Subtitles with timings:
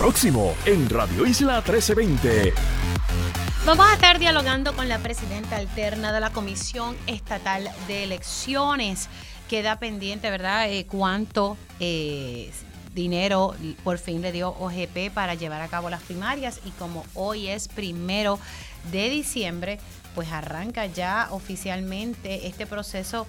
[0.00, 2.54] próximo en Radio Isla 1320.
[3.66, 9.10] Vamos a estar dialogando con la presidenta alterna de la Comisión Estatal de Elecciones.
[9.50, 10.72] Queda pendiente, ¿verdad?
[10.72, 12.50] Eh, ¿Cuánto eh,
[12.94, 16.60] dinero por fin le dio OGP para llevar a cabo las primarias?
[16.64, 18.38] Y como hoy es primero
[18.90, 19.80] de diciembre,
[20.14, 23.26] pues arranca ya oficialmente este proceso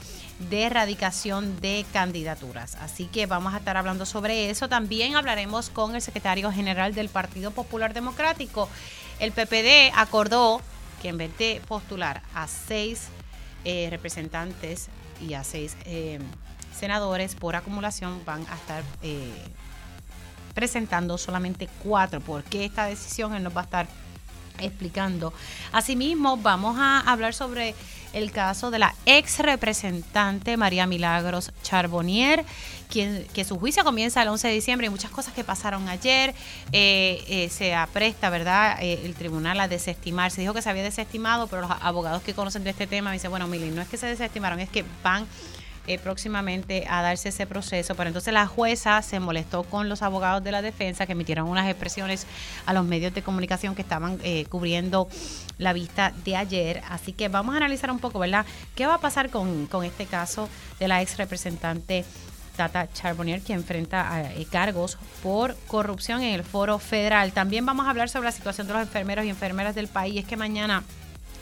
[0.50, 2.75] de erradicación de candidaturas.
[2.75, 4.70] Así que vamos a estar hablando sobre eso.
[4.70, 8.70] También hablaremos con el secretario general del Partido Popular Democrático.
[9.20, 10.62] El PPD acordó
[11.02, 13.09] que en vez de postular a seis
[13.66, 14.89] eh, representantes
[15.20, 16.20] y a seis eh,
[16.75, 19.31] senadores por acumulación, van a estar eh,
[20.53, 22.22] presentando solamente cuatro.
[22.22, 23.36] ¿Por qué esta decisión?
[23.36, 23.88] Él nos va a estar
[24.59, 25.33] explicando.
[25.71, 27.75] Asimismo, vamos a hablar sobre
[28.13, 32.45] el caso de la ex representante María Milagros Charbonnier,
[32.89, 36.33] quien, que su juicio comienza el 11 de diciembre y muchas cosas que pasaron ayer.
[36.71, 40.31] Eh, eh, se apresta, ¿verdad?, eh, el tribunal a desestimar.
[40.31, 43.31] Se dijo que se había desestimado, pero los abogados que conocen de este tema dicen,
[43.31, 45.25] bueno, Mili, no es que se desestimaron, es que van
[45.87, 47.95] eh, próximamente a darse ese proceso.
[47.95, 51.67] Pero entonces la jueza se molestó con los abogados de la defensa que emitieron unas
[51.67, 52.27] expresiones
[52.65, 55.07] a los medios de comunicación que estaban eh, cubriendo
[55.57, 56.81] la vista de ayer.
[56.89, 58.45] Así que vamos a analizar un poco, ¿verdad?
[58.75, 62.05] ¿Qué va a pasar con, con este caso de la ex representante?
[62.55, 67.31] Tata Charbonnier, que enfrenta eh, cargos por corrupción en el foro federal.
[67.31, 70.19] También vamos a hablar sobre la situación de los enfermeros y enfermeras del país.
[70.19, 70.83] Es que mañana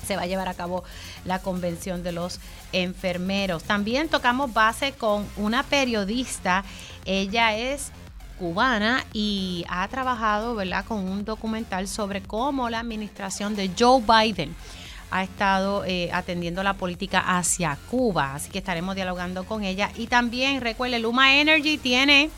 [0.06, 0.84] se va a llevar a cabo
[1.26, 2.40] la convención de los
[2.72, 3.64] enfermeros.
[3.64, 6.64] También tocamos base con una periodista,
[7.06, 7.92] ella es
[8.40, 10.86] cubana y ha trabajado ¿verdad?
[10.86, 14.56] con un documental sobre cómo la administración de Joe Biden
[15.12, 18.36] ha estado eh, atendiendo la política hacia Cuba.
[18.36, 19.92] Así que estaremos dialogando con ella.
[19.96, 22.30] Y también recuerde, Luma Energy tiene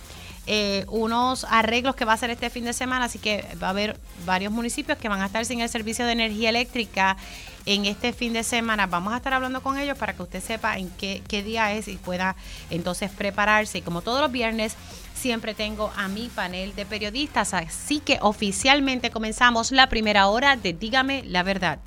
[0.48, 3.70] eh, unos arreglos que va a hacer este fin de semana, así que va a
[3.72, 7.18] haber varios municipios que van a estar sin el servicio de energía eléctrica
[7.66, 8.88] en este fin de semana.
[8.88, 11.88] Vamos a estar hablando con ellos para que usted sepa en qué, qué día es
[11.88, 12.36] y pueda
[12.70, 13.80] entonces prepararse.
[13.80, 14.76] Y como todos los viernes,
[15.14, 20.74] siempre tengo a mi panel de periodistas, así que oficialmente comenzamos la primera hora de
[20.74, 21.80] Dígame la verdad.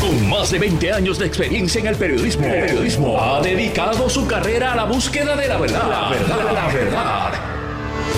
[0.00, 4.26] Con más de 20 años de experiencia en el periodismo, el periodismo ha dedicado su
[4.26, 5.88] carrera a la búsqueda de la verdad.
[5.88, 7.61] La verdad, la verdad.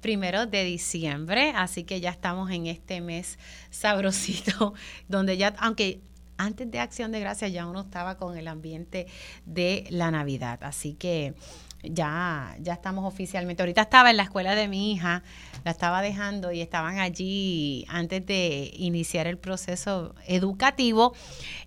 [0.00, 3.38] primero de diciembre, así que ya estamos en este mes
[3.70, 4.74] sabrosito,
[5.08, 6.00] donde ya, aunque
[6.36, 9.06] antes de Acción de Gracias ya uno estaba con el ambiente
[9.44, 11.34] de la Navidad, así que
[11.82, 13.62] ya, ya estamos oficialmente.
[13.62, 15.22] Ahorita estaba en la escuela de mi hija,
[15.64, 21.14] la estaba dejando y estaban allí antes de iniciar el proceso educativo.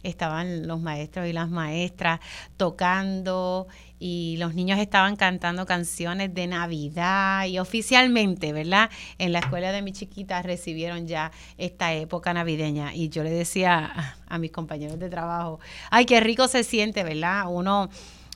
[0.03, 2.19] Estaban los maestros y las maestras
[2.57, 3.67] tocando
[3.99, 8.89] y los niños estaban cantando canciones de Navidad y oficialmente, ¿verdad?
[9.17, 14.17] En la escuela de mi chiquita recibieron ya esta época navideña y yo le decía
[14.27, 15.59] a mis compañeros de trabajo,
[15.89, 17.45] ay, qué rico se siente, ¿verdad?
[17.47, 17.89] Uno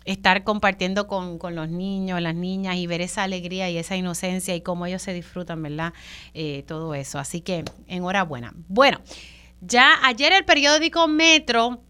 [0.07, 4.62] estar compartiendo con, los niños, las niñas y ver esa alegría y esa inocencia y
[4.62, 5.94] cómo ellos se disfrutan, ¿verdad?
[6.34, 7.19] Eh, todo eso.
[7.19, 8.53] Así que enhorabuena.
[8.68, 9.00] Bueno,
[9.62, 11.81] ya ayer el periódico Metro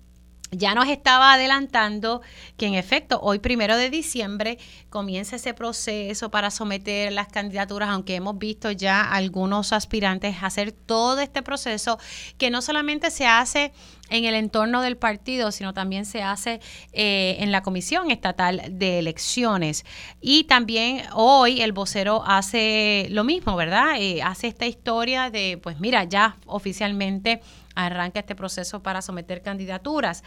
[0.51, 2.21] ya nos estaba adelantando
[2.57, 4.57] que en efecto hoy primero de diciembre
[4.89, 11.19] comienza ese proceso para someter las candidaturas, aunque hemos visto ya algunos aspirantes hacer todo
[11.19, 11.99] este proceso
[12.37, 13.73] que no solamente se hace
[14.09, 16.61] en el entorno del partido, sino también se hace
[16.93, 19.85] eh, en la Comisión Estatal de Elecciones.
[20.21, 23.95] Y también hoy el vocero hace lo mismo, ¿verdad?
[23.97, 27.41] Eh, hace esta historia de, pues mira, ya oficialmente
[27.77, 30.23] arranca este proceso para someter candidaturas.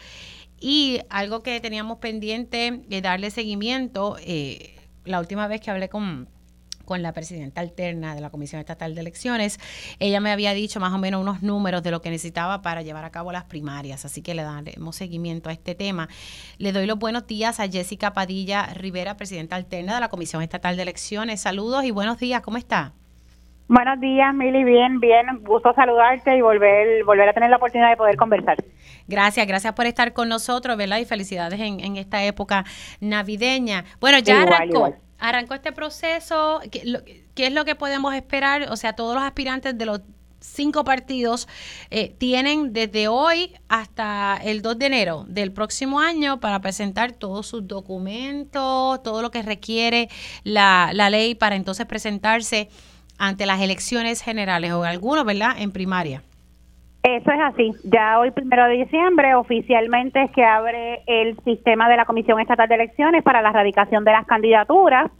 [0.59, 4.75] Y algo que teníamos pendiente de darle seguimiento, eh,
[5.05, 6.29] la última vez que hablé con,
[6.85, 9.59] con la presidenta alterna de la Comisión Estatal de Elecciones,
[9.99, 13.03] ella me había dicho más o menos unos números de lo que necesitaba para llevar
[13.05, 16.07] a cabo las primarias, así que le daremos seguimiento a este tema.
[16.57, 20.77] Le doy los buenos días a Jessica Padilla Rivera, presidenta alterna de la Comisión Estatal
[20.77, 21.41] de Elecciones.
[21.41, 22.93] Saludos y buenos días, ¿cómo está?
[23.73, 27.95] Buenos días, Mili, bien, bien, gusto saludarte y volver volver a tener la oportunidad de
[27.95, 28.57] poder conversar.
[29.07, 30.97] Gracias, gracias por estar con nosotros, ¿verdad?
[30.97, 32.65] Y felicidades en, esta época
[32.99, 33.85] navideña.
[34.01, 36.81] Bueno, ya arrancó, arrancó este proceso, ¿qué,
[37.33, 38.63] ¿qué, es lo que podemos esperar?
[38.69, 40.01] O sea, todos los aspirantes de los
[40.41, 41.47] cinco partidos
[41.91, 47.47] eh, tienen desde hoy hasta el 2 de enero del próximo año para presentar todos
[47.47, 50.09] sus documentos, todo lo que requiere
[50.43, 52.69] la, la ley para entonces presentarse
[53.21, 56.23] ante las elecciones generales o algunos, ¿verdad?, en primaria.
[57.03, 57.71] Eso es así.
[57.83, 62.67] Ya hoy, primero de diciembre, oficialmente es que abre el sistema de la Comisión Estatal
[62.67, 65.11] de Elecciones para la erradicación de las candidaturas.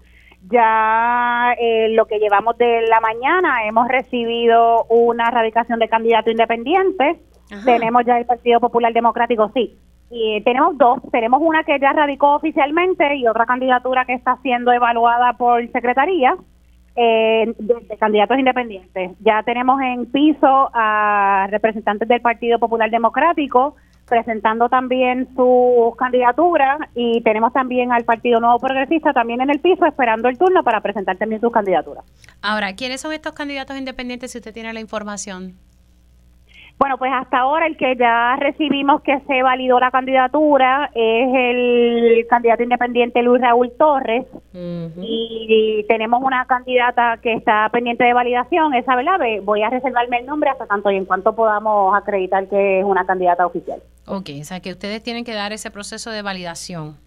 [0.50, 7.20] Ya eh, lo que llevamos de la mañana hemos recibido una erradicación de candidato independiente.
[7.66, 9.76] Tenemos ya el Partido Popular Democrático, sí.
[10.10, 11.00] Y tenemos dos.
[11.12, 16.36] Tenemos una que ya radicó oficialmente y otra candidatura que está siendo evaluada por Secretaría
[16.96, 19.12] eh, de, candidatos independientes.
[19.20, 23.76] Ya tenemos en piso a representantes del Partido Popular Democrático
[24.08, 29.86] presentando también su candidatura y tenemos también al Partido Nuevo Progresista también en el piso
[29.86, 32.04] esperando el turno para presentar también sus candidaturas.
[32.42, 35.56] Ahora, ¿quiénes son estos candidatos independientes si usted tiene la información?
[36.82, 42.26] Bueno, pues hasta ahora el que ya recibimos que se validó la candidatura es el
[42.28, 48.96] candidato independiente Luis Raúl Torres y tenemos una candidata que está pendiente de validación, esa
[48.96, 52.84] verdad, voy a reservarme el nombre hasta tanto y en cuanto podamos acreditar que es
[52.84, 53.80] una candidata oficial.
[54.08, 56.98] Ok, o sea que ustedes tienen que dar ese proceso de validación.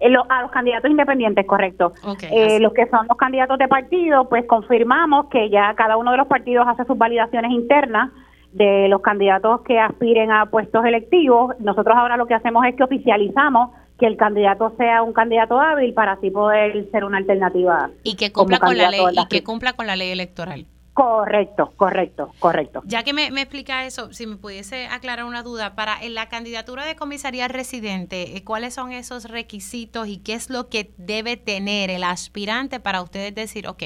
[0.00, 1.92] Eh, a los candidatos independientes, correcto.
[2.32, 6.16] eh, los que son los candidatos de partido, pues confirmamos que ya cada uno de
[6.16, 8.10] los partidos hace sus validaciones internas
[8.52, 11.54] de los candidatos que aspiren a puestos electivos.
[11.60, 15.92] Nosotros ahora lo que hacemos es que oficializamos que el candidato sea un candidato hábil
[15.92, 17.90] para así poder ser una alternativa.
[18.04, 20.66] Y que cumpla con la ley y que cumpla con la ley electoral.
[20.94, 22.82] Correcto, correcto, correcto.
[22.84, 26.28] Ya que me, me, explica eso, si me pudiese aclarar una duda, para en la
[26.28, 31.36] candidatura de comisaría residente, eh, ¿cuáles son esos requisitos y qué es lo que debe
[31.36, 33.84] tener el aspirante para ustedes decir, ok,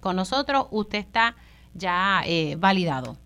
[0.00, 1.36] con nosotros usted está
[1.74, 3.18] ya eh, validado?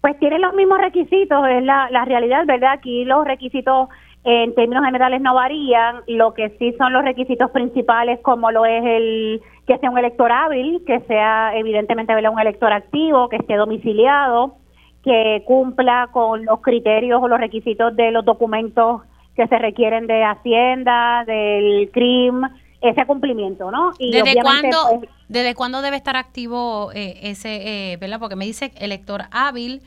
[0.00, 2.72] Pues tiene los mismos requisitos, es la, la realidad, ¿verdad?
[2.72, 3.88] Aquí los requisitos
[4.24, 8.84] en términos generales no varían, lo que sí son los requisitos principales como lo es
[8.84, 12.32] el que sea un elector hábil, que sea evidentemente ¿verdad?
[12.32, 14.56] un elector activo, que esté domiciliado,
[15.02, 19.02] que cumpla con los criterios o los requisitos de los documentos
[19.36, 22.42] que se requieren de Hacienda, del CRIM,
[22.80, 23.92] ese cumplimiento, ¿no?
[23.98, 28.20] Y ¿Desde cuándo, pues, ¿Desde cuándo debe estar activo eh, ese, eh, ¿verdad?
[28.20, 29.82] Porque me dice elector hábil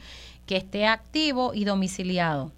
[0.45, 2.51] que esté activo y domiciliado.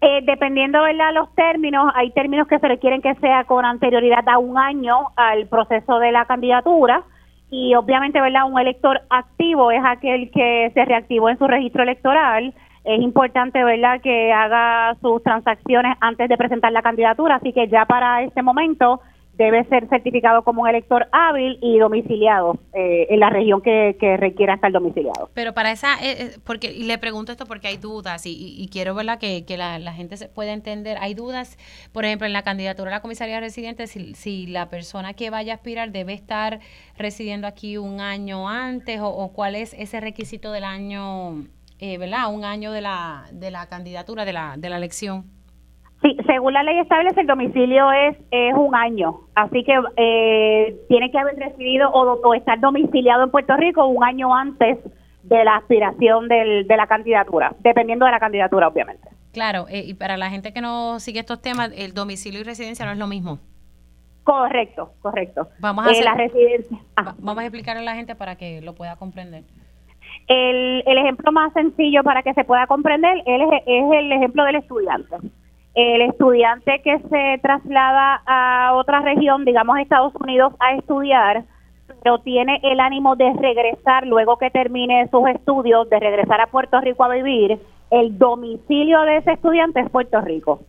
[0.00, 4.38] Eh, dependiendo de los términos, hay términos que se requieren que sea con anterioridad a
[4.38, 7.04] un año al proceso de la candidatura
[7.50, 12.52] y obviamente verdad un elector activo es aquel que se reactivó en su registro electoral
[12.84, 17.84] es importante verdad que haga sus transacciones antes de presentar la candidatura así que ya
[17.84, 19.00] para este momento
[19.36, 24.54] debe ser certificado como un elector hábil y domiciliado eh, en la región que, requiera
[24.54, 25.30] estar domiciliado.
[25.34, 28.94] Pero para esa, eh, eh, porque y le pregunto esto porque hay dudas y, quiero
[28.94, 30.98] verla que, que la, gente se pueda entender.
[31.00, 31.58] Hay dudas,
[31.92, 35.52] por ejemplo, en la candidatura a la comisaría residente, si, si la persona que vaya
[35.52, 36.60] a aspirar debe estar
[36.96, 41.44] residiendo aquí un año antes o, cuál es ese requisito del año,
[41.80, 42.32] ¿verdad?
[42.32, 45.24] Un año de la, de la candidatura, de la, de la elección.
[46.04, 51.10] Sí, según la ley establece, el domicilio es, es un año, así que eh, tiene
[51.10, 54.76] que haber residido o, estar domiciliado en Puerto Rico un año antes
[55.22, 59.08] de la aspiración del, de la candidatura, dependiendo de la candidatura, obviamente.
[59.32, 62.84] Claro, eh, y para la gente que no sigue estos temas, el domicilio y residencia
[62.84, 63.38] no es lo mismo.
[64.24, 65.48] Correcto, correcto.
[65.58, 66.76] Vamos a, eh, la residencia.
[67.18, 69.44] vamos a explicar a la gente para que lo pueda comprender.
[70.28, 74.56] El, el ejemplo más sencillo para que se pueda comprender es, es el ejemplo del
[74.56, 75.16] estudiante
[75.74, 81.44] el estudiante que se traslada a otra región, digamos Estados Unidos, a estudiar,
[82.02, 86.80] pero tiene el ánimo de regresar luego que termine sus estudios, de regresar a Puerto
[86.80, 87.58] Rico a vivir,
[87.90, 90.60] el domicilio de ese estudiante es Puerto Rico.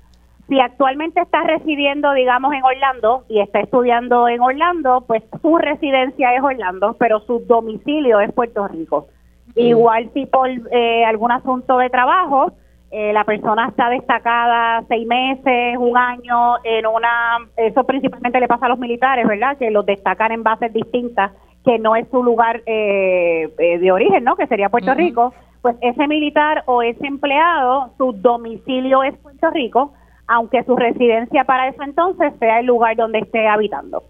[0.48, 6.36] Si actualmente está residiendo, digamos, en Orlando y está estudiando en Orlando, pues su residencia
[6.36, 9.08] es Orlando, pero su domicilio es Puerto Rico.
[9.56, 12.52] Igual si por eh, algún asunto de trabajo,
[12.98, 18.68] eh, la persona está destacada seis meses, un año en una, eso principalmente le pasa
[18.68, 19.58] a los militares, ¿verdad?
[19.58, 21.34] Que los destacan en bases distintas,
[21.66, 24.38] que no es su lugar eh, eh, de origen, ¿no?
[24.38, 25.34] Que sería Puerto Rico.
[25.62, 29.92] Pues ese militar o ese empleado, su domicilio es Puerto Rico,
[30.28, 34.06] aunque su residencia para ese entonces sea el lugar donde esté habitando.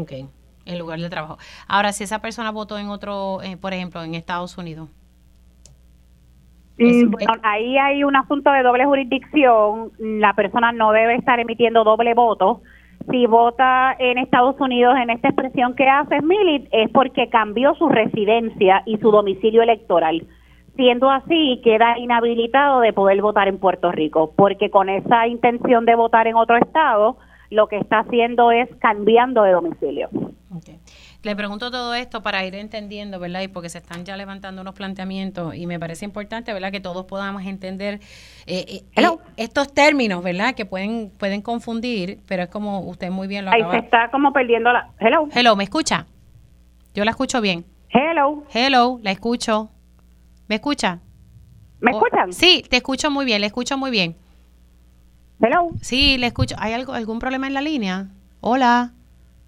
[0.00, 0.12] Ok,
[0.64, 1.36] el lugar de trabajo.
[1.68, 4.88] Ahora, si esa persona votó en otro, por ejemplo, en Estados Unidos.
[6.76, 9.92] Bueno, ahí hay un asunto de doble jurisdicción.
[9.98, 12.62] La persona no debe estar emitiendo doble voto.
[13.10, 17.88] si vota en Estados Unidos en esta expresión que hace Milit es porque cambió su
[17.88, 20.26] residencia y su domicilio electoral.
[20.76, 25.94] Siendo así, queda inhabilitado de poder votar en Puerto Rico, porque con esa intención de
[25.94, 27.18] votar en otro estado,
[27.50, 30.08] lo que está haciendo es cambiando de domicilio.
[31.24, 33.40] Le pregunto todo esto para ir entendiendo, ¿verdad?
[33.40, 36.70] Y porque se están ya levantando unos planteamientos y me parece importante, ¿verdad?
[36.70, 37.94] Que todos podamos entender
[38.46, 40.54] eh, eh, eh, estos términos, ¿verdad?
[40.54, 44.34] Que pueden pueden confundir, pero es como usted muy bien lo Ahí se está como
[44.34, 44.90] perdiendo la...
[45.00, 45.26] Hello.
[45.34, 46.06] Hello, ¿me escucha?
[46.94, 47.64] Yo la escucho bien.
[47.88, 48.44] Hello.
[48.52, 49.70] Hello, la escucho.
[50.46, 51.00] ¿Me escucha?
[51.80, 52.34] ¿Me escuchan?
[52.34, 54.14] Sí, te escucho muy bien, le escucho muy bien.
[55.40, 55.70] Hello.
[55.80, 56.54] Sí, le escucho.
[56.58, 58.08] ¿Hay algo, algún problema en la línea?
[58.40, 58.92] Hola.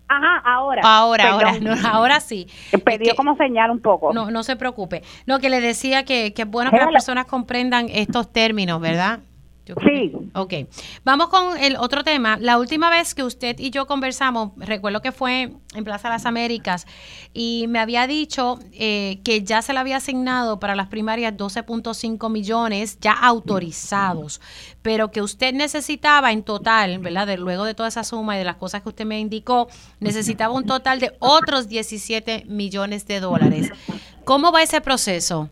[0.08, 0.82] Ajá, ahora.
[0.84, 1.56] Ahora, ahora,
[1.90, 2.46] ahora sí.
[2.84, 4.12] Perdió como señal un poco.
[4.12, 5.02] No, no se preocupe.
[5.26, 9.20] No, que le decía que, que es bueno que las personas comprendan estos términos, ¿verdad?
[9.74, 10.12] Sí.
[10.34, 10.54] ok.
[11.04, 12.36] Vamos con el otro tema.
[12.40, 16.86] La última vez que usted y yo conversamos, recuerdo que fue en Plaza Las Américas,
[17.34, 22.30] y me había dicho eh, que ya se le había asignado para las primarias 12.5
[22.30, 24.40] millones ya autorizados,
[24.82, 27.26] pero que usted necesitaba en total, ¿verdad?
[27.26, 29.68] De, luego de toda esa suma y de las cosas que usted me indicó,
[30.00, 33.70] necesitaba un total de otros 17 millones de dólares.
[34.24, 35.50] ¿Cómo va ese proceso?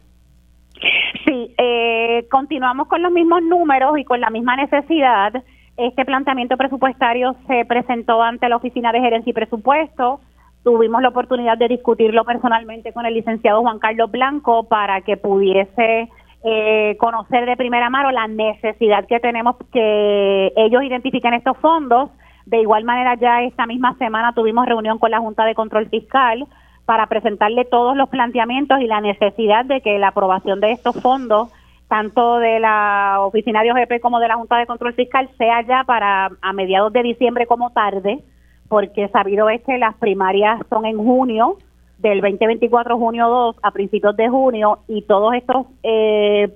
[1.25, 5.33] Sí, eh, continuamos con los mismos números y con la misma necesidad.
[5.76, 10.21] Este planteamiento presupuestario se presentó ante la Oficina de Gerencia y Presupuesto.
[10.62, 16.11] Tuvimos la oportunidad de discutirlo personalmente con el licenciado Juan Carlos Blanco para que pudiese
[16.45, 22.11] eh, conocer de primera mano la necesidad que tenemos que ellos identifiquen estos fondos.
[22.45, 26.47] De igual manera, ya esta misma semana tuvimos reunión con la Junta de Control Fiscal
[26.87, 31.50] para presentarle todos los planteamientos y la necesidad de que la aprobación de estos fondos,
[31.88, 35.85] tanto de la Oficina de OGP como de la Junta de Control Fiscal, sea ya
[35.85, 38.21] para a mediados de diciembre como tarde,
[38.69, 41.59] porque sabido es que las primarias son en junio,
[41.99, 46.53] del 2024 junio 2 a principios de junio y todos estos eh,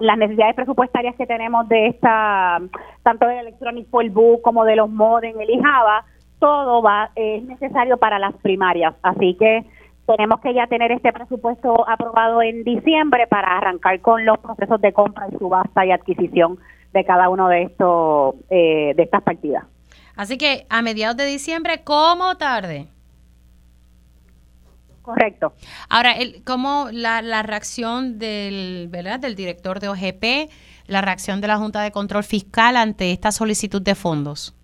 [0.00, 2.60] las necesidades presupuestarias que tenemos de esta
[3.02, 6.04] tanto del electronic book como de los modem el IJABA
[6.38, 9.64] todo va es necesario para las primarias, así que
[10.06, 14.92] tenemos que ya tener este presupuesto aprobado en diciembre para arrancar con los procesos de
[14.92, 16.58] compra y subasta y adquisición
[16.92, 19.64] de cada uno de estos eh, de estas partidas.
[20.14, 22.88] Así que a mediados de diciembre, ¿cómo tarde?
[25.02, 25.52] Correcto.
[25.88, 29.20] Ahora, el, ¿cómo la, la reacción del, ¿verdad?
[29.20, 30.50] del director de OGP,
[30.88, 34.56] la reacción de la Junta de Control Fiscal ante esta solicitud de fondos?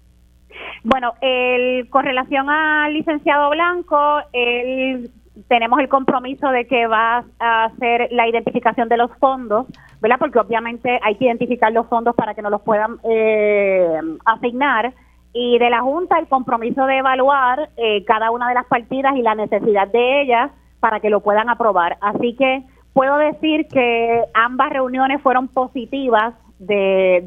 [0.85, 5.11] Bueno, el, con relación al licenciado Blanco, él,
[5.49, 9.67] tenemos el compromiso de que va a hacer la identificación de los fondos,
[10.01, 10.17] ¿verdad?
[10.19, 14.93] Porque obviamente hay que identificar los fondos para que nos los puedan eh, asignar.
[15.33, 19.23] Y de la Junta el compromiso de evaluar eh, cada una de las partidas y
[19.23, 21.97] la necesidad de ellas para que lo puedan aprobar.
[22.01, 27.25] Así que puedo decir que ambas reuniones fueron positivas de,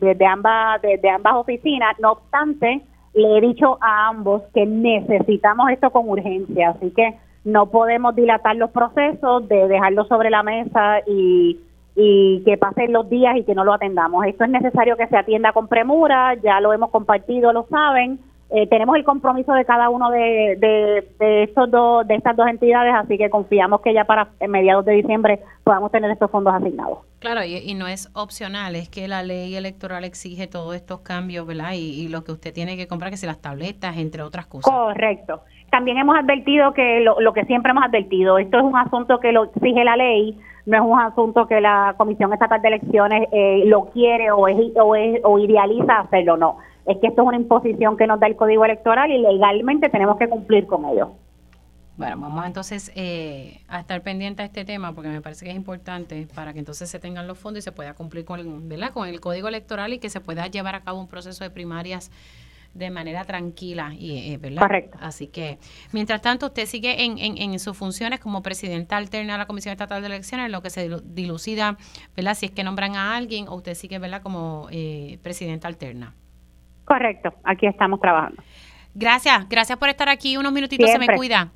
[0.00, 1.98] de, de, ambas, de ambas oficinas.
[1.98, 2.82] No obstante,
[3.18, 8.56] le he dicho a ambos que necesitamos esto con urgencia, así que no podemos dilatar
[8.56, 11.58] los procesos de dejarlo sobre la mesa y,
[11.96, 14.24] y que pasen los días y que no lo atendamos.
[14.26, 18.18] Esto es necesario que se atienda con premura, ya lo hemos compartido, lo saben,
[18.50, 20.56] eh, tenemos el compromiso de cada uno de,
[21.18, 24.92] de, estos dos, de estas dos entidades, así que confiamos que ya para mediados de
[24.92, 26.98] diciembre podamos tener estos fondos asignados.
[27.18, 31.72] Claro, y, no es opcional, es que la ley electoral exige todos estos cambios, ¿verdad?
[31.74, 34.72] Y, lo que usted tiene que comprar, que si las tabletas, entre otras cosas.
[34.72, 35.42] Correcto.
[35.70, 39.32] También hemos advertido que lo, lo que siempre hemos advertido, esto es un asunto que
[39.32, 43.62] lo exige la ley, no es un asunto que la Comisión Estatal de Elecciones eh,
[43.66, 46.58] lo quiere o, es, o, es, o idealiza hacerlo, no
[46.88, 50.16] es que esto es una imposición que nos da el Código Electoral y legalmente tenemos
[50.16, 51.10] que cumplir con ello.
[51.98, 55.56] Bueno, vamos entonces eh, a estar pendiente a este tema porque me parece que es
[55.56, 59.20] importante para que entonces se tengan los fondos y se pueda cumplir con, con el
[59.20, 62.12] Código Electoral y que se pueda llevar a cabo un proceso de primarias
[62.72, 64.62] de manera tranquila y eh, ¿verdad?
[64.62, 64.96] Correcto.
[65.00, 65.58] Así que,
[65.90, 69.72] mientras tanto, usted sigue en, en, en, sus funciones como presidenta alterna de la Comisión
[69.72, 71.78] Estatal de Elecciones, en lo que se dilucida,
[72.14, 72.34] ¿verdad?
[72.34, 74.22] Si es que nombran a alguien o usted sigue, ¿verdad?
[74.22, 76.14] Como eh, presidenta alterna.
[76.84, 78.40] Correcto, aquí estamos trabajando.
[78.94, 81.50] Gracias, gracias por estar aquí unos minutitos, se me cuida.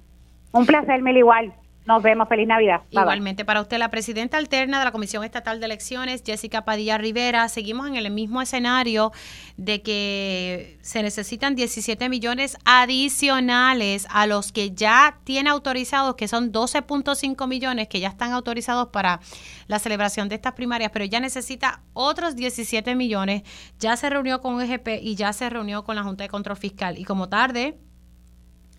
[0.53, 1.55] Un placer, Mel, igual.
[1.85, 2.83] Nos vemos, feliz Navidad.
[2.91, 7.49] Igualmente para usted, la presidenta alterna de la Comisión Estatal de Elecciones, Jessica Padilla Rivera,
[7.49, 9.11] seguimos en el mismo escenario
[9.57, 16.53] de que se necesitan 17 millones adicionales a los que ya tiene autorizados, que son
[16.53, 19.19] 12.5 millones que ya están autorizados para
[19.67, 23.43] la celebración de estas primarias, pero ya necesita otros 17 millones.
[23.81, 26.97] Ya se reunió con EGP y ya se reunió con la Junta de Control Fiscal.
[26.97, 27.77] Y como tarde,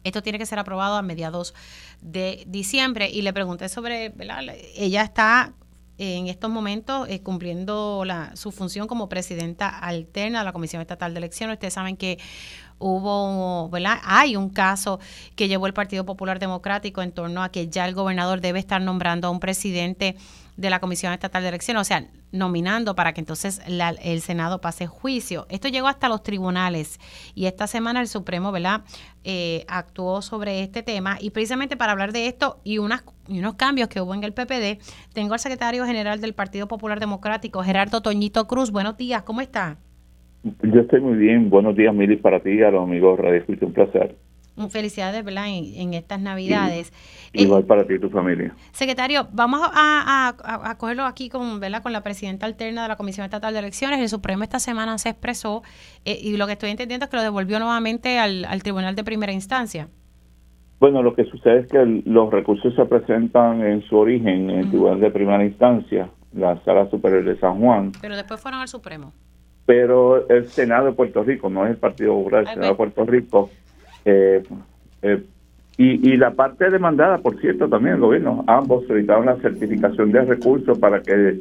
[0.04, 1.54] esto tiene que ser aprobado a mediados
[2.02, 3.10] de diciembre.
[3.10, 4.42] Y le pregunté sobre, ¿verdad?
[4.76, 5.54] ella está
[5.98, 11.14] en estos momentos eh, cumpliendo la, su función como presidenta alterna de la Comisión Estatal
[11.14, 11.56] de Elecciones.
[11.56, 12.18] Ustedes saben que
[12.80, 14.00] hubo, ¿verdad?
[14.04, 15.00] Hay un caso
[15.36, 18.82] que llevó el Partido Popular Democrático en torno a que ya el gobernador debe estar
[18.82, 20.18] nombrando a un presidente
[20.58, 24.88] de la Comisión Estatal de Elecciones, o sea, nominando para que entonces el Senado pase
[24.88, 25.46] juicio.
[25.50, 27.00] Esto llegó hasta los tribunales
[27.36, 28.82] y esta semana el Supremo, ¿verdad?,
[29.24, 33.56] eh, actuó sobre este tema y precisamente para hablar de esto y, unas, y unos
[33.56, 34.80] cambios que hubo en el PPD,
[35.14, 38.72] tengo al secretario general del Partido Popular Democrático, Gerardo Toñito Cruz.
[38.72, 39.78] Buenos días, ¿cómo está?
[40.44, 41.50] Yo estoy muy bien.
[41.50, 44.18] Buenos días, Mili, para ti a los amigos Radio un placer.
[44.70, 45.46] Felicidades, ¿verdad?
[45.48, 46.94] En, estas Navidades.
[47.34, 48.56] igual para ti y tu familia.
[48.72, 51.82] Secretario, vamos a, a, cogerlo aquí con, ¿verdad?
[51.82, 54.00] con la presidenta alterna de la Comisión Estatal de Elecciones.
[54.00, 55.64] El Supremo esta semana se expresó
[56.06, 59.32] eh, y lo que estoy entendiendo es que lo devolvió nuevamente al, Tribunal de Primera
[59.32, 59.88] Instancia.
[60.80, 64.70] Bueno, lo que sucede es que los recursos se presentan en su origen en el
[64.70, 67.92] Tribunal de Primera Instancia, la Sala Superior de San Juan.
[68.02, 69.14] Pero después fueron al Supremo.
[69.66, 73.06] Pero el Senado de Puerto Rico, no es el Partido Popular, el Senado de Puerto
[73.06, 73.50] Rico
[74.06, 74.44] eh,
[75.02, 75.24] eh,
[75.76, 80.78] y, la parte demandada, por cierto, también el gobierno, ambos solicitaron la certificación de recursos
[80.78, 81.40] para que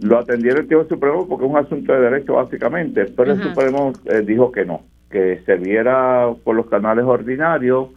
[0.00, 3.92] lo atendiera el Tribunal Supremo porque es un asunto de derecho básicamente, pero el Supremo
[4.04, 7.88] eh, dijo que no, que se viera por los canales ordinarios,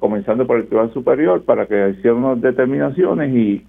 [0.00, 3.66] comenzando por el Tribunal Superior, para que hicieran unas determinaciones y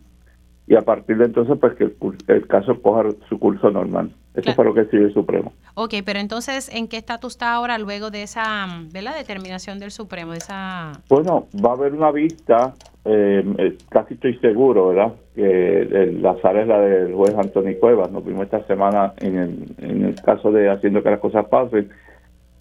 [0.67, 1.91] y a partir de entonces pues que
[2.27, 4.11] el, caso coja su curso normal.
[4.33, 5.53] Eso fue lo que decidió el Supremo.
[5.75, 9.91] Ok, pero entonces, ¿en qué estatus está ahora luego de esa de la determinación del
[9.91, 10.31] Supremo?
[10.31, 10.93] De esa...
[11.09, 12.73] Bueno, va a haber una vista,
[13.05, 15.13] eh, eh, casi estoy seguro, ¿verdad?
[15.35, 18.11] Que la sala es la del juez Antonio Cuevas.
[18.11, 21.89] Nos vimos esta semana en el, en el caso de haciendo que las cosas pasen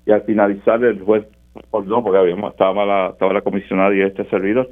[0.05, 1.27] y al finalizar el juez,
[1.73, 4.69] no, porque habíamos, estaba, la, estaba la comisionada y este servidor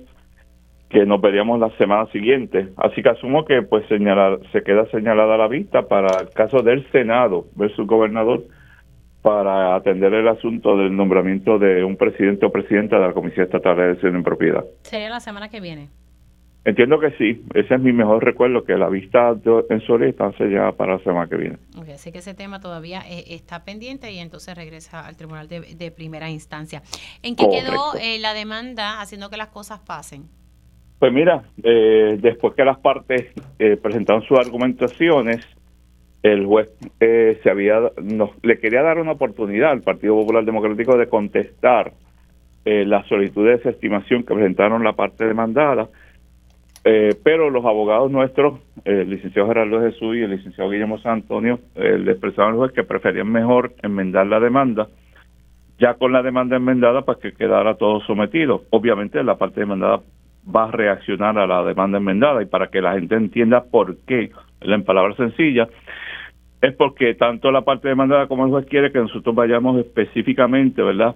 [0.90, 2.68] que nos veríamos la semana siguiente.
[2.76, 6.84] Así que asumo que pues señalar, se queda señalada la vista para el caso del
[6.90, 8.42] Senado versus gobernador
[9.22, 13.76] para atender el asunto del nombramiento de un presidente o presidenta de la Comisión Estatal
[13.76, 14.64] de Elección en Propiedad.
[14.82, 15.88] ¿Sería la semana que viene?
[16.64, 17.42] Entiendo que sí.
[17.54, 19.34] Ese es mi mejor recuerdo, que la vista
[19.70, 21.58] en Solita se ya para la semana que viene.
[21.78, 25.90] Okay, así que ese tema todavía eh, está pendiente y entonces regresa al Tribunal de,
[25.90, 26.82] Primera Instancia.
[27.22, 30.28] ¿En qué quedó eh, la demanda haciendo que las cosas pasen?
[31.00, 35.38] Pues mira, eh, después que las partes eh, presentaron sus argumentaciones,
[36.22, 36.68] el juez
[37.00, 41.94] eh, se había nos, le quería dar una oportunidad al Partido Popular Democrático de contestar
[42.62, 45.88] la solicitud de desestimación que presentaron la parte demandada,
[47.24, 52.12] pero los abogados nuestros, el licenciado Gerardo Jesús y el licenciado Guillermo San Antonio, le
[52.12, 54.88] expresaron al juez que preferían mejor enmendar la demanda
[55.80, 58.64] ya con la demanda enmendada para que quedara todo sometido.
[58.70, 60.02] Obviamente la parte demandada
[60.44, 64.30] va a reaccionar a la demanda enmendada y para que la gente entienda por qué,
[64.60, 65.68] en palabras sencillas,
[66.60, 71.14] es porque tanto la parte demandada como el juez quiere que nosotros vayamos específicamente, ¿verdad?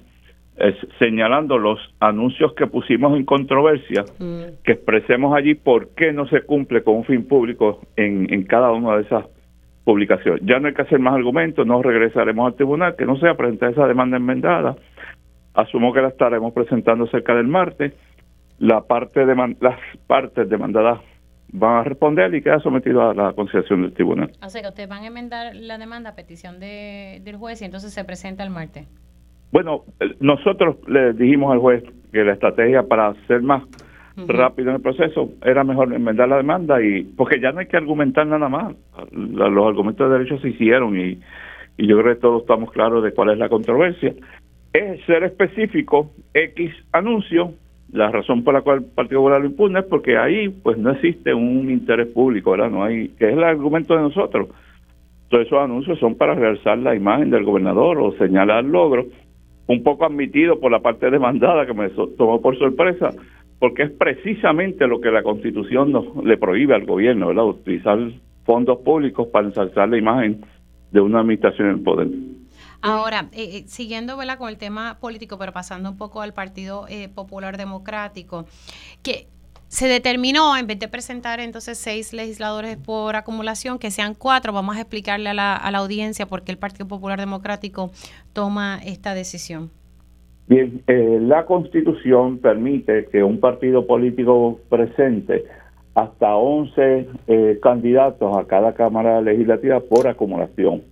[1.00, 4.62] señalando los anuncios que pusimos en controversia, mm.
[4.62, 8.70] que expresemos allí por qué no se cumple con un fin público en, en cada
[8.70, 9.24] una de esas
[9.82, 10.42] publicaciones.
[10.44, 13.72] Ya no hay que hacer más argumentos, no regresaremos al tribunal, que no sea presentar
[13.72, 14.76] esa demanda enmendada.
[15.54, 17.92] Asumo que la estaremos presentando cerca del martes
[18.58, 21.00] la parte de las partes demandadas
[21.52, 24.30] van a responder y queda sometido a la conciliación del tribunal.
[24.44, 27.64] O sea que ustedes van a enmendar la demanda a petición de, del juez y
[27.64, 28.88] entonces se presenta el martes.
[29.52, 33.62] Bueno, eh, nosotros le dijimos al juez que la estrategia para ser más
[34.16, 37.76] rápido en el proceso era mejor enmendar la demanda y porque ya no hay que
[37.76, 38.74] argumentar nada más.
[39.12, 41.20] Los argumentos de derecho se hicieron y,
[41.76, 44.12] y yo creo que todos estamos claros de cuál es la controversia.
[44.72, 47.54] Es ser específico, X anuncio,
[47.94, 50.90] la razón por la cual el Partido Popular lo impugna es porque ahí pues no
[50.90, 52.68] existe un interés público, ¿verdad?
[52.68, 54.48] No hay, que es el argumento de nosotros.
[55.28, 59.06] Todos esos anuncios son para realzar la imagen del gobernador o señalar logros,
[59.68, 63.10] un poco admitido por la parte demandada que me tomó por sorpresa,
[63.60, 67.28] porque es precisamente lo que la Constitución nos, le prohíbe al gobierno.
[67.46, 67.98] Utilizar
[68.44, 70.40] fondos públicos para ensalzar la imagen
[70.90, 72.08] de una administración en poder.
[72.84, 74.38] Ahora, eh, eh, siguiendo ¿verdad?
[74.38, 78.46] con el tema político, pero pasando un poco al Partido eh, Popular Democrático,
[79.02, 79.26] que
[79.68, 84.52] se determinó, en vez de presentar entonces seis legisladores por acumulación, que sean cuatro.
[84.52, 87.90] Vamos a explicarle a la, a la audiencia por qué el Partido Popular Democrático
[88.32, 89.70] toma esta decisión.
[90.46, 95.44] Bien, eh, la Constitución permite que un partido político presente
[95.94, 100.82] hasta 11 eh, candidatos a cada Cámara Legislativa por acumulación.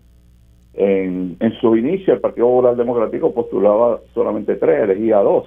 [0.75, 5.47] En, su inicio, el Partido Popular Democrático postulaba solamente tres, elegía dos.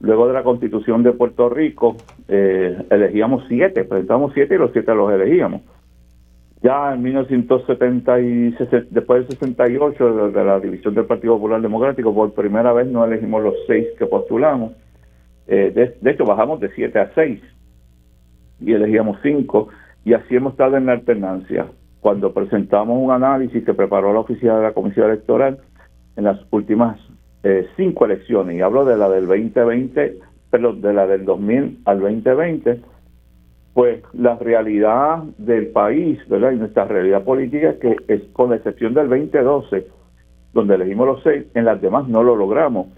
[0.00, 1.96] Luego de la Constitución de Puerto Rico,
[2.28, 5.62] eh, elegíamos siete, presentamos siete y los siete los elegíamos.
[6.62, 8.54] Ya en 1970 y
[8.90, 13.42] después del 68 de la división del Partido Popular Democrático, por primera vez no elegimos
[13.42, 14.72] los seis que postulamos.
[15.46, 17.40] Eh, de, hecho, bajamos de siete a seis
[18.60, 19.68] y elegíamos cinco
[20.06, 21.66] y así hemos estado en la alternancia.
[22.04, 25.60] Cuando presentamos un análisis que preparó la oficina de la Comisión Electoral
[26.16, 27.00] en las últimas
[27.42, 30.18] eh, cinco elecciones, y hablo de la del 2020,
[30.50, 32.80] pero de la del 2000 al 2020,
[33.72, 36.52] pues la realidad del país, ¿verdad?
[36.52, 39.86] Y nuestra realidad política, que es con la excepción del 2012,
[40.52, 42.88] donde elegimos los seis, en las demás no lo logramos.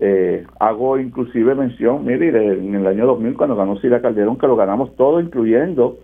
[0.00, 4.56] Eh, hago inclusive mención, mire, en el año 2000 cuando ganó Sila Calderón, que lo
[4.56, 5.98] ganamos todo, incluyendo,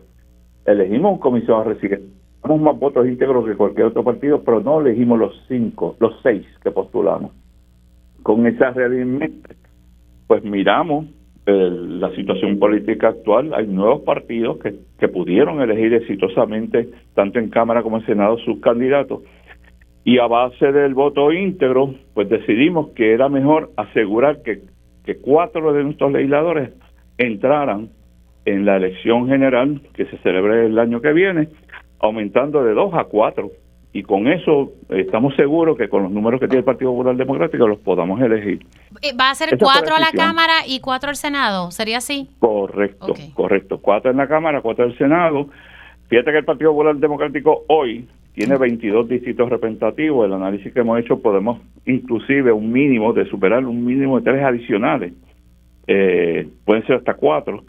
[0.66, 2.12] elegimos un comisionado residente,
[2.44, 6.70] más votos íntegros que cualquier otro partido, pero no elegimos los cinco, los seis que
[6.70, 7.32] postulamos.
[8.22, 9.30] Con esa realidad,
[10.26, 11.06] pues miramos
[11.44, 17.82] la situación política actual, hay nuevos partidos que, que pudieron elegir exitosamente, tanto en Cámara
[17.82, 19.22] como en Senado, sus candidatos.
[20.04, 24.60] Y a base del voto íntegro, pues decidimos que era mejor asegurar que,
[25.04, 26.70] que cuatro de nuestros legisladores
[27.18, 27.88] entraran
[28.44, 31.48] en la elección general que se celebre el año que viene,
[32.02, 33.50] aumentando de dos a cuatro
[33.94, 37.68] y con eso estamos seguros que con los números que tiene el Partido Popular Democrático
[37.68, 38.64] los podamos elegir.
[39.02, 41.70] Eh, ¿Va a ser cuatro a la Cámara y cuatro al Senado?
[41.70, 42.28] ¿Sería así?
[42.38, 43.78] Correcto, correcto.
[43.80, 45.48] Cuatro en la Cámara, cuatro en el Senado.
[46.08, 50.26] Fíjate que el Partido Popular Democrático hoy tiene 22 distritos representativos.
[50.26, 54.42] El análisis que hemos hecho podemos inclusive un mínimo de superar un mínimo de tres
[54.42, 55.12] adicionales.
[55.86, 57.64] Eh, pueden ser hasta cuatro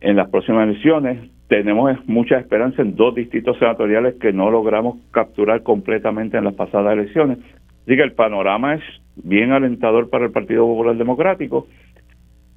[0.00, 5.64] en las próximas elecciones tenemos mucha esperanza en dos distritos senatoriales que no logramos capturar
[5.64, 7.38] completamente en las pasadas elecciones.
[7.82, 8.82] Así que el panorama es
[9.16, 11.66] bien alentador para el Partido Popular Democrático.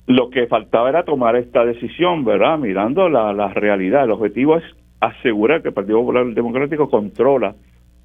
[0.06, 2.60] Lo que faltaba era tomar esta decisión, ¿verdad?
[2.60, 4.04] Mirando la, realidad.
[4.04, 4.64] El objetivo es
[5.00, 7.56] asegurar que el Partido Popular Democrático controla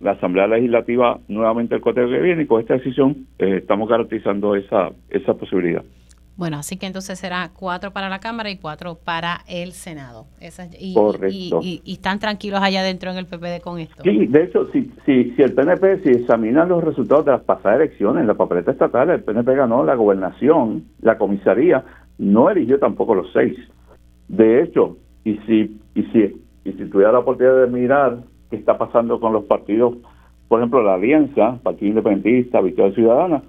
[0.01, 4.57] la Asamblea Legislativa nuevamente el coteo que viene y con esta decisión eh, estamos garantizando
[4.57, 5.85] esa, esa posibilidad.
[6.38, 10.27] Bueno, así que entonces será cuatro para la Cámara y cuatro para el Senado.
[10.79, 10.94] y,
[11.61, 14.05] Y, están tranquilos allá adentro en el PPD con esto.
[14.05, 17.81] Sí, de hecho, si, si, si el PNP, si examinan los resultados de las pasadas
[17.81, 21.85] elecciones, la papeleta estatal, el PNP ganó la gobernación, la comisaría,
[22.18, 23.59] no eligió tampoco los seis.
[24.29, 28.79] De hecho, y si, y si, y si tuviera la oportunidad de mirar qué está
[28.79, 29.96] pasando con los partidos,
[30.46, 33.42] por ejemplo, la Alianza, Partido Independentista, Victoria Ciudadana,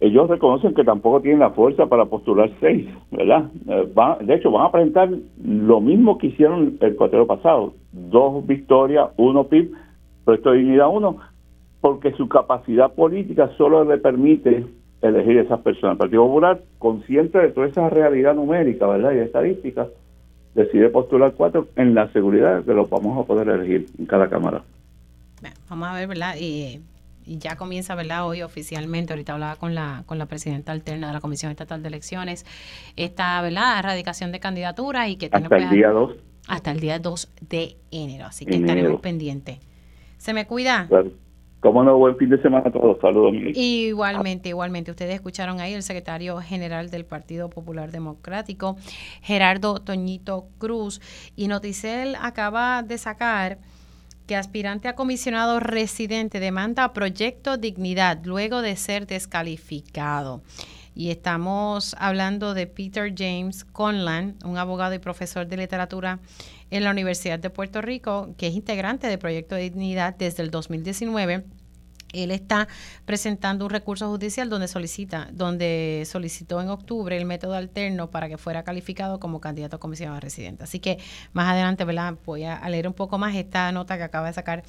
[0.00, 3.50] ellos reconocen que tampoco tienen la fuerza para postular seis, ¿verdad?
[3.68, 3.88] Eh,
[4.24, 5.08] de hecho, van a presentar
[5.42, 9.72] lo mismo que hicieron el cuatro pasado, dos victorias, uno PIB,
[10.26, 11.16] esto de dignidad uno,
[11.80, 14.66] porque su capacidad política solo le permite
[15.00, 15.94] elegir esas personas.
[15.94, 19.12] El Partido Popular, consciente de toda esa realidad numérica, ¿verdad?
[19.12, 19.86] Y estadística,
[20.54, 24.28] decide postular cuatro en la seguridad de que los vamos a poder elegir en cada
[24.28, 24.62] cámara.
[25.70, 26.34] vamos a ver, ¿verdad?
[26.40, 26.80] Y
[27.26, 28.26] y ya comienza, ¿verdad?
[28.26, 31.88] Hoy oficialmente, ahorita hablaba con la, con la presidenta alterna de la Comisión Estatal de
[31.88, 32.46] Elecciones,
[32.96, 33.80] esta, ¿verdad?
[33.80, 36.12] Erradicación de candidaturas y que Hasta el día 2.
[36.48, 39.58] Hasta el día 2 de enero, así que estaremos pendientes.
[40.16, 40.86] ¿Se me cuida?
[40.88, 41.10] Claro.
[41.60, 43.00] Cómo no, buen fin de semana a todos.
[43.00, 43.56] Saludos, Miguel.
[43.56, 44.92] Igualmente, igualmente.
[44.92, 48.76] Ustedes escucharon ahí el secretario general del Partido Popular Democrático,
[49.22, 51.00] Gerardo Toñito Cruz,
[51.34, 53.58] y Noticel acaba de sacar
[54.26, 60.42] que aspirante a comisionado residente demanda Proyecto Dignidad luego de ser descalificado.
[60.94, 66.18] Y estamos hablando de Peter James Conlan, un abogado y profesor de literatura
[66.70, 71.44] en la Universidad de Puerto Rico, que es integrante de Proyecto Dignidad desde el 2019
[72.12, 72.68] él está
[73.04, 78.38] presentando un recurso judicial donde solicita, donde solicitó en octubre el método alterno para que
[78.38, 80.64] fuera calificado como candidato a comisionado residente.
[80.64, 80.98] Así que
[81.32, 82.14] más adelante, ¿verdad?
[82.24, 84.62] Voy a leer un poco más esta nota que acaba de sacar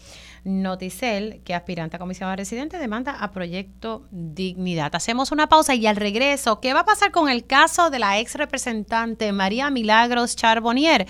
[0.43, 4.95] Noticel, que aspirante a comisionado residente demanda a Proyecto Dignidad.
[4.95, 8.19] Hacemos una pausa y al regreso, ¿qué va a pasar con el caso de la
[8.19, 11.07] ex representante María Milagros Charbonnier?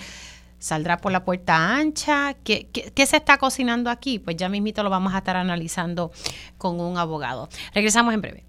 [0.58, 2.34] ¿Saldrá por la puerta ancha?
[2.44, 4.18] ¿Qué, ¿Qué, se está cocinando aquí?
[4.18, 6.10] Pues ya mismito lo vamos a estar analizando
[6.56, 7.48] con un abogado.
[7.74, 8.44] Regresamos en breve.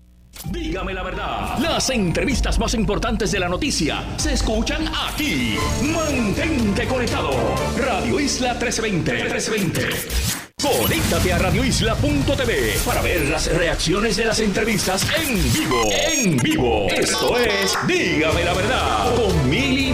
[0.45, 1.57] Dígame la verdad.
[1.59, 5.57] Las entrevistas más importantes de la noticia se escuchan aquí.
[5.83, 7.31] Mantente conectado.
[7.77, 9.13] Radio Isla 1320.
[9.13, 10.39] 1320.
[10.61, 15.89] Conéctate a radioisla.tv para ver las reacciones de las entrevistas en vivo.
[15.89, 16.87] En vivo.
[16.89, 19.93] Esto es Dígame la verdad con Mili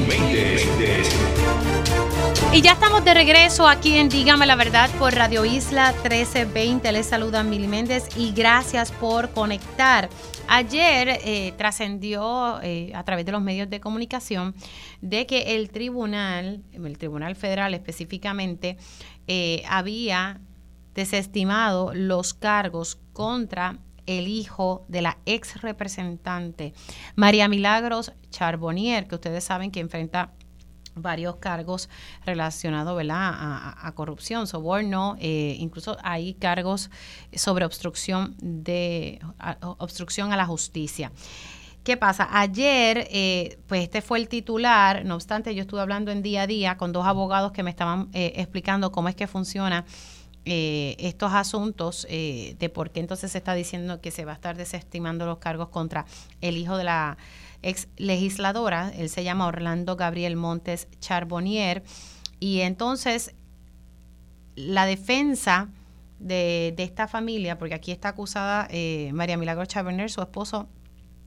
[2.56, 6.90] y ya estamos de regreso aquí en Dígame la Verdad por Radio Isla 1320.
[6.94, 10.08] Les saluda Mili Méndez y gracias por conectar.
[10.48, 14.56] Ayer eh, trascendió eh, a través de los medios de comunicación
[15.02, 18.78] de que el tribunal, el Tribunal Federal específicamente,
[19.28, 20.40] eh, había
[20.94, 26.74] desestimado los cargos contra el hijo de la ex representante
[27.16, 30.32] María Milagros Charbonnier, que ustedes saben que enfrenta
[30.96, 31.90] varios cargos
[32.26, 36.90] relacionados A, corrupción, soborno, eh, incluso hay cargos
[37.34, 39.20] sobre obstrucción de
[39.78, 41.12] obstrucción a la justicia.
[41.84, 42.28] ¿Qué pasa?
[42.32, 46.48] Ayer, eh, pues este fue el titular, no obstante, yo estuve hablando en día a
[46.48, 49.86] día con dos abogados que me estaban eh, explicando cómo es que funciona
[50.48, 55.26] estos asuntos de por qué entonces se está diciendo que se va a estar desestimando
[55.26, 56.06] los cargos contra
[56.40, 57.18] el hijo de la
[57.66, 61.84] ex legisladora, él se llama Orlando Gabriel Montes Charbonnier,
[62.40, 63.34] y entonces
[64.56, 65.70] la defensa
[66.20, 70.68] de, esta familia, porque aquí está acusada eh, María Milagro Charbonnier, su esposo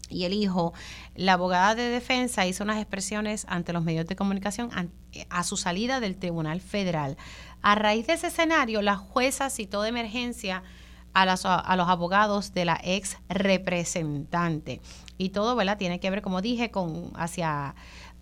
[0.08, 0.72] y el hijo,
[1.14, 4.70] la abogada de defensa hizo unas expresiones ante los medios de comunicación
[5.28, 7.16] a su salida del Tribunal Federal.
[7.60, 10.62] A raíz de ese escenario, la jueza citó de emergencia
[11.12, 14.80] a, a los abogados de la ex representante
[15.18, 15.76] y todo, ¿verdad?
[15.76, 17.74] Tiene que ver, como dije, con hacia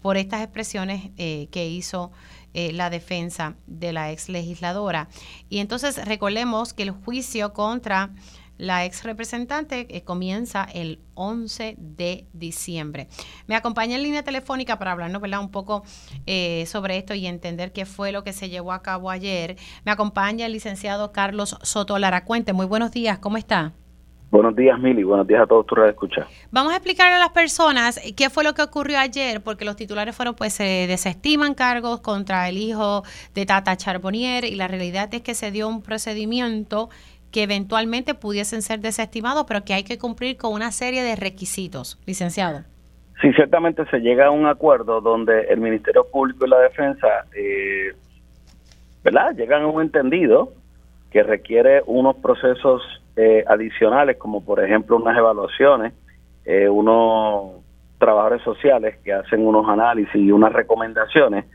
[0.07, 2.13] por estas expresiones eh, que hizo
[2.55, 5.09] eh, la defensa de la ex legisladora.
[5.49, 8.11] Y entonces recordemos que el juicio contra
[8.57, 13.09] la ex representante eh, comienza el 11 de diciembre.
[13.49, 15.41] Me acompaña en línea telefónica para hablarnos ¿verdad?
[15.41, 15.83] un poco
[16.67, 19.57] sobre esto y entender qué fue lo que se llevó a cabo ayer.
[19.85, 22.53] Me acompaña el licenciado Carlos Soto Laracuente.
[22.53, 23.75] Muy buenos días, ¿cómo está?
[24.37, 25.03] Buenos días, Mili.
[25.03, 26.27] Buenos días a todos tus escuchar.
[26.51, 30.15] Vamos a explicarle a las personas qué fue lo que ocurrió ayer, porque los titulares
[30.15, 33.03] fueron, pues, se desestiman cargos contra el hijo
[33.35, 36.91] de Tata Charbonnier y la realidad es que se dio un procedimiento
[37.33, 41.99] que eventualmente pudiesen ser desestimados, pero que hay que cumplir con una serie de requisitos,
[42.05, 42.61] licenciado.
[43.23, 47.95] Sí, ciertamente se llega a un acuerdo donde el Ministerio Público y la Defensa, eh,
[49.03, 49.35] ¿verdad?
[49.35, 50.53] Llegan a un entendido
[51.11, 52.83] que requiere unos procesos
[53.17, 55.95] eh, adicionales, como por ejemplo unas evaluaciones,
[56.45, 57.63] eh, unos
[57.99, 61.47] trabajadores sociales que hacen unos análisis y unas recomendaciones,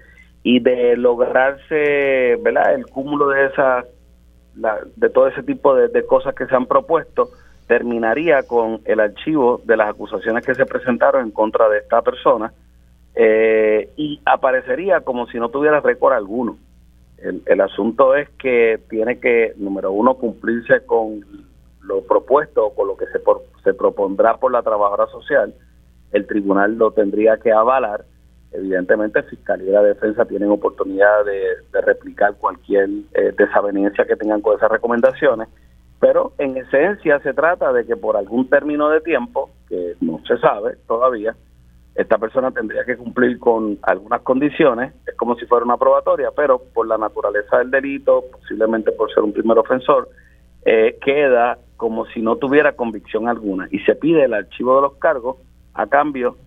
[0.43, 2.74] y de lograrse ¿verdad?
[2.74, 3.86] el cúmulo de esas
[4.95, 7.30] de todo ese tipo de, cosas que se han propuesto,
[7.67, 12.52] terminaría con el archivo de las acusaciones que se presentaron en contra de esta persona
[13.15, 16.58] eh, y aparecería como si no tuviera récord alguno.
[17.17, 21.24] El, el, asunto es que tiene que, número uno, cumplirse con
[21.84, 23.22] lo propuesto o con lo que se,
[23.63, 25.54] se propondrá por la trabajadora social,
[26.12, 28.06] el tribunal lo tendría que avalar.
[28.52, 34.58] Evidentemente, Fiscalía y la Defensa tienen oportunidad de, replicar cualquier eh, desaveniencia que tengan con
[34.58, 35.48] esas recomendaciones,
[36.00, 40.38] pero en esencia se trata de que por algún término de tiempo, que no se
[40.39, 41.36] sabe todavía,
[41.96, 46.60] esta persona tendría que cumplir con algunas condiciones, es como si fuera una probatoria, pero
[46.74, 50.10] por la naturaleza del delito, posiblemente por ser un primer ofensor,
[50.65, 54.94] eh, queda como si no tuviera convicción alguna y se pide el archivo de los
[54.98, 55.38] cargos
[55.74, 56.38] a cambio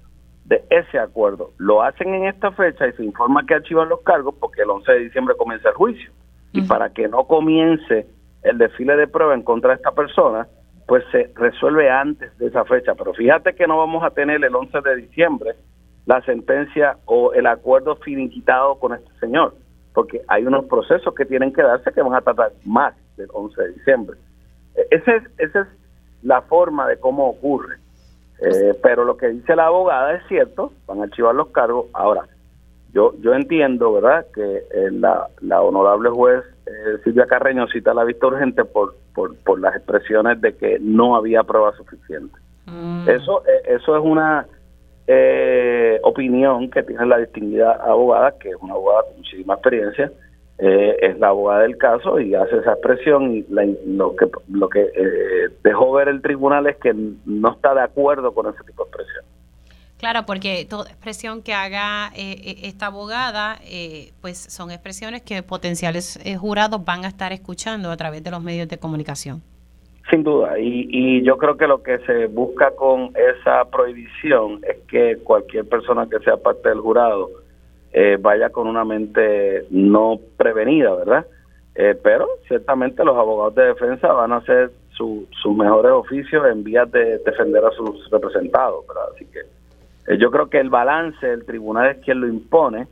[0.45, 1.51] de ese acuerdo.
[1.59, 4.93] Lo hacen en esta fecha y se informa que archivan los cargos porque el 11
[4.93, 6.13] de diciembre comienza el juicio.
[6.53, 8.07] Y para que no comience
[8.45, 10.47] el desfile de prueba en contra de esta persona,
[10.87, 12.95] pues se resuelve antes de esa fecha.
[12.95, 15.57] Pero fíjate que no vamos a tener el 11 de diciembre
[16.07, 19.57] la sentencia o el acuerdo finiquitado con este señor,
[19.95, 23.61] porque hay unos procesos que tienen que darse que van a tratar más del 11
[23.61, 24.17] de diciembre.
[24.91, 25.69] Esa es, esa es
[26.23, 27.77] la forma de cómo ocurre.
[28.41, 31.87] Eh, pero lo que dice la abogada es cierto, van a archivar los cargos.
[31.93, 32.23] Ahora,
[32.93, 38.05] yo yo entiendo, ¿verdad?, que eh, la, la honorable juez eh, Silvia Carreño cita la
[38.05, 42.37] vista urgente por, por, por las expresiones de que no había prueba suficiente.
[42.67, 43.09] Mm.
[43.09, 44.47] Eso, eso es una
[46.03, 50.11] opinión que tiene la distinguida abogada, que es una abogada con muchísima experiencia,
[50.57, 53.45] eh, es la abogada del caso y hace esa expresión y
[53.87, 58.33] lo que lo que eh, dejó ver el tribunal es que no está de acuerdo
[58.33, 59.25] con ese tipo de expresión.
[59.99, 63.59] Claro, porque toda expresión que haga eh, esta abogada,
[64.21, 68.69] pues son expresiones que potenciales jurados van a estar escuchando a través de los medios
[68.69, 69.43] de comunicación.
[70.11, 74.77] Sin duda, y, y yo creo que lo que se busca con esa prohibición es
[74.87, 77.44] que cualquier persona que sea parte del jurado
[77.97, 81.27] eh, vaya con una mente no prevenida, ¿verdad?
[81.77, 86.91] Eh, pero ciertamente los abogados de defensa van a hacer sus mejores oficios en vías
[86.91, 89.05] de defender a sus representados, ¿verdad?
[89.15, 89.41] Así que
[90.13, 92.89] eh, yo creo que el balance del tribunal es quien lo impone,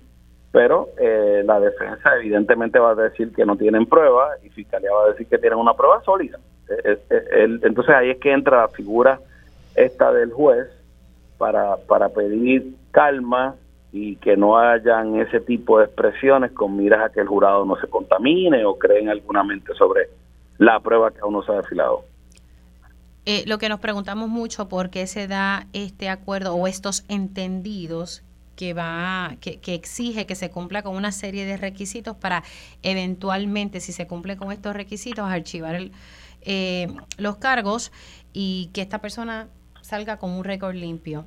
[0.52, 5.08] pero la defensa evidentemente va a decir que no tienen prueba y Fiscalía va a
[5.08, 6.38] decir que tienen una prueba sólida
[7.62, 9.18] entonces ahí es que entra la figura
[9.74, 10.68] esta del juez
[11.38, 13.56] para, para pedir calma
[13.92, 17.76] y que no hayan ese tipo de expresiones con miras a que el jurado no
[17.76, 20.08] se contamine o creen alguna mente sobre
[20.58, 22.04] la prueba que aún no se ha desfilado.
[23.26, 28.24] Eh, lo que nos preguntamos mucho por qué se da este acuerdo o estos entendidos
[28.56, 32.42] que va que, que, exige que se cumpla con una serie de requisitos para
[32.82, 35.92] eventualmente si se cumple con estos requisitos archivar el,
[36.42, 37.92] eh, los cargos
[38.32, 39.48] y que esta persona
[39.82, 41.26] salga con un récord limpio.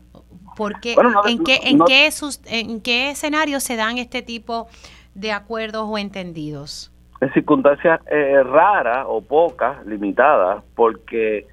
[0.57, 0.95] Porque,
[1.27, 2.09] ¿en, qué, en, qué
[2.47, 4.67] ¿En qué escenario se dan este tipo
[5.13, 6.91] de acuerdos o entendidos?
[7.21, 11.45] En circunstancias eh, raras o pocas, limitadas, porque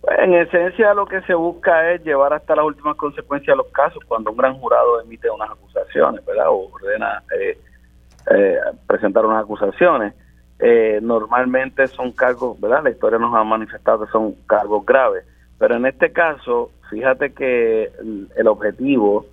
[0.00, 4.02] pues, en esencia lo que se busca es llevar hasta las últimas consecuencias los casos
[4.06, 6.48] cuando un gran jurado emite unas acusaciones, ¿verdad?
[6.48, 7.58] O ordena eh,
[8.30, 10.14] eh presentar unas acusaciones.
[10.58, 12.84] Eh, normalmente son cargos, ¿verdad?
[12.84, 15.24] La historia nos ha manifestado que son cargos graves,
[15.62, 17.88] pero en este caso, fíjate que
[18.36, 19.26] el, objetivo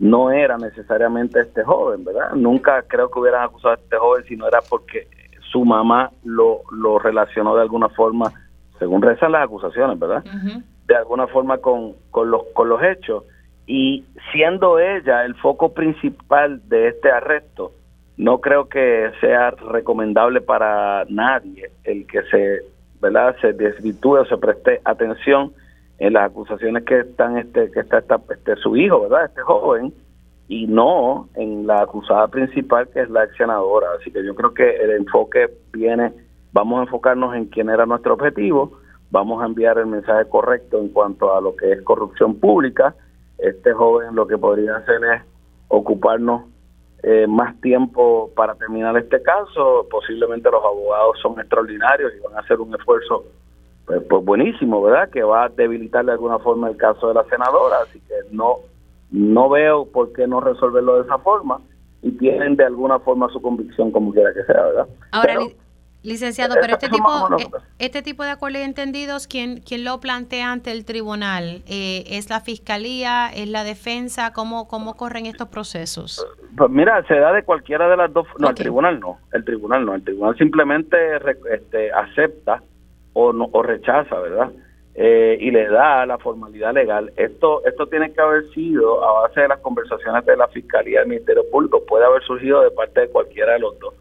[0.00, 2.32] no era necesariamente este joven, ¿verdad?
[2.32, 5.06] Nunca creo que hubieran acusado a este joven si no era porque
[5.52, 8.32] su mamá lo, lo relacionó de alguna forma,
[8.80, 10.24] según rezan las acusaciones, ¿verdad?
[10.88, 13.22] De alguna forma con, con, los, con los hechos.
[13.68, 17.70] Y siendo ella el foco principal de este arresto,
[18.16, 22.62] no creo que sea recomendable para nadie el que se
[23.00, 25.52] verdad se desvirtúe o se preste atención
[25.98, 29.92] en las acusaciones que están este que está, este, su hijo verdad este joven
[30.48, 33.88] y no en la acusada principal que es la ex senadora.
[33.98, 36.12] Así que yo creo que el enfoque viene
[36.52, 38.78] vamos a enfocarnos en quién era nuestro objetivo
[39.10, 42.94] vamos a enviar el mensaje correcto en cuanto a lo que es corrupción pública.
[43.38, 45.22] Este joven lo que podría hacer es
[45.68, 46.42] ocuparnos
[47.02, 49.86] eh, más tiempo para terminar este caso.
[49.90, 53.24] Posiblemente los abogados son extraordinarios y van a hacer un esfuerzo
[53.86, 55.08] pues, pues, buenísimo, ¿verdad?
[55.10, 57.76] Que va a debilitar de alguna forma el caso de la senadora.
[57.82, 58.56] Así que no,
[59.10, 61.60] no veo por qué no resolverlo de esa forma
[62.02, 64.86] y tienen de alguna forma su convicción como quiera que sea, ¿verdad?
[65.12, 65.38] Ahora,
[66.06, 67.48] Licenciado, pero este tipo, eh,
[67.80, 71.64] este tipo de acuerdos entendidos, ¿quién, ¿quién lo plantea ante el tribunal?
[71.66, 73.28] Eh, ¿Es la fiscalía?
[73.34, 74.32] ¿Es la defensa?
[74.32, 76.24] ¿Cómo, ¿Cómo corren estos procesos?
[76.56, 78.24] Pues mira, se da de cualquiera de las dos.
[78.38, 79.18] No, el tribunal no.
[79.32, 79.94] El tribunal no.
[79.96, 80.96] El tribunal simplemente
[81.52, 82.62] este, acepta
[83.18, 84.50] o, no, o rechaza, ¿verdad?
[84.94, 87.12] Eh, y le da la formalidad legal.
[87.16, 91.00] Esto, esto tiene que haber sido a base de las conversaciones de la fiscalía y
[91.00, 91.84] del Ministerio Público.
[91.86, 93.94] Puede haber surgido de parte de cualquiera de los dos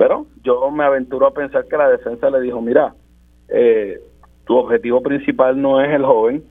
[0.00, 2.94] pero yo me aventuro a pensar que la defensa le dijo, mira,
[3.48, 4.00] eh,
[4.46, 6.42] tu objetivo principal no es el joven,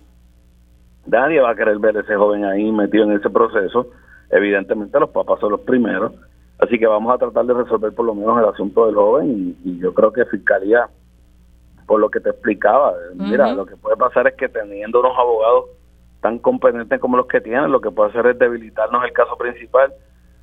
[1.08, 3.88] nadie va a querer ver a ese joven ahí metido en ese proceso,
[4.30, 6.14] evidentemente los papás son los primeros,
[6.60, 9.80] así que vamos a tratar de resolver por lo menos el asunto del joven y,
[9.80, 10.88] yo creo que Fiscalía,
[11.90, 15.66] por lo que te explicaba, mira, lo que puede pasar es que teniendo unos abogados
[16.22, 19.92] tan competentes como los que tienen, lo que puede hacer es debilitarnos el caso principal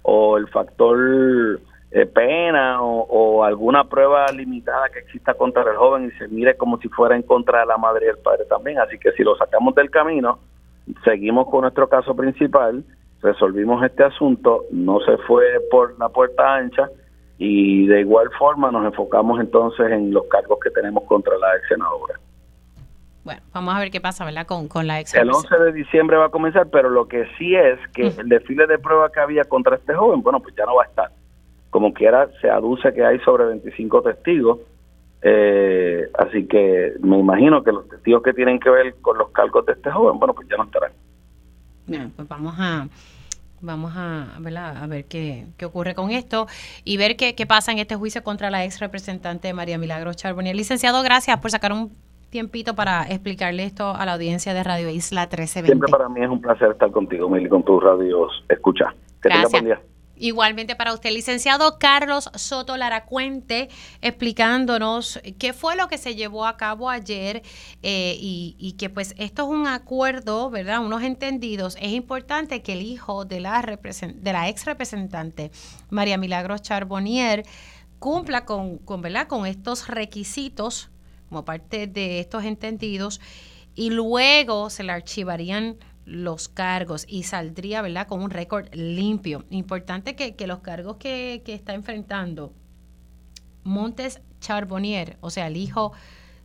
[0.02, 1.61] o el factor
[1.92, 6.78] eh, pena o, alguna prueba limitada que exista contra el joven y se mire como
[6.78, 8.80] si fuera en contra de la madre y el padre también.
[8.80, 10.40] Así que si lo sacamos del camino,
[11.04, 12.82] seguimos con nuestro caso principal,
[13.22, 16.90] resolvimos este asunto, no se fue por la puerta ancha
[17.38, 21.68] y de igual forma nos enfocamos entonces en los cargos que tenemos contra la ex
[21.68, 22.18] senadora.
[23.25, 24.46] Bueno, vamos a ver qué pasa, ¿verdad?
[24.46, 25.14] Con, con la ex.
[25.14, 28.66] El 11 de diciembre va a comenzar, pero lo que sí es que el desfile
[28.66, 31.11] de prueba que había contra este joven, bueno, pues ya no va a estar
[31.77, 34.61] como quiera se aduce que hay sobre 25 testigos,
[35.20, 39.66] eh, así que me imagino que los testigos que tienen que ver con los cargos
[39.66, 40.92] de este joven, bueno, pues ya no estarán.
[41.87, 42.88] Bien, pues vamos a
[43.66, 46.46] vamos a, a ver qué, qué, ocurre con esto
[46.85, 50.57] y ver qué, qué, pasa en este juicio contra la ex representante María Milagros Charbonnier.
[50.57, 51.92] Licenciado, gracias por sacar un
[52.31, 55.66] tiempito para explicarle esto a la audiencia de Radio Isla 1320.
[55.66, 58.44] Siempre para mí es un placer estar contigo, Mili, con tus radios.
[58.48, 58.94] Escucha.
[59.22, 59.52] Que gracias.
[59.52, 59.81] buen día.
[60.18, 63.68] Igualmente para usted, licenciado Carlos Soto Laracuente,
[64.00, 67.42] explicándonos qué fue lo que se llevó a cabo ayer
[67.83, 70.80] eh, y, que pues esto es un acuerdo, ¿verdad?
[70.80, 71.76] Unos entendidos.
[71.80, 75.51] Es importante que el hijo de la, de la ex representante
[75.90, 77.45] María Milagros Charbonnier
[77.99, 79.26] cumpla con, con, ¿verdad?
[79.26, 80.90] con estos requisitos
[81.28, 83.20] como parte de estos entendidos
[83.74, 85.76] y luego se le archivarían
[86.07, 89.44] los cargos y saldría, ¿verdad?, con un récord limpio.
[89.50, 92.52] Importante que, que los cargos que, que, está enfrentando
[93.64, 95.92] Montes Charbonnier, o sea, el hijo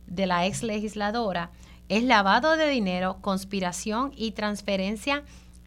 [0.06, 1.50] de la ex legisladora,
[1.88, 5.22] es lavado de dinero, conspiración y transferencia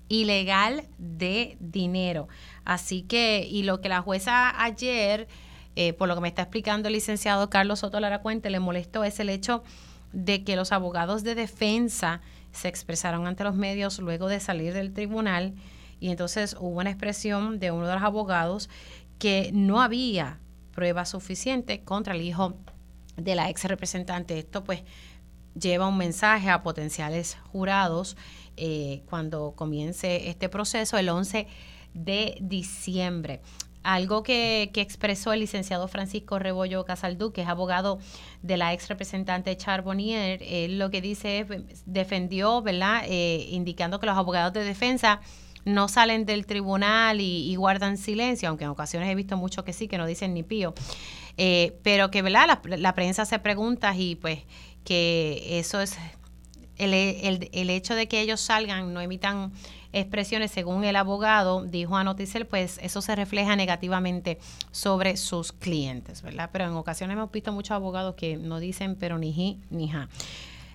[0.10, 2.28] ilegal de dinero.
[2.66, 5.28] Así que, y lo que la jueza ayer,
[5.76, 9.04] eh, por lo que me está explicando el licenciado Carlos Soto Lara Cuente, le molestó
[9.04, 9.64] es el hecho
[10.12, 12.22] de que los abogados de defensa
[12.56, 15.54] se expresaron ante los medios luego de salir del tribunal
[16.00, 18.70] y entonces hubo una expresión de uno de los abogados
[19.20, 20.40] que no había
[20.72, 22.56] prueba suficiente contra el hijo
[23.16, 24.38] de la ex representante.
[24.38, 24.84] Esto pues
[25.60, 28.18] lleva un mensaje a potenciales jurados
[28.58, 31.48] eh, cuando comience este proceso el 11
[31.94, 33.42] de diciembre.
[33.86, 38.00] Algo que, expresó el licenciado Francisco Rebollo Casaldú, que es abogado
[38.42, 41.48] de la ex representante Charbonnier, él lo que dice es,
[41.86, 43.04] defendió, ¿verdad?
[43.06, 45.22] Eh, indicando que los abogados de defensa
[45.66, 49.88] no salen del tribunal y, guardan silencio, aunque en ocasiones he visto mucho que sí,
[49.88, 50.74] que no dicen ni pío,
[51.38, 52.60] eh, pero que, ¿verdad?
[52.64, 54.40] La, la, prensa se pregunta y pues
[54.84, 55.96] que eso es
[56.78, 59.52] el, el, el, hecho de que ellos salgan, no emitan
[59.96, 64.40] expresiones, según el abogado dijo a Noticel, pues eso se refleja negativamente
[64.72, 66.50] sobre sus clientes, ¿verdad?
[66.52, 70.10] Pero en ocasiones hemos visto muchos abogados que no dicen pero ni ji ni ja.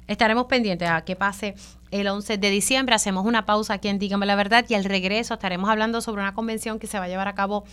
[0.07, 1.55] Estaremos pendientes a que pase
[1.93, 2.95] el 11 de diciembre.
[2.95, 6.35] Hacemos una pausa aquí en Dígame la Verdad y al regreso estaremos hablando sobre una
[6.35, 7.65] convención que se va a llevar a cabo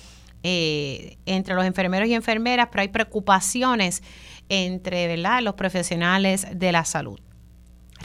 [0.43, 4.03] eh, entre los enfermeros y enfermeras, pero hay preocupaciones
[4.49, 5.41] entre ¿verdad?
[5.41, 7.19] los profesionales de la salud.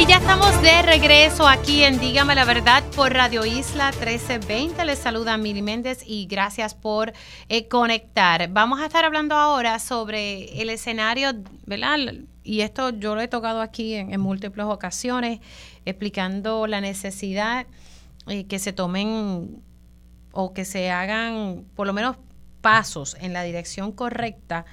[0.00, 4.82] y ya estamos de regreso aquí en Dígame la Verdad por Radio Isla 1320.
[4.86, 7.12] Les saluda Mili Méndez y gracias por
[7.50, 8.48] eh, conectar.
[8.48, 11.32] Vamos a estar hablando ahora sobre el escenario,
[11.66, 11.98] ¿verdad?
[12.42, 15.40] Y esto yo lo he tocado aquí en, múltiples ocasiones,
[15.84, 17.66] explicando la necesidad
[18.26, 19.62] eh, que se tomen
[20.32, 22.16] o que se hagan por lo menos
[22.62, 24.64] pasos en la dirección correcta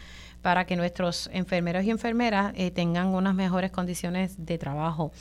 [0.47, 5.11] para que nuestros enfermeros y enfermeras eh, tengan unas mejores condiciones de trabajo.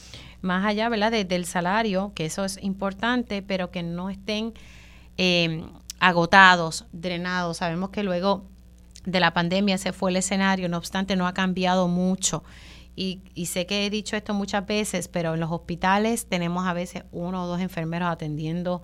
[0.40, 4.54] Más allá, ¿verdad?, del salario, que eso es importante, pero que no estén
[5.16, 5.66] em,
[5.98, 7.56] agotados, drenados.
[7.56, 8.44] Sabemos que luego
[9.04, 12.44] de la pandemia se fue el escenario, no obstante, no ha cambiado mucho.
[12.94, 17.02] Y, sé que he dicho esto muchas veces, pero en los hospitales tenemos a veces
[17.10, 18.80] uno o dos enfermeros atendiendo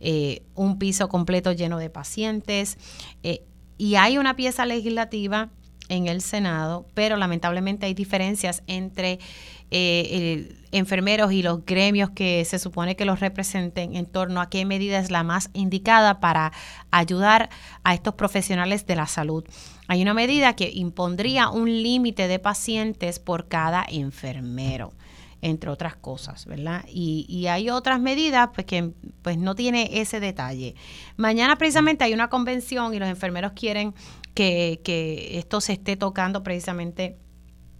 [0.00, 2.76] eh, un piso completo lleno de pacientes.
[3.22, 3.46] Eh,
[3.78, 5.48] y hay una pieza legislativa
[5.88, 9.18] en el Senado, pero lamentablemente hay diferencias entre
[9.70, 14.64] eh, enfermeros y los gremios que se supone que los representen en torno a qué
[14.64, 16.52] medida es la más indicada para
[16.90, 17.50] ayudar
[17.82, 19.44] a estos profesionales de la salud.
[19.88, 24.92] Hay una medida que impondría un límite de pacientes por cada enfermero
[25.42, 26.84] entre otras cosas, ¿verdad?
[26.88, 28.90] Y, y, hay otras medidas pues que
[29.22, 30.74] pues no tiene ese detalle.
[31.16, 33.94] Mañana precisamente hay una convención y los enfermeros quieren
[34.36, 37.18] que, esto se esté tocando precisamente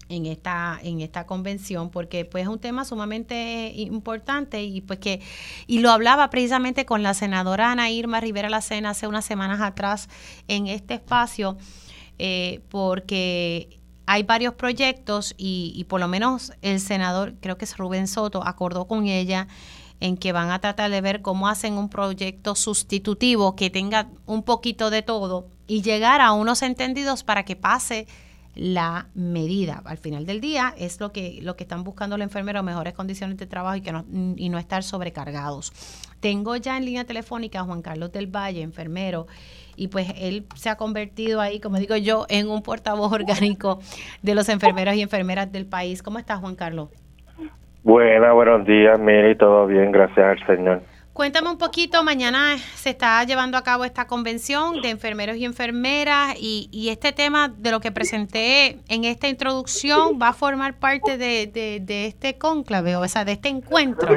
[0.09, 5.21] en esta en esta convención porque pues es un tema sumamente importante y pues que
[5.67, 10.09] y lo hablaba precisamente con la senadora Ana Irma Rivera Lacena hace unas semanas atrás
[10.47, 11.59] en este espacio
[12.21, 17.77] eh, porque hay varios proyectos y, y por lo menos el senador creo que es
[17.77, 19.49] Rubén Soto acordó con ella
[19.99, 24.45] en que van a tratar de ver cómo hacen un proyecto sustitutivo que tenga un
[24.45, 28.07] poquito de todo y llegar a unos entendidos para que pase
[28.55, 29.83] la medida.
[29.85, 33.37] Al final del día es lo que, lo que están buscando los enfermeros, mejores condiciones
[33.37, 34.05] de trabajo y, que no,
[34.37, 35.73] y no estar sobrecargados.
[36.21, 39.27] Tengo ya en línea telefónica a Juan Carlos del Valle, enfermero,
[39.77, 43.81] y pues él se ha convertido ahí, como digo yo, en un portavoz orgánico
[44.23, 46.03] de los enfermeros y enfermeras del país.
[46.03, 46.89] ¿Cómo estás, Juan Carlos?
[47.83, 50.83] Buenas, buenos días, Miri, todo bien, gracias al Señor.
[51.17, 56.35] Cuéntame un poquito, mañana se está llevando a cabo esta convención de enfermeros y enfermeras
[56.39, 61.17] y, y este tema de lo que presenté en esta introducción va a formar parte
[61.17, 61.47] de,
[61.81, 64.15] de, este cónclave, o sea, de este encuentro.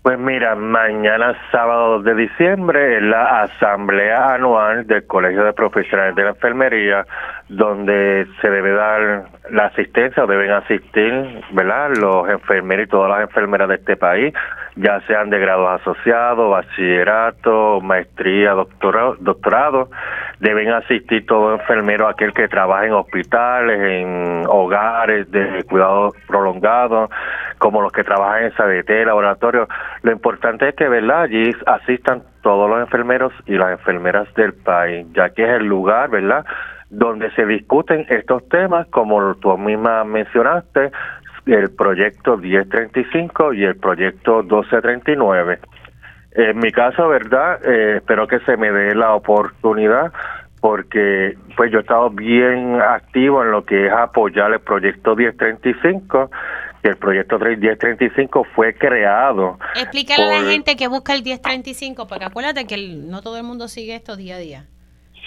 [0.00, 6.22] Pues mira, mañana sábado de diciembre es la asamblea anual del Colegio de Profesionales de
[6.22, 7.06] la Enfermería,
[7.50, 11.90] donde se debe dar la asistencia o deben asistir, ¿verdad?
[12.00, 14.32] Los enfermeros y todas las enfermeras de este país
[14.78, 19.90] ya sean de grados asociados, bachillerato, maestría, doctorado, doctorado.
[20.38, 27.10] Deben asistir todo enfermero, aquel que trabaja en hospitales, en hogares de cuidado prolongado,
[27.58, 29.68] como los que trabajan en SADT, laboratorio.
[30.02, 31.22] Lo importante es que, ¿verdad?
[31.22, 36.08] Allí asistan todos los enfermeros y las enfermeras del país, ya que es el lugar,
[36.10, 36.44] ¿verdad?
[36.90, 40.90] donde se discuten estos temas, como tú misma mencionaste,
[41.54, 45.58] el proyecto 1035 y el proyecto 1239.
[46.32, 47.60] En mi caso, ¿verdad?
[47.64, 50.12] Eh, espero que se me dé la oportunidad
[50.60, 56.30] porque pues yo he estado bien activo en lo que es apoyar el proyecto 1035
[56.82, 59.58] que el proyecto 1035 fue creado.
[59.74, 63.68] Explícale a la gente que busca el 1035, porque acuérdate que no todo el mundo
[63.68, 64.66] sigue esto día a día.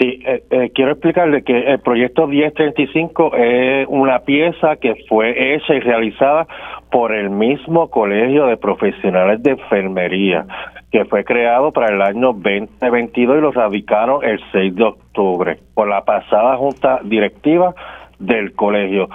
[0.02, 5.76] Sí, eh, eh, quiero explicarle que el proyecto 1035 es una pieza que fue hecha
[5.76, 6.47] y realizada
[6.89, 10.47] por el mismo Colegio de Profesionales de Enfermería,
[10.91, 15.88] que fue creado para el año 2022 y lo radicaron el 6 de octubre por
[15.88, 17.76] la pasada junta directiva
[18.18, 19.08] del colegio.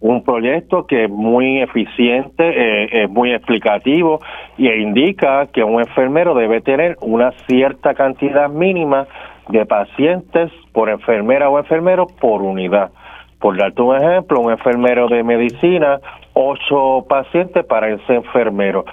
[0.00, 4.20] Un proyecto que es muy eficiente, eh, es muy explicativo
[4.56, 9.06] y indica que un enfermero debe tener una cierta cantidad mínima
[9.48, 12.90] de pacientes por enfermera o enfermero por unidad.
[13.38, 15.98] Por darte un ejemplo, un enfermero de medicina,
[16.34, 18.84] ocho pacientes para ese enfermero.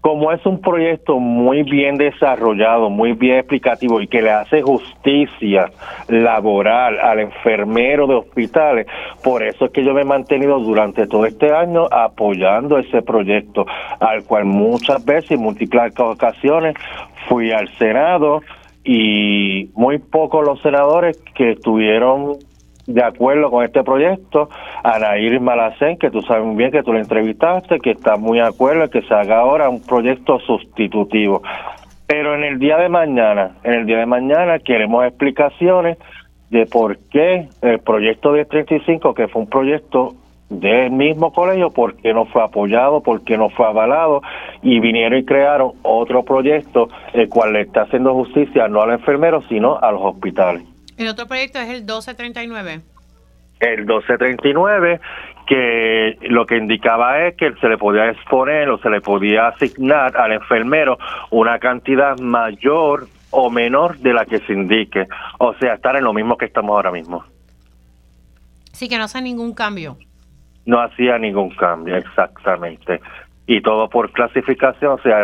[0.00, 5.72] Como es un proyecto muy bien desarrollado, muy bien explicativo y que le hace justicia
[6.06, 8.86] laboral al enfermero de hospitales,
[9.24, 13.66] por eso es que yo me he mantenido durante todo este año apoyando ese proyecto,
[13.98, 16.76] al cual muchas veces y múltiples ocasiones
[17.28, 18.42] fui al Senado,
[18.86, 22.36] y muy pocos los senadores que estuvieron
[22.86, 24.48] de acuerdo con este proyecto.
[24.84, 28.46] Anaír Malacén, que tú sabes muy bien que tú le entrevistaste, que está muy de
[28.46, 31.42] acuerdo en que se haga ahora un proyecto sustitutivo.
[32.06, 35.98] Pero en el día de mañana, en el día de mañana queremos explicaciones
[36.50, 40.14] de por qué el proyecto de 35, que fue un proyecto
[40.48, 44.22] del mismo colegio porque no fue apoyado, porque no fue avalado
[44.62, 49.00] y vinieron y crearon otro proyecto el cual le está haciendo justicia no a los
[49.00, 50.62] enfermeros sino a los hospitales.
[50.96, 52.80] El otro proyecto es el 1239.
[53.60, 55.00] El 1239
[55.46, 60.16] que lo que indicaba es que se le podía exponer o se le podía asignar
[60.16, 60.98] al enfermero
[61.30, 65.06] una cantidad mayor o menor de la que se indique,
[65.38, 67.24] o sea, estar en lo mismo que estamos ahora mismo.
[68.72, 69.96] Sí, que no sea ningún cambio
[70.66, 73.00] no hacía ningún cambio, exactamente.
[73.46, 75.22] Y todo por clasificación, o sea,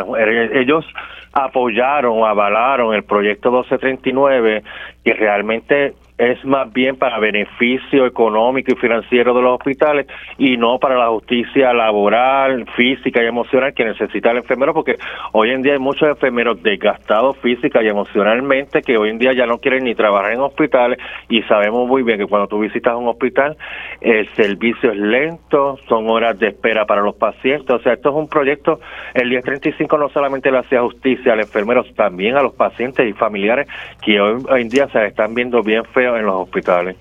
[0.52, 0.86] ellos
[1.32, 4.62] apoyaron, avalaron el proyecto 1239,
[5.04, 10.06] que realmente es más bien para beneficio económico y financiero de los hospitales
[10.38, 14.96] y no para la justicia laboral, física y emocional que necesita el enfermero, porque
[15.32, 19.46] hoy en día hay muchos enfermeros desgastados física y emocionalmente que hoy en día ya
[19.46, 20.98] no quieren ni trabajar en hospitales
[21.28, 23.56] y sabemos muy bien que cuando tú visitas un hospital
[24.00, 28.14] el servicio es lento, son horas de espera para los pacientes, o sea, esto es
[28.14, 28.78] un proyecto,
[29.14, 33.66] el 1035 no solamente le hacía justicia al enfermero, también a los pacientes y familiares
[34.00, 36.96] que hoy, hoy en día se están viendo bien feos en los hospitales.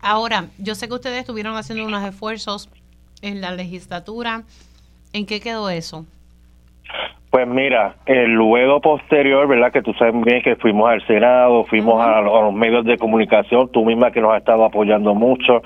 [0.00, 2.68] Ahora, yo sé que ustedes estuvieron haciendo unos esfuerzos
[3.22, 4.42] en la legislatura.
[5.12, 6.04] ¿En qué quedó eso?
[7.30, 9.72] Pues mira, el luego posterior, ¿verdad?
[9.72, 13.86] Que tú sabes bien que fuimos al Senado, fuimos a, los medios de comunicación, tú
[13.86, 15.62] misma que nos has estado apoyando mucho.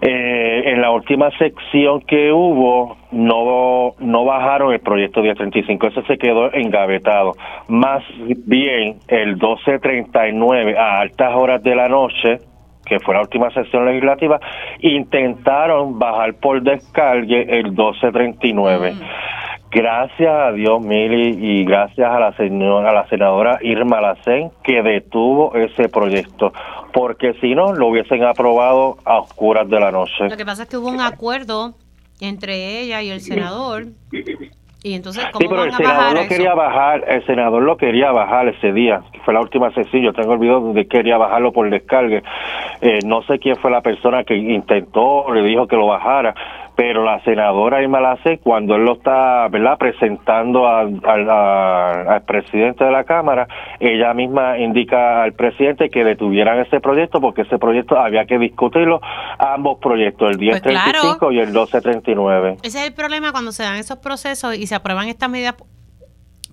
[0.00, 6.18] Eh, en la última sección que hubo, no, no bajaron el proyecto 1035, eso se
[6.18, 7.32] quedó engavetado.
[7.68, 8.02] Más
[8.46, 12.38] bien, el 1239, a altas horas de la noche,
[12.84, 14.38] que fue la última sesión legislativa,
[14.80, 18.92] intentaron bajar por descargue el 1239.
[19.70, 24.82] Gracias a Dios, Mili, y gracias a la señora, a la senadora Irma Lacén, que
[24.82, 26.52] detuvo ese proyecto,
[26.94, 30.28] porque si no, lo hubiesen aprobado a oscuras de la noche.
[30.30, 31.74] Lo que pasa es que hubo un acuerdo
[32.20, 33.86] entre ella y el senador,
[34.84, 38.48] y entonces, ¿cómo sí, pero el senador lo quería bajar, el senador lo quería bajar
[38.48, 41.68] ese día, fue la última sesión, yo tengo el video de que quería bajarlo por
[41.68, 42.22] descargue.
[42.80, 46.34] Eh, no sé quién fue la persona que intentó, le dijo que lo bajara,
[46.76, 51.00] pero la senadora Irma Lace, cuando él lo está verdad presentando al,
[52.26, 53.46] presidente de la Cámara,
[53.78, 59.00] ella misma indica al presidente que detuvieran ese proyecto porque ese proyecto había que discutirlo,
[59.38, 62.56] ambos proyectos, el 1035 pues y el 1239.
[62.62, 65.54] Ese es el problema cuando se dan esos procesos y se aprueban estas medidas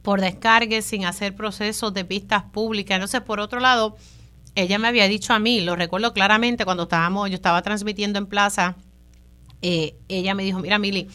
[0.03, 2.95] por descargue sin hacer procesos de pistas públicas.
[2.95, 3.95] Entonces, por otro lado,
[4.55, 8.28] ella me había dicho a mí, lo recuerdo claramente cuando estábamos, yo estaba transmitiendo en
[8.28, 8.76] plaza
[9.62, 11.07] eh, ella me dijo, mira Mili,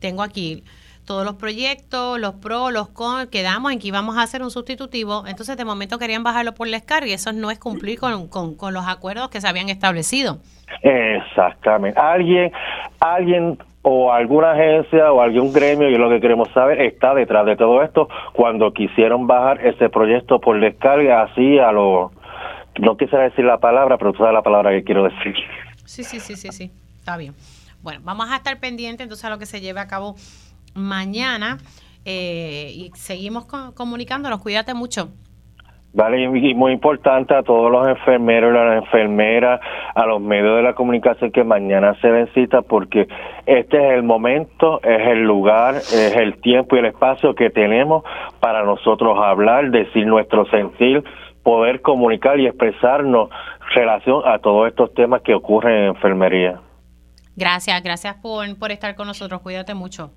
[0.00, 0.62] tengo aquí
[1.10, 5.24] todos los proyectos, los pros, los con, quedamos en que íbamos a hacer un sustitutivo,
[5.26, 8.72] entonces de momento querían bajarlo por la descarga y eso no es cumplir con, con,
[8.72, 10.38] los acuerdos que se habían establecido.
[10.82, 11.98] Exactamente.
[11.98, 12.52] Alguien,
[13.00, 17.56] alguien o alguna agencia o algún gremio, y lo que queremos saber, está detrás de
[17.56, 22.12] todo esto cuando quisieron bajar ese proyecto por descarga así a lo...
[22.78, 25.34] No quisiera decir la palabra, pero tú sabes la palabra que quiero decir.
[25.84, 26.70] Sí, sí, sí, sí, sí,
[27.00, 27.34] está bien.
[27.82, 30.14] Bueno, vamos a estar pendientes entonces a lo que se lleve a cabo
[30.74, 31.58] mañana
[32.04, 34.40] eh, y seguimos comunicándonos.
[34.40, 35.10] Cuídate mucho.
[35.92, 39.60] Vale, y muy importante a todos los enfermeros y las enfermeras,
[39.96, 43.08] a los medios de la comunicación que mañana se den cita porque
[43.44, 48.04] este es el momento, es el lugar, es el tiempo y el espacio que tenemos
[48.38, 51.02] para nosotros hablar, decir nuestro sentir,
[51.42, 53.28] poder comunicar y expresarnos
[53.74, 56.60] relación a todos estos temas que ocurren en enfermería.
[57.40, 59.40] Gracias, gracias por, por estar con nosotros.
[59.40, 60.12] Cuídate mucho.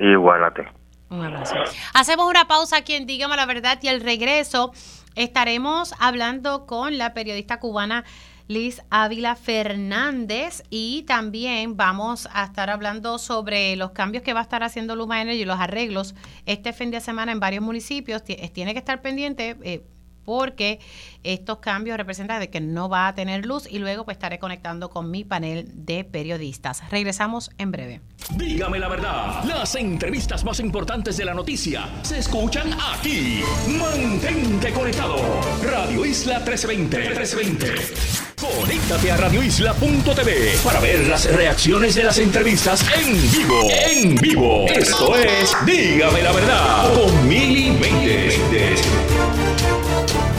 [0.00, 0.66] Igualate.
[1.08, 1.54] Un abrazo.
[1.92, 4.72] Hacemos una pausa aquí en Dígame la Verdad y al regreso
[5.14, 8.04] estaremos hablando con la periodista cubana
[8.48, 14.42] Liz Ávila Fernández y también vamos a estar hablando sobre los cambios que va a
[14.42, 18.24] estar haciendo Luma Energy y los arreglos este fin de semana en varios municipios.
[18.24, 19.56] Tiene que estar pendiente.
[19.62, 19.86] Eh,
[20.24, 20.80] porque
[21.22, 24.90] estos cambios representan de que no va a tener luz y luego pues estaré conectando
[24.90, 26.82] con mi panel de periodistas.
[26.90, 28.00] Regresamos en breve.
[28.36, 33.42] Dígame la verdad, las entrevistas más importantes de la noticia se escuchan aquí.
[33.78, 35.16] Mantente conectado.
[35.62, 36.98] Radio Isla 1320.
[36.98, 38.24] 1320.
[38.44, 43.68] Conéctate a radioisla.tv para ver las reacciones de las entrevistas en vivo.
[43.70, 44.66] En vivo.
[44.68, 47.70] Esto es Dígame la verdad con Mili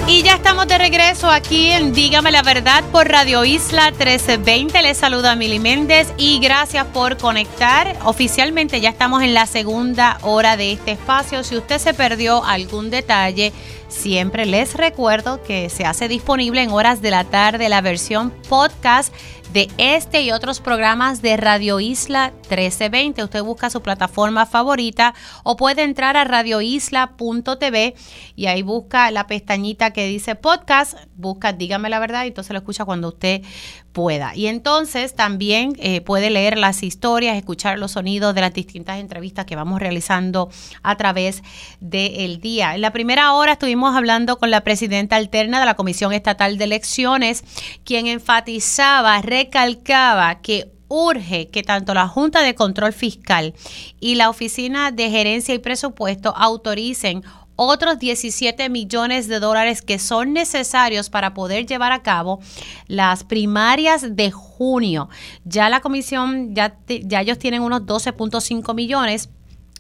[0.07, 4.81] y ya estamos de regreso aquí en Dígame la Verdad por Radio Isla 1320.
[4.83, 7.97] Les saluda Mili Méndez y gracias por conectar.
[8.05, 11.43] Oficialmente ya estamos en la segunda hora de este espacio.
[11.43, 13.51] Si usted se perdió algún detalle,
[13.87, 19.11] siempre les recuerdo que se hace disponible en horas de la tarde la versión podcast
[19.55, 23.23] de este y otros programas de Radio Isla 1320.
[23.23, 27.95] Usted busca su plataforma favorita o puede entrar a radioisla.tv
[28.35, 32.57] y ahí busca la pestañita que dice podcast, busca dígame la verdad y entonces lo
[32.57, 33.43] escucha cuando usted
[33.95, 34.35] pueda.
[34.35, 39.45] Y entonces también eh, puede leer las historias, escuchar los sonidos de las distintas entrevistas
[39.45, 40.49] que vamos realizando
[40.83, 41.41] a través
[41.79, 42.75] del día.
[42.75, 46.65] En la primera hora estuvimos hablando con la presidenta alterna de la Comisión Estatal de
[46.65, 47.45] Elecciones,
[47.85, 53.53] quien enfatizaba, recalcaba que urge que tanto la Junta de Control Fiscal
[53.99, 57.23] y la Oficina de Gerencia y Presupuesto autoricen
[57.55, 62.39] otros 17 millones de dólares que son necesarios para poder llevar a cabo
[62.87, 65.09] las primarias de junio.
[65.45, 69.29] Ya la comisión, ya, ya ellos tienen unos 12.5 millones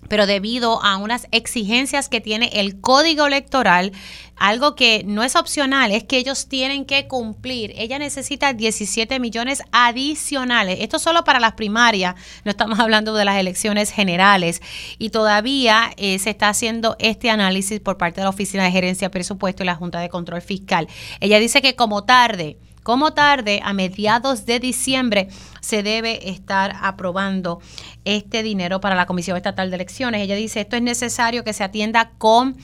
[0.07, 3.91] pero debido a unas exigencias que tiene el código electoral,
[4.35, 7.73] algo que no es opcional, es que ellos tienen que cumplir.
[7.77, 10.79] Ella necesita 17 millones adicionales.
[10.81, 14.61] Esto solo para las primarias, no estamos hablando de las elecciones generales.
[14.97, 19.11] Y todavía eh, se está haciendo este análisis por parte de la Oficina de Gerencia
[19.11, 20.87] Presupuesto y la Junta de Control Fiscal.
[21.19, 25.29] Ella dice que como tarde, como tarde, a mediados de diciembre,
[25.59, 27.59] se debe estar aprobando
[28.03, 30.21] este dinero para la Comisión Estatal de Elecciones.
[30.21, 32.55] Ella dice, esto es necesario que se atienda con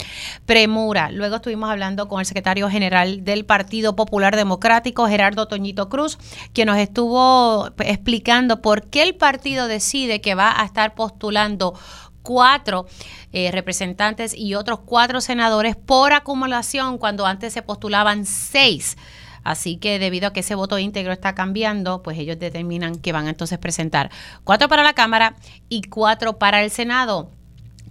[0.46, 1.10] premura.
[1.10, 6.20] Luego estuvimos hablando con el secretario general del Partido Popular Democrático, Gerardo Toñito Cruz,
[6.54, 11.74] quien nos estuvo explicando por qué el partido decide que va a estar postulando
[12.22, 12.86] cuatro
[13.34, 18.98] eh, representantes y otros cuatro senadores por acumulación cuando antes se postulaban seis.
[19.44, 23.28] Así que debido a que ese voto íntegro está cambiando, pues ellos determinan que van
[23.28, 24.12] a entonces presentar
[24.44, 25.36] cuatro para la Cámara
[25.70, 27.30] y cuatro para el Senado.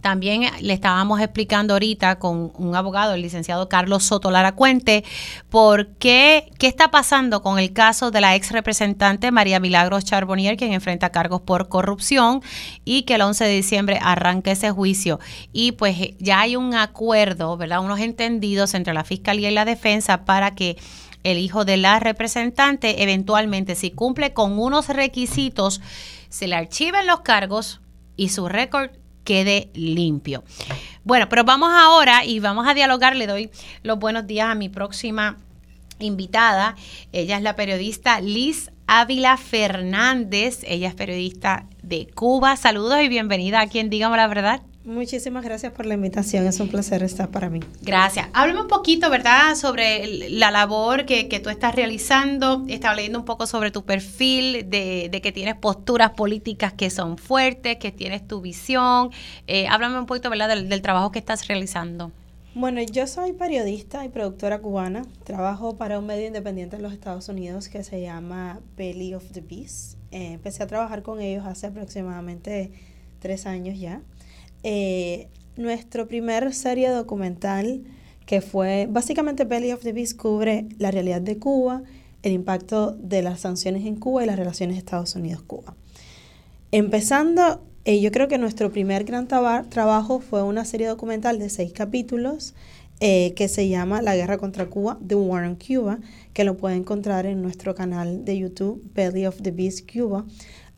[0.01, 5.05] También le estábamos explicando ahorita con un abogado, el licenciado Carlos Soto Lara Cuente,
[5.51, 10.57] por qué, qué está pasando con el caso de la ex representante María Milagros Charbonnier,
[10.57, 12.43] quien enfrenta cargos por corrupción
[12.85, 15.21] y que el 11 de diciembre arranca ese juicio.
[15.53, 17.81] Y pues ya hay un acuerdo, ¿verdad?
[17.81, 20.79] Unos entendidos entre la Fiscalía y la Defensa para que
[21.23, 25.81] el hijo de la representante, eventualmente, si cumple con unos requisitos,
[26.29, 27.81] se le archiven los cargos
[28.17, 28.91] y su récord
[29.25, 30.45] quede limpio.
[31.05, 33.17] Bueno, pero vamos ahora y vamos a dialogar.
[33.17, 33.51] Le doy
[33.83, 35.37] los buenos días a mi próxima
[35.99, 36.77] invitada.
[37.13, 40.61] Ella es la periodista Liz Ávila Fernández.
[40.67, 42.57] Ella es periodista de Cuba.
[42.57, 44.63] Saludos y bienvenida a quien Dígame la Verdad.
[44.85, 47.61] Muchísimas gracias por la invitación, es un placer estar para mí.
[47.83, 48.29] Gracias.
[48.33, 52.65] Háblame un poquito, ¿verdad?, sobre la labor que, tú estás realizando.
[52.67, 57.77] Estaba leyendo un poco sobre tu perfil, de, que tienes posturas políticas que son fuertes,
[57.77, 59.11] que tienes tu visión.
[59.47, 62.11] Eh, háblame un poquito, ¿verdad?, del, del trabajo que estás realizando.
[62.55, 65.03] Bueno, yo soy periodista y productora cubana.
[65.25, 69.43] Trabajo para un medio independiente en los Estados Unidos que se llama Belly of the
[69.43, 69.99] Beast.
[70.11, 72.73] Eh, empecé a trabajar con ellos hace aproximadamente
[73.21, 74.01] tres años ya.
[74.63, 77.83] Eh, nuestro primer serie documental,
[78.27, 81.83] que fue básicamente Belly of the Beast, cubre la realidad de Cuba,
[82.23, 85.75] el impacto de las sanciones en Cuba y las relaciones Estados Unidos-Cuba.
[86.73, 91.73] Empezando, eh, yo creo que nuestro primer gran trabajo fue una serie documental de seis
[91.73, 92.55] capítulos
[93.01, 95.99] eh, que se llama La Guerra contra Cuba, The War on Cuba,
[96.35, 100.27] que lo pueden encontrar en nuestro canal de YouTube, Belly of the Beast Cuba.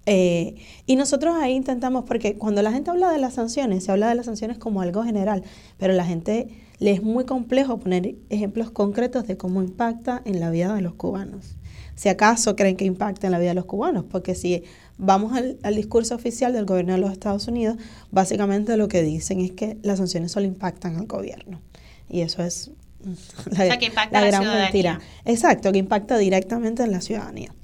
[0.07, 4.09] Eh, y nosotros ahí intentamos, porque cuando la gente habla de las sanciones, se habla
[4.09, 5.45] de las sanciones como algo general,
[5.79, 6.49] pero la gente
[6.79, 10.95] le es muy complejo poner ejemplos concretos de cómo impacta en la vida de los
[10.95, 11.57] cubanos.
[11.95, 14.65] Si acaso creen que impacta en la vida de los cubanos, porque si
[14.99, 17.77] vamos al, discurso oficial del gobierno de los Estados Unidos,
[18.11, 21.61] básicamente lo que dicen es que las sanciones solo impactan al gobierno.
[22.09, 22.73] Y eso es
[23.51, 25.01] la, gran mentira.
[25.25, 27.55] Exacto, que impacta directamente en la ciudadanía.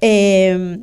[0.00, 0.78] Eh,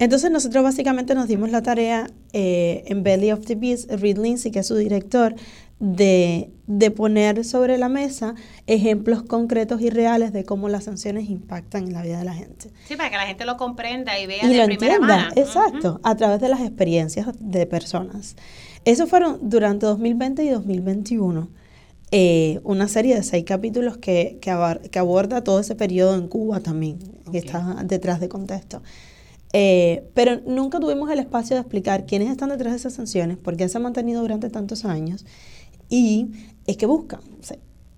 [0.00, 4.50] entonces nosotros básicamente nos dimos la tarea eh, en Belly of the Beast, Reed Lindsay,
[4.50, 5.34] que es su director,
[5.78, 6.50] de,
[6.96, 8.34] poner sobre la mesa
[8.66, 12.70] ejemplos concretos y reales de cómo las sanciones impactan en la vida de la gente.
[12.88, 15.28] Sí, para que la gente lo comprenda y vea de primera mano.
[15.36, 18.36] Exacto, a través de las experiencias de personas.
[18.86, 21.48] Eso fueron durante 2020 y 2021.
[22.12, 24.50] Eh, una serie de seis capítulos que, que,
[24.98, 26.98] aborda todo ese periodo en Cuba también,
[27.30, 28.82] que está detrás de contexto.
[29.52, 33.56] Eh, pero nunca tuvimos el espacio de explicar quiénes están detrás de esas sanciones, por
[33.56, 35.26] qué se han mantenido durante tantos años
[35.88, 36.30] y
[36.66, 37.20] es que buscan.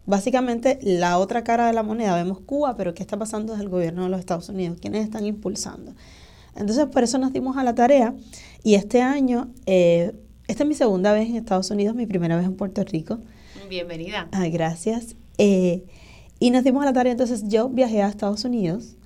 [0.06, 3.70] básicamente, la otra cara de la moneda, vemos Cuba, pero ¿qué está pasando desde el
[3.70, 4.78] gobierno de los Estados Unidos?
[4.80, 5.94] ¿Quiénes están impulsando?
[6.56, 8.14] Entonces, por eso nos dimos a la tarea
[8.64, 10.12] y este año, eh,
[10.48, 13.20] esta es mi segunda vez en Estados Unidos, mi primera vez en Puerto Rico.
[13.68, 14.28] Bienvenida.
[14.32, 15.16] Ay, gracias.
[15.38, 15.84] Eh,
[16.40, 18.96] y nos dimos a la tarea, entonces yo viajé a Estados Unidos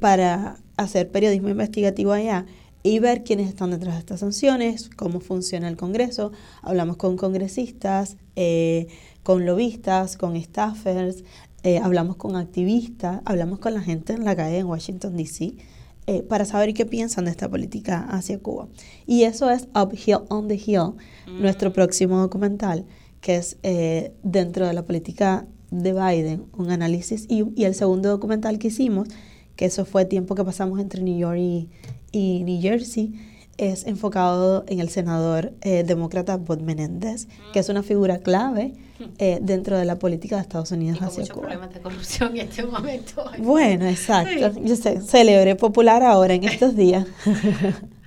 [0.00, 2.46] para hacer periodismo investigativo allá
[2.82, 6.32] y ver quiénes están detrás de estas sanciones, cómo funciona el Congreso.
[6.62, 8.86] Hablamos con congresistas, eh,
[9.22, 11.24] con lobistas, con staffers,
[11.64, 15.54] eh, hablamos con activistas, hablamos con la gente en la calle en Washington, D.C.,
[16.06, 18.68] eh, para saber qué piensan de esta política hacia Cuba.
[19.06, 20.94] Y eso es Uphill on the Hill,
[21.26, 21.72] nuestro mm.
[21.74, 22.86] próximo documental,
[23.20, 23.58] que es
[24.22, 29.08] dentro de la política de Biden, un análisis, y, y el segundo documental que hicimos
[29.58, 31.66] que eso fue tiempo que pasamos entre New York
[32.12, 33.12] y, New Jersey,
[33.56, 38.74] es enfocado en el senador eh, demócrata Bob Menéndez, que es una figura clave
[39.18, 42.46] eh, dentro de la política de Estados Unidos y con muchos problemas de corrupción en
[42.48, 43.24] este momento.
[43.40, 44.60] Bueno, exacto.
[44.62, 47.04] Yo sé, celebre popular ahora en estos días.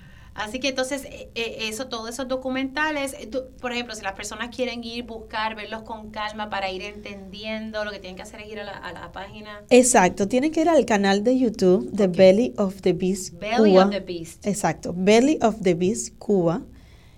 [0.41, 3.29] Así que entonces, eh, eh, eso, todos esos documentales, eh,
[3.59, 7.91] por ejemplo, si las personas quieren ir, buscar, verlos con calma para ir entendiendo, lo
[7.91, 9.61] que tienen que hacer es ir a la, página.
[9.69, 13.91] Exacto, tienen que ir al canal de YouTube de Belly of the Beast Belly of
[13.91, 14.47] the Beast.
[14.47, 16.63] Exacto, Belly of the Beast Cuba.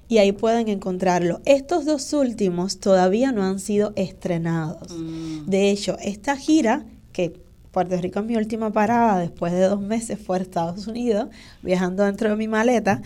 [0.10, 1.42] Y ahí pueden encontrarlo.
[1.46, 4.92] Estos dos últimos todavía no han sido estrenados.
[4.92, 5.46] Mm.
[5.46, 7.43] De hecho, esta gira, que
[7.74, 11.30] Puerto Rico es mi última parada después de dos meses fuera de Estados Unidos,
[11.64, 13.02] viajando dentro de mi maleta.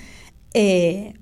[0.54, 1.14] Eh,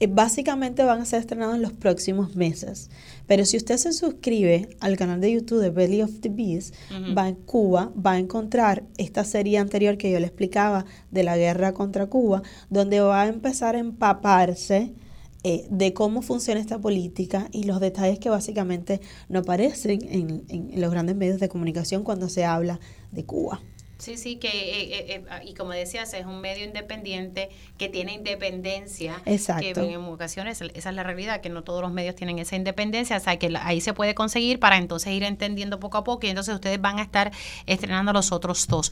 [0.00, 2.88] eh, básicamente van a ser estrenados en los próximos meses.
[3.26, 6.74] Pero si usted se suscribe al canal de YouTube de Belly of the Beast,
[7.16, 11.36] va en Cuba, va a encontrar esta serie anterior que yo le explicaba de la
[11.36, 14.94] guerra contra Cuba, donde va a empezar a empaparse
[15.42, 20.80] eh, de cómo funciona esta política y los detalles que básicamente no aparecen en, en
[20.80, 22.78] los grandes medios de comunicación cuando se habla
[23.10, 23.60] de Cuba.
[24.00, 28.14] Sí, sí, que, eh, eh, eh, y como decías, es un medio independiente que tiene
[28.14, 29.20] independencia.
[29.26, 29.82] Exacto.
[29.84, 33.16] Que en ocasiones, esa es la realidad, que no todos los medios tienen esa independencia,
[33.16, 36.30] o sea, que ahí se puede conseguir para entonces ir entendiendo poco a poco y
[36.30, 37.30] entonces ustedes van a estar
[37.66, 38.90] estrenando los otros dos.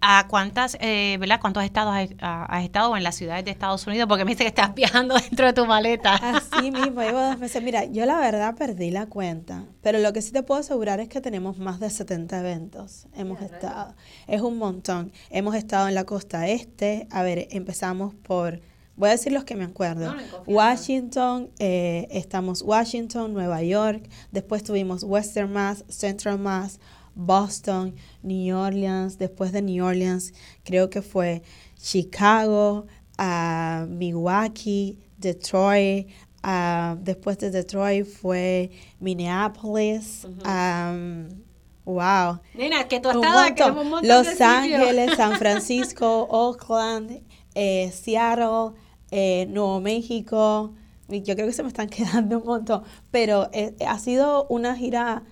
[0.00, 4.08] ¿A cuántas, eh, verdad, cuántos estados has, estado en las ciudades de Estados Unidos?
[4.08, 6.14] Porque me dice que estás viajando dentro de tu maleta.
[6.14, 7.62] Así mismo, llevo dos meses.
[7.62, 11.08] Mira, yo la verdad perdí la cuenta, pero lo que sí te puedo asegurar es
[11.08, 13.06] que tenemos más de 70 eventos.
[13.14, 13.94] Hemos estado
[14.38, 15.12] es un montón.
[15.30, 18.60] Hemos estado en la costa este, a ver, empezamos por,
[18.96, 20.14] voy a decir los que me acuerdo.
[20.46, 26.78] Washington, eh, estamos Washington, Nueva York, después tuvimos Western Mass, Central Mass,
[27.14, 30.32] Boston, New Orleans, después de New Orleans
[30.64, 31.42] creo que fue
[31.76, 32.86] Chicago,
[33.18, 36.06] uh, Milwaukee, Detroit,
[36.44, 38.70] ah, después de Detroit fue
[39.00, 40.24] Minneapolis.
[40.46, 41.47] um,
[41.88, 42.40] wow.
[42.54, 44.40] Nena, que tú has estado aquí en un montón Los.
[44.40, 47.22] Ángeles, San Francisco, Oakland,
[47.54, 48.78] eh, Seattle,
[49.10, 50.74] eh, Nuevo México.
[51.08, 54.76] Y Yo creo que se me están quedando un montón, pero eh, ha sido una
[54.76, 55.24] gira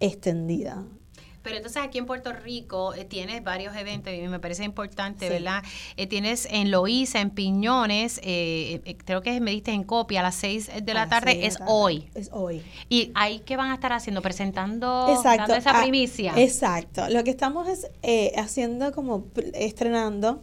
[0.00, 0.84] extendida.
[1.44, 5.32] Pero entonces aquí en Puerto Rico eh, tienes varios eventos y me parece importante, Sí.
[5.32, 5.62] ¿verdad?
[5.96, 10.22] Eh, tienes en Loíza, en Piñones, eh, eh, creo que me diste en copia a
[10.24, 11.70] las 6 de la tarde, seis es tarde.
[11.72, 12.08] hoy.
[12.14, 12.62] Es hoy.
[12.88, 14.22] ¿Y ahí qué van a estar haciendo?
[14.22, 15.38] Presentando, Exacto.
[15.42, 16.32] dando esa ah, primicia.
[16.36, 17.08] exacto.
[17.10, 20.42] Lo que estamos es eh, haciendo como estrenando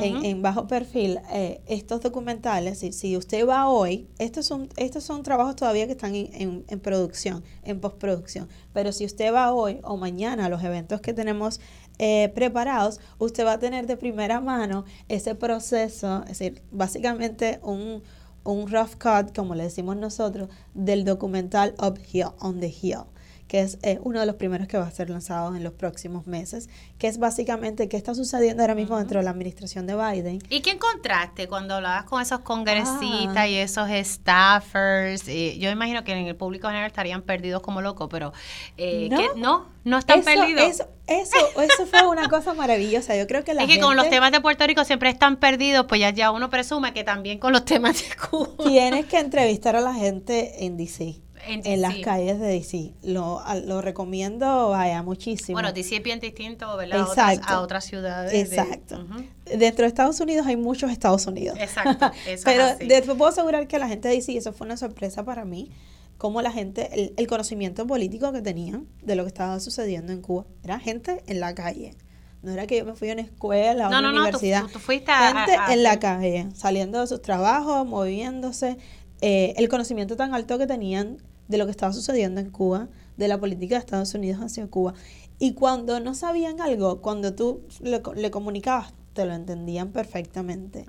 [0.00, 2.78] en, bajo perfil eh, estos documentales.
[2.78, 6.64] Si, si usted va hoy, estos son, estos son trabajos todavía que están en, en-
[6.68, 8.48] en producción, en postproducción.
[8.72, 11.60] Pero si usted va hoy o mañana a los eventos que tenemos
[11.98, 18.02] eh, preparados, usted va a tener de primera mano ese proceso, es decir, básicamente un,
[18.44, 23.04] un rough cut, como le decimos nosotros, del documental Uphill, on the Hill
[23.52, 26.26] que es eh, uno de los primeros que va a ser lanzado en los próximos
[26.26, 30.38] meses, que es básicamente qué está sucediendo ahora mismo dentro de la administración de Biden.
[30.48, 33.46] ¿Y qué encontraste cuando hablabas con esos congresistas Ah.
[33.48, 33.90] y esos
[34.36, 35.28] staffers?
[35.28, 38.32] Eh, yo imagino que en el público general estarían perdidos como locos, pero
[38.78, 39.18] eh, No.
[39.18, 39.26] ¿qué?
[39.36, 40.62] no, no están Eso- perdidos.
[40.62, 43.16] Eso, eso, eso fue una cosa maravillosa.
[43.16, 45.84] Yo creo que la es que con los temas de Puerto Rico siempre están perdidos,
[45.88, 48.48] pues ya, ya uno presume que también con los temas de Cuba.
[48.66, 51.20] tienes que entrevistar a la gente en DC.
[51.46, 52.92] En En, las calles de DC.
[53.02, 55.56] Lo, lo recomiendo, vaya, muchísimo.
[55.56, 57.00] Bueno, DC es bien distinto, ¿verdad?
[57.00, 58.32] A otras, a otras ciudades.
[58.32, 59.04] de- Exacto.
[59.46, 61.58] Dentro de Estados Unidos hay muchos Estados Unidos.
[61.60, 62.86] Exacto, eso Pero es así.
[62.86, 65.70] de- te puedo asegurar que la gente de DC, eso fue una sorpresa para mí,
[66.18, 70.22] como la gente, el, el conocimiento político que tenían de lo que estaba sucediendo en
[70.22, 70.44] Cuba.
[70.62, 71.96] Era gente en la calle.
[72.42, 74.20] No era que yo me fui a una escuela, a No, una no, no, tú-
[74.22, 74.62] universidad.
[74.62, 78.76] tú- tú fuiste a- gente a- a- en la calle, saliendo de sus trabajos, moviéndose.
[79.24, 81.18] eh, el conocimiento tan alto que tenían
[81.52, 84.94] de lo que estaba sucediendo en Cuba, de la política de Estados Unidos hacia Cuba.
[85.38, 90.84] Y cuando no sabían algo, cuando tú le, co- le comunicabas, te lo entendían perfectamente.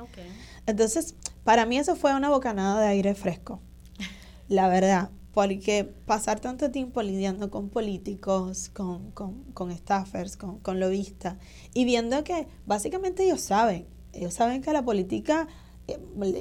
[0.66, 3.60] Entonces, para mí eso fue una bocanada de aire fresco,
[4.48, 10.80] la verdad, porque pasar tanto tiempo lidiando con políticos, con, con, con staffers, con, con
[10.80, 11.36] lobistas,
[11.74, 15.48] y viendo que básicamente ellos saben, ellos saben que la política
[15.88, 16.00] eh,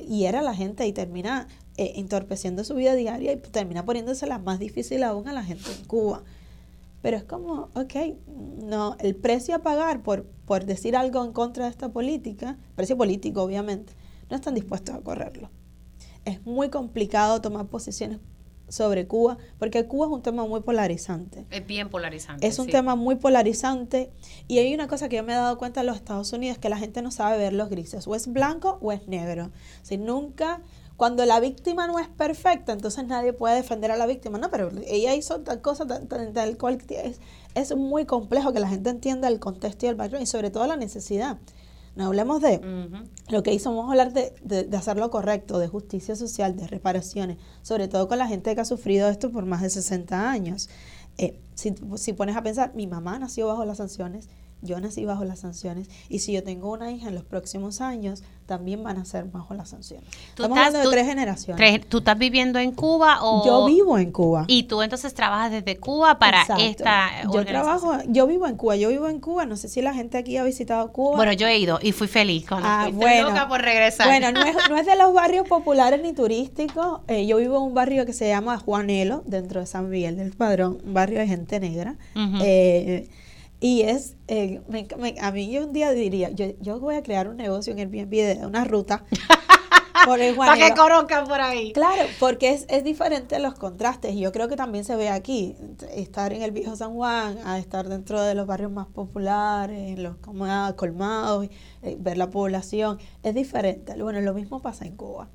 [0.08, 4.58] hiera a la gente y termina eh, entorpeciendo su vida diaria y termina poniéndosela más
[4.58, 6.22] difícil aún a la gente en Cuba.
[7.00, 7.94] Pero es como, ok,
[8.62, 12.96] no, el precio a pagar por, por decir algo en contra de esta política, precio
[12.96, 13.94] político obviamente,
[14.30, 15.50] no están dispuestos a correrlo.
[16.24, 18.20] Es muy complicado tomar posiciones
[18.72, 21.44] sobre Cuba, porque Cuba es un tema muy polarizante.
[21.50, 22.46] Es bien polarizante.
[22.46, 22.72] Es un sí.
[22.72, 24.10] tema muy polarizante
[24.48, 26.70] y hay una cosa que yo me he dado cuenta en los Estados Unidos, que
[26.70, 29.50] la gente no sabe ver los grises, o es blanco o es negro.
[29.82, 30.62] Si nunca,
[31.02, 34.38] cuando la víctima no es perfecta, entonces nadie puede defender a la víctima.
[34.38, 36.78] No, pero ella hizo tal cosa, tal, tal- tal cual.
[36.90, 37.18] Es,
[37.56, 40.64] es muy complejo que la gente entienda el contexto y el background y sobre todo
[40.68, 41.38] la necesidad.
[41.96, 42.60] No hablemos de
[43.30, 46.54] lo que hizo, vamos a hablar de, de, de hacer lo correcto, de justicia social,
[46.54, 50.30] de reparaciones, sobre todo con la gente que ha sufrido esto por más de 60
[50.30, 50.68] años.
[51.18, 54.28] Eh, si, si pones a pensar, mi mamá nació bajo las sanciones,
[54.62, 58.22] yo nací bajo las sanciones, y si yo tengo una hija en los próximos años,
[58.46, 60.08] también van a ser bajo las sanciones.
[60.34, 61.56] Tú Estamos estás- hablando de tú- tres generaciones.
[61.56, 63.44] Tres- ¿Tú estás viviendo en Cuba o...?
[63.46, 64.44] Yo vivo en Cuba.
[64.48, 66.62] Y tú entonces trabajas desde Cuba para Exacto.
[66.62, 69.94] esta Yo trabajo, yo vivo en Cuba, yo vivo en Cuba, no sé si la
[69.94, 71.16] gente aquí ha visitado Cuba.
[71.16, 72.92] Bueno, yo he ido y fui feliz cuando Ah, fui.
[72.92, 73.28] Bueno.
[73.30, 74.06] loca por regresar.
[74.06, 77.00] Bueno, no es, no es de los barrios populares ni turísticos.
[77.08, 80.32] Eh, yo vivo en un barrio que se llama Juanelo, dentro de San Miguel del
[80.32, 81.96] Padrón, un barrio de gente negra.
[82.42, 83.08] Eh,
[83.64, 87.02] y es, eh, me- me- a mí yo un día diría, yo, yo voy a
[87.04, 88.10] crear un negocio en Airbnb
[88.40, 89.04] de una ruta
[90.04, 91.72] por el Para que conozcan por ahí.
[91.72, 95.54] Claro, porque es, es diferente los contrastes y yo creo que también se ve aquí,
[95.94, 100.02] estar en el viejo San Juan, a estar dentro de los barrios más populares, en
[100.02, 101.46] los ah, colmados,
[101.82, 103.94] eh, ver la población, es diferente.
[104.02, 105.28] Bueno, lo mismo pasa en Cuba.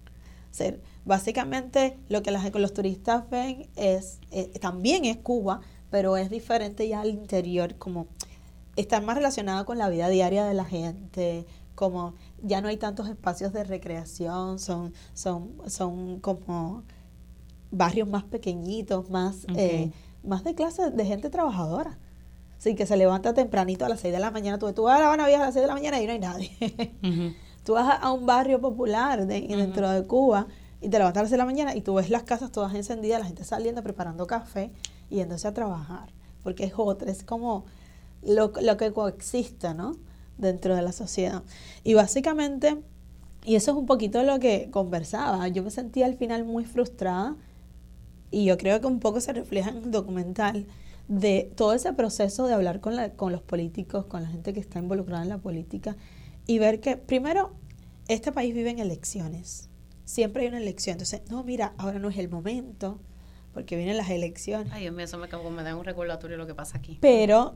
[0.52, 0.74] O sea,
[1.06, 6.88] básicamente lo que las- los turistas ven es, eh, también es Cuba, pero es diferente
[6.88, 8.08] ya al interior, como
[8.76, 12.14] estar más relacionado con la vida diaria de la gente, como
[12.44, 16.84] ya no hay tantos espacios de recreación, son, son, son como
[17.72, 19.92] barrios más pequeñitos, más, eh,
[20.24, 21.98] más de clase de gente trabajadora.
[22.58, 25.00] Así que se levanta tempranito a las 6 de la mañana, tú, tú vas a
[25.00, 26.52] La Habana a las 6 de la mañana y no hay nadie.
[27.04, 27.34] Ujú.
[27.64, 30.48] tú vas a, a un barrio popular de- dentro de Cuba
[30.82, 32.74] y te levantas a las 6 de la mañana y tú ves las casas todas
[32.74, 34.72] encendidas, la gente saliendo, preparando café
[35.10, 36.10] yéndose a trabajar.
[36.44, 37.66] Porque es otra, es como
[38.24, 39.98] lo, lo que coexiste, ¿no?
[40.38, 41.44] Dentro de la sociedad.
[41.84, 42.78] Y básicamente
[43.46, 45.48] Y eso es un poquito lo que conversaba.
[45.48, 47.36] Yo me sentía al final muy frustrada
[48.30, 50.66] y yo creo que un poco se refleja en el documental
[51.08, 54.60] de todo ese proceso de hablar con, la, con los políticos, con la gente que
[54.60, 55.96] está involucrada en la política
[56.46, 57.52] y ver que primero
[58.10, 59.70] este país vive en elecciones.
[60.04, 60.96] Siempre hay una elección.
[60.96, 63.00] Entonces, no, mira, ahora no es el momento
[63.58, 64.72] porque vienen las elecciones.
[64.72, 67.00] Ay, Dios mío, eso me, me da un recordatorio lo que pasa aquí.
[67.02, 67.56] Pero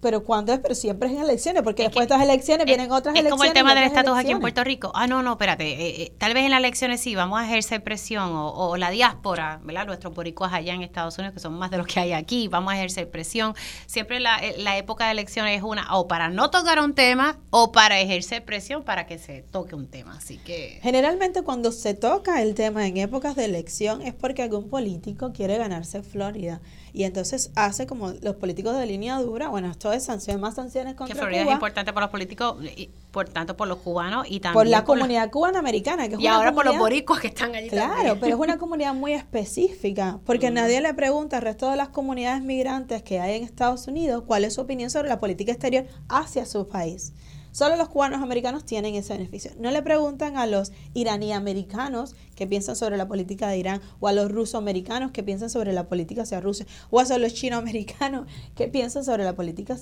[0.00, 3.14] pero cuando es, pero siempre es en elecciones, porque después de estas elecciones vienen otras
[3.14, 3.26] elecciones.
[3.26, 4.92] Es como el tema del estatus aquí en Puerto Rico.
[4.94, 5.68] Ah, no, no, espérate.
[5.68, 9.60] Eh, eh, tal vez en las elecciones sí, vamos a ejercer presión, o, la diáspora,
[9.64, 9.86] ¿verdad?
[9.86, 12.72] Nuestros boricuas allá en Estados Unidos, que son más de los que hay aquí, vamos
[12.72, 13.54] a ejercer presión.
[13.86, 17.38] Siempre la, eh, la época de elecciones es una, o para no tocar un tema,
[17.50, 20.16] o para ejercer presión para que se toque un tema.
[20.16, 20.78] Así que.
[20.82, 25.58] Generalmente, cuando se toca el tema en épocas de elección, es porque algún político quiere
[25.58, 26.60] ganarse Florida.
[26.96, 30.94] Y entonces hace como los políticos de línea dura, bueno, esto es sanciones, más sanciones
[30.94, 34.40] contra Que Florida es importante por los políticos, y por tanto por los cubanos y
[34.40, 36.08] también por la comunidad cubana americana.
[36.08, 38.94] Que es y ahora por los boricuas que están allí Claro, pero es una comunidad
[38.94, 43.44] muy específica, porque nadie le pregunta al resto de las comunidades migrantes que hay en
[43.44, 47.12] Estados Unidos cuál es su opinión sobre la política exterior hacia su país.
[47.56, 49.50] Solo los cubanos americanos tienen ese beneficio.
[49.58, 54.08] No le preguntan a los iraní americanos que piensan sobre la política de Irán, o
[54.08, 57.56] a los ruso americanos que piensan sobre la política hacia Rusia, o a los chino
[57.56, 59.74] americanos que piensan sobre la política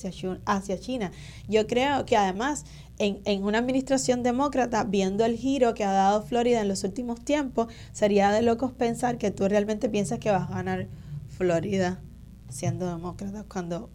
[0.47, 1.11] hacia, China.
[1.49, 2.65] Yo creo que además
[2.99, 7.25] en, en, una administración demócrata, viendo el giro que ha dado Florida en los últimos
[7.25, 10.87] tiempos, sería de locos pensar que tú realmente piensas que vas a ganar
[11.29, 12.01] Florida
[12.49, 13.91] siendo demócrata, cuando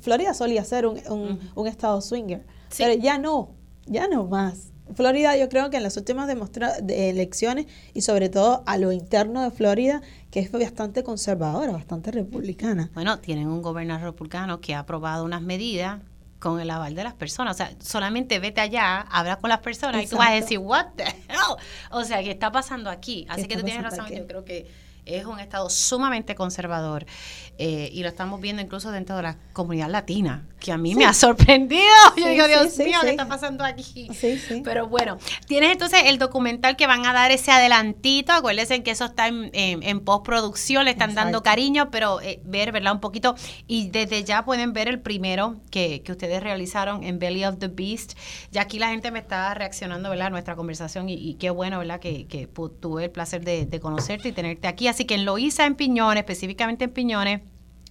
[0.00, 2.46] Florida solía ser un, un, un estado swinger.
[2.76, 3.54] Pero ya no,
[3.86, 4.72] ya no más.
[4.94, 9.42] Florida yo creo que en las últimas de elecciones y sobre todo a lo interno
[9.42, 10.00] de Florida,
[10.30, 12.90] que es bastante conservadora, bastante republicana.
[12.94, 16.00] Bueno, tienen un gobernador republicano que ha aprobado unas medidas
[16.38, 17.54] con el aval de las personas.
[17.54, 20.86] O sea, solamente vete allá, habla con las personas y tú vas a decir, what
[20.96, 21.56] the hell?
[21.90, 23.26] O sea, ¿qué está pasando aquí?
[23.28, 27.06] Así que tú tienes razón, yo creo que es un estado sumamente conservador
[27.60, 31.04] eh, y lo estamos viendo incluso dentro de la comunidad latina, que a mí me
[31.04, 31.82] ha sorprendido.
[32.16, 34.08] Yo digo, Dios mío, ¿qué está pasando aquí?
[34.62, 38.32] Pero bueno, tienes entonces el documental que van a dar ese adelantito.
[38.32, 42.92] Acuérdense que eso está en, postproducción, le están dando cariño, pero eh, ver, ¿verdad?
[42.92, 43.34] Un poquito.
[43.66, 47.68] Y desde ya pueden ver el primero que, que, ustedes realizaron en Belly of the
[47.68, 48.12] Beast.
[48.52, 50.28] Ya aquí la gente me está reaccionando, ¿verdad?
[50.28, 51.98] A nuestra conversación y, qué bueno, ¿verdad?
[51.98, 52.46] Que, que
[52.80, 54.86] tuve el placer de, de conocerte y tenerte aquí.
[54.86, 57.40] Así que en Loíza, en Piñones, específicamente en Piñones,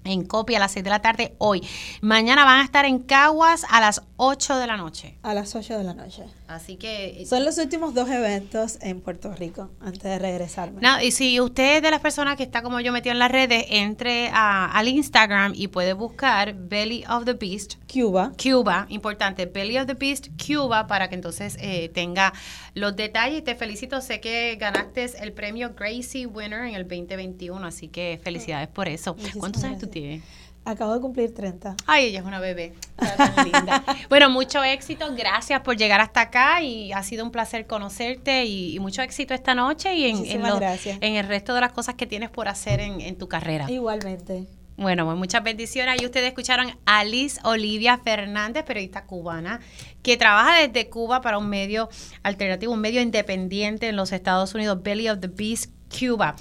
[0.04, 1.62] en copia a las 6 de la tarde hoy.
[2.02, 5.18] Mañana van a estar en Caguas a las 8 de la noche.
[5.24, 6.24] A las 8 de la noche.
[6.48, 7.22] Así que...
[7.22, 10.82] Eh, Son los últimos dos eventos en Puerto Rico antes de regresarme.
[10.82, 13.32] No, y si usted es de las personas que está como yo metido en las
[13.32, 17.76] redes, entre al Instagram y puede buscar Belly of the Beast.
[17.92, 18.32] Cuba.
[18.42, 19.46] Cuba, importante.
[19.46, 22.34] Belly of the Beast Cuba para que entonces eh, tenga
[22.74, 23.44] los detalles.
[23.44, 28.68] Te felicito, sé que ganaste el premio Gracie Winner en el 2021, así que felicidades
[28.68, 29.16] por eso.
[29.38, 30.24] ¿Cuántos años tú tienes?
[30.68, 31.78] Acabo de cumplir 30.
[31.86, 32.74] Ay, ella es una bebé.
[32.98, 33.86] Tan linda.
[34.10, 35.16] bueno, mucho éxito.
[35.16, 39.56] Gracias por llegar hasta acá y ha sido un placer conocerte y, mucho éxito esta
[39.56, 43.30] noche y en, en, el resto de las cosas que tienes por hacer en, tu
[43.30, 43.72] carrera.
[43.72, 44.46] Igualmente.
[44.76, 46.02] Bueno, pues muchas bendiciones.
[46.02, 49.62] Y ustedes escucharon a Alice Olivia Fernández, periodista cubana,
[50.04, 51.88] que trabaja desde Cuba para un medio
[52.24, 56.36] alternativo, un medio independiente en los Estados Unidos, Belly of the Beast, Cuba.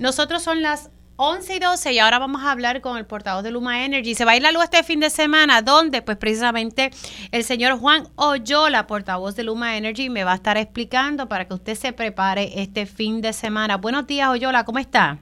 [0.00, 0.90] Nosotros son las
[1.20, 4.14] 11 y 12 y ahora vamos a hablar con el portavoz de Luma Energy.
[4.14, 5.62] Se va a ir la luz este fin de semana.
[5.62, 6.00] ¿Dónde?
[6.00, 6.90] Pues precisamente
[7.32, 11.54] el señor Juan Oyola, portavoz de Luma Energy, me va a estar explicando para que
[11.54, 13.78] usted se prepare este fin de semana.
[13.78, 15.18] Buenos días, Oyola, ¿cómo está?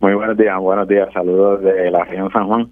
[0.00, 1.06] Muy buenos días, buenos días.
[1.12, 2.70] Saludos de la región San Juan.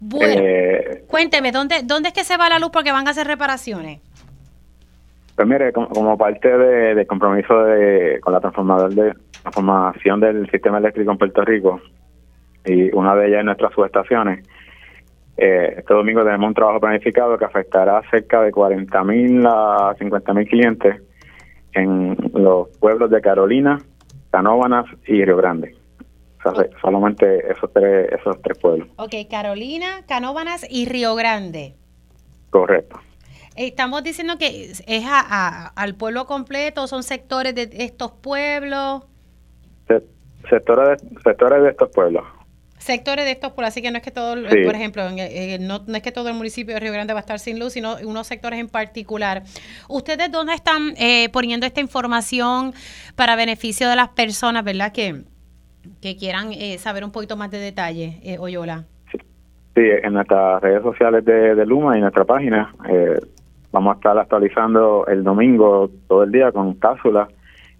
[0.00, 3.28] Bueno, eh, cuénteme, ¿dónde, ¿dónde es que se va la luz porque van a hacer
[3.28, 4.00] reparaciones?
[5.36, 11.12] Pues mire, como, parte de, compromiso de, con la transformador de transformación del sistema eléctrico
[11.12, 11.80] en Puerto Rico
[12.64, 14.46] y una de ellas en nuestras subestaciones,
[15.36, 20.48] eh, este domingo tenemos un trabajo planificado que afectará a cerca de 40.000 a 50.000
[20.48, 21.02] clientes
[21.72, 23.78] en los pueblos de Carolina,
[24.30, 25.74] Canóvanas y Río Grande.
[26.80, 28.88] solamente esos tres, esos tres pueblos.
[28.96, 31.74] Ok, Carolina, Canóvanas y Río Grande.
[32.50, 33.00] Correcto.
[33.56, 39.02] Estamos diciendo que es a, al pueblo completo, son sectores de estos pueblos.
[40.48, 42.24] Sectores, de, sectores de estos pueblos.
[42.78, 45.04] Sectores de estos pueblos, así que no es que todo, por ejemplo,
[45.60, 47.94] no, es que todo el municipio de Río Grande va a estar sin luz, sino
[48.04, 49.44] unos sectores en particular.
[49.88, 52.72] ¿Ustedes dónde están eh, poniendo esta información
[53.14, 55.22] para beneficio de las personas, verdad, que,
[56.00, 58.84] que quieran eh, saber un poquito más de detalle, eh, Oyola?
[59.74, 62.74] Sí, en nuestras redes sociales de, de Luma y nuestra página.
[62.90, 63.18] Eh,
[63.70, 67.28] vamos a estar actualizando el domingo todo el día con cápsulas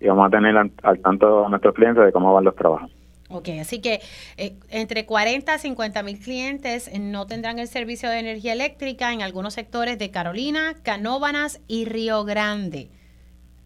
[0.03, 2.91] y vamos a tener al, al tanto a nuestros clientes de cómo van los trabajos.
[3.33, 4.01] Ok, así que
[4.37, 9.23] eh, entre 40 a 50 mil clientes no tendrán el servicio de energía eléctrica en
[9.23, 12.91] algunos sectores de Carolina, Canóbanas y Río Grande.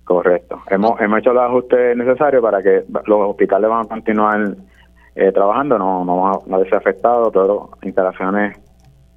[0.05, 0.62] Correcto.
[0.70, 4.57] Hemos, hemos hecho los ajustes necesarios para que los hospitales van a continuar
[5.16, 8.57] eh, trabajando, no, no, no ha afectado, todas las instalaciones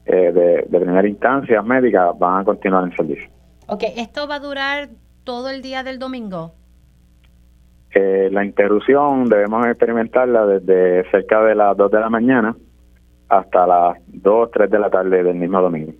[0.07, 3.30] eh, de, de primera instancia médicas van a continuar en servicio.
[3.67, 4.89] Ok, ¿esto va a durar
[5.24, 6.53] todo el día del domingo?
[7.93, 12.55] Eh, la interrupción debemos experimentarla desde cerca de las 2 de la mañana
[13.29, 15.93] hasta las 2, 3 de la tarde del mismo domingo.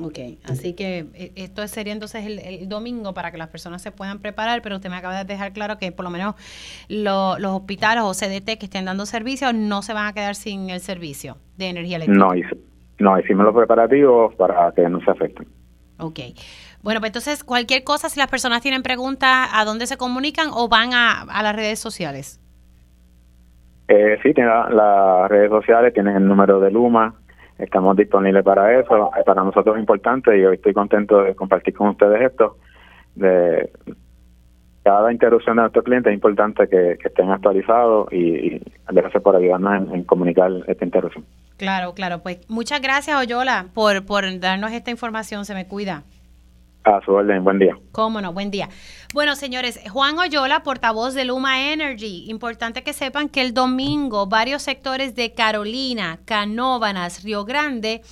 [0.00, 4.20] Ok, así que eh, esto sería entonces el, domingo para que las personas se puedan
[4.20, 6.34] preparar, pero usted me acaba de dejar claro que por lo menos
[6.88, 10.80] los hospitales o CDT que estén dando servicio no se van a quedar sin el
[10.80, 12.24] servicio de energía eléctrica.
[12.24, 12.32] No,
[13.00, 15.48] no hicimos los preparativos para que no se afecten.
[15.98, 16.20] Ok.
[16.82, 20.68] Bueno, pues entonces cualquier cosa, si las personas tienen preguntas, ¿a dónde se comunican o
[20.68, 22.40] van a, las redes sociales?
[23.88, 27.14] Eh, sí, tienen las redes sociales, tienen el número de Luma,
[27.58, 29.10] estamos disponibles para eso.
[29.24, 32.58] Para nosotros es importante y hoy estoy contento de compartir con ustedes esto.
[33.14, 33.70] De
[34.84, 38.58] cada interrupción de nuestros clientes es importante que, estén actualizados y,
[38.88, 41.26] gracias por ayudarnos en, comunicar esta interrupción.
[41.56, 42.20] Claro, claro.
[42.22, 45.44] Pues muchas gracias, Oyola, por, por darnos esta información.
[45.44, 46.04] Se me cuida.
[46.88, 47.76] A su orden, buen día.
[47.92, 48.70] Cómo no, buen día.
[49.12, 52.24] Bueno, señores, Juan Oyola, portavoz de Luma Energy.
[52.30, 58.02] Importante que sepan que el domingo varios sectores de Carolina, Canóvanas, Río Grande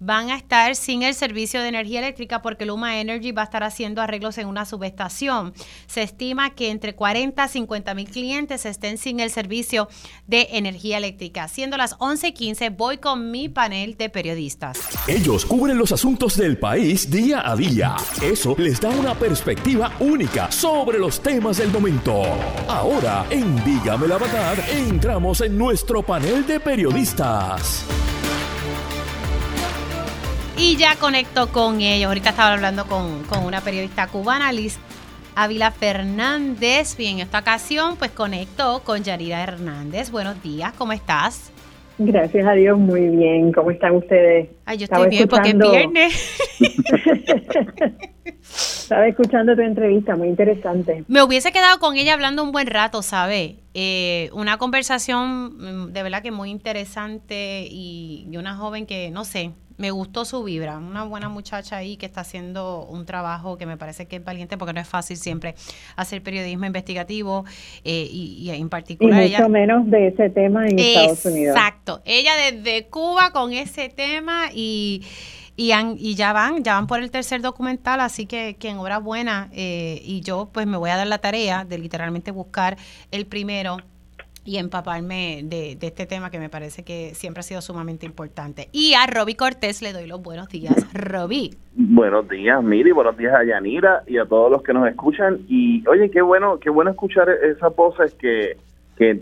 [0.00, 3.62] van a estar sin el servicio de energía eléctrica porque Luma Energy va a estar
[3.62, 5.52] haciendo arreglos en una subestación.
[5.86, 9.88] Se estima que entre 40 a 50 mil clientes estén sin el servicio
[10.26, 11.46] de energía eléctrica.
[11.48, 14.78] Siendo las 11:15, voy con mi panel de periodistas.
[15.06, 17.96] Ellos cubren los asuntos del país día a día.
[18.22, 22.22] Eso les da una perspectiva única sobre los temas del momento.
[22.66, 27.84] Ahora, en Dígame la Verdad, entramos en nuestro panel de periodistas.
[30.62, 32.08] Y ya conecto con ellos.
[32.08, 34.78] Ahorita estaba hablando con, una periodista cubana, Liz
[35.34, 37.00] Ávila Fernández.
[37.00, 40.10] Y en esta ocasión, pues conecto con Yarida Hernández.
[40.10, 41.50] Buenos días, ¿cómo estás?
[41.96, 43.52] Gracias a Dios, muy bien.
[43.52, 44.50] ¿Cómo están ustedes?
[44.66, 46.40] Ay, yo estoy bien porque es viernes.
[48.42, 51.04] Estaba escuchando tu entrevista, muy interesante.
[51.08, 53.54] Me hubiese quedado con ella hablando un buen rato, ¿sabes?
[53.72, 59.24] Eh, una conversación mm, de verdad que muy interesante y, y una joven que, no
[59.24, 63.64] sé, me gustó su vibra, una buena muchacha ahí que está haciendo un trabajo que
[63.64, 65.54] me parece que es valiente porque no es fácil siempre
[65.96, 67.46] hacer periodismo investigativo
[67.82, 69.24] eh, y, en particular...
[69.24, 71.56] Y mucho menos de ese tema en Estados Unidos.
[71.56, 75.02] Exacto, ella desde Cuba con ese tema y...
[75.56, 79.50] Y, y, ya van, ya van por el tercer documental, así que, que enhorabuena.
[79.52, 82.78] Eh, y yo pues me voy a dar la tarea de literalmente buscar
[83.10, 83.76] el primero
[84.44, 88.68] y empaparme de, este tema que me parece que siempre ha sido sumamente importante.
[88.72, 90.74] Y a Roby Cortés le doy los buenos días.
[90.94, 91.54] Roby.
[91.74, 95.40] Buenos días, Miri, buenos días a Yanira y a todos los que nos escuchan.
[95.48, 98.56] Y oye, qué bueno, qué bueno escuchar esas voces que,
[98.96, 99.20] que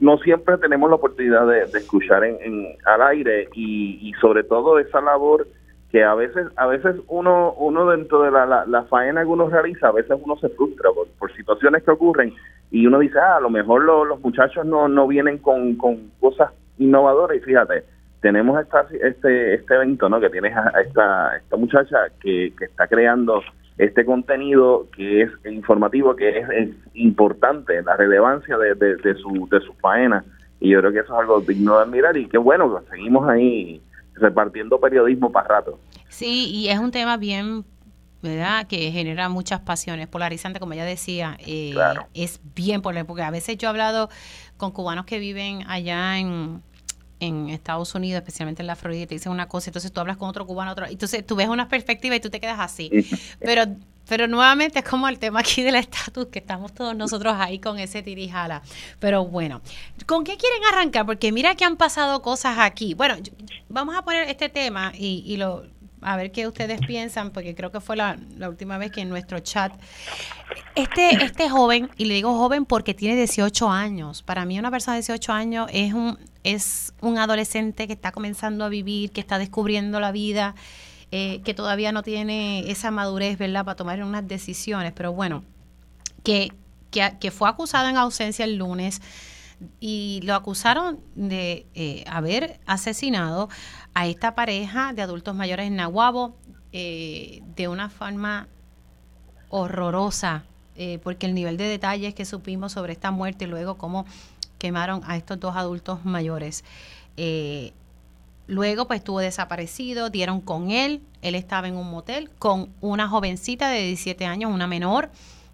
[0.00, 5.46] no siempre tenemos la oportunidad de, escuchar en, al aire y, sobre todo esa labor
[5.90, 9.88] que a veces a veces uno uno dentro de la, la, faena que uno realiza
[9.88, 12.34] a veces uno se frustra por, por situaciones que ocurren
[12.70, 16.52] y uno dice ah a lo mejor los muchachos no no vienen con, con cosas
[16.78, 17.84] innovadoras y fíjate
[18.20, 22.86] tenemos esta, este este evento no que tienes a, esta esta muchacha que, que está
[22.86, 23.42] creando
[23.78, 29.72] este contenido que es informativo que es, importante la relevancia de, de, su de su
[29.74, 30.24] faena.
[30.60, 33.80] Y yo creo que eso es algo digno de admirar y qué bueno seguimos ahí
[34.14, 35.78] repartiendo periodismo para rato.
[36.08, 37.64] Sí, y es un tema bien
[38.22, 38.66] ¿verdad?
[38.66, 41.74] Que genera muchas pasiones, polarizante, como ya decía, eh,
[42.14, 44.10] es bien polémico, porque a veces yo he hablado
[44.56, 46.62] con cubanos que viven allá en,
[47.20, 50.16] en Estados Unidos, especialmente en la Florida, y te dicen una cosa, entonces tú hablas
[50.16, 52.90] con otro cubano, otro, entonces tú ves una perspectiva y tú te quedas así.
[53.40, 53.64] Pero
[54.08, 57.78] pero nuevamente es como el tema aquí del estatus, que estamos todos nosotros ahí con
[57.78, 58.62] ese tirijala.
[58.98, 59.60] Pero bueno,
[60.06, 61.04] ¿con qué quieren arrancar?
[61.04, 62.94] Porque mira que han pasado cosas aquí.
[62.94, 63.16] Bueno,
[63.68, 65.66] vamos a poner este tema y, y lo,
[66.02, 69.08] a ver qué ustedes piensan, porque creo que fue la, la, última vez que en
[69.08, 69.72] nuestro chat.
[70.74, 74.94] Este, este joven, y le digo joven porque tiene 18 años, para mí una persona
[74.96, 79.38] de 18 años es un, es un adolescente que está comenzando a vivir, que está
[79.38, 80.54] descubriendo la vida
[81.10, 85.42] eh, que todavía no tiene esa madurez, ¿verdad?, para tomar unas decisiones, pero bueno,
[86.22, 86.52] que,
[86.90, 89.00] que, fue acusado en ausencia el lunes
[89.80, 93.48] y lo acusaron de eh, haber asesinado
[93.98, 96.36] a esta pareja de adultos mayores en Nahuabo.
[96.70, 98.46] eh, de una forma
[99.48, 100.44] horrorosa,
[100.76, 104.04] eh, porque el nivel de detalles que supimos sobre esta muerte y luego cómo
[104.58, 106.62] quemaron a estos dos adultos mayores.
[107.16, 107.72] Eh,
[108.46, 113.68] luego pues estuvo desaparecido, dieron con él, él estaba en un motel con una jovencita
[113.70, 115.10] de 17 años, una menor,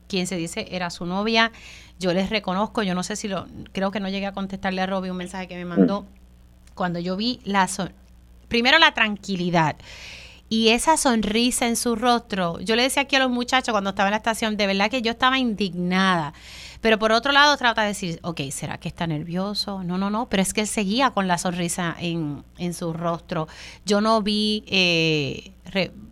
[0.07, 1.51] quien se dice era su novia.
[1.99, 4.87] Yo les reconozco, yo no sé si lo, creo que no llegué a contestarle a
[4.87, 6.05] Robbie un mensaje que me mandó
[6.75, 7.69] cuando yo vi la,
[8.49, 9.77] primero la tranquilidad
[10.49, 12.61] y esa sonrisa en su rostro.
[12.61, 15.03] Yo le decía aquí a los muchachos cuando estaba en la estación, de verdad que
[15.03, 16.33] yo estaba indignada.
[16.81, 19.83] Pero por otro lado trata de decir, ok, ¿será que está nervioso?
[19.83, 23.49] No, no, no, pero es que él seguía con la sonrisa en, en su rostro.
[23.87, 25.53] Yo no vi eh,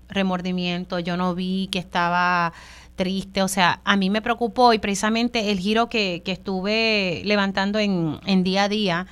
[0.09, 2.53] remordimiento, yo no vi que estaba
[2.97, 7.79] triste, o sea, a mí me preocupó y precisamente el giro que, que estuve levantando
[7.79, 9.07] en, en día a día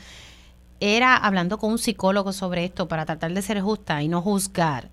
[0.81, 4.91] era hablando con un psicólogo sobre esto para tratar de ser justa y no juzgar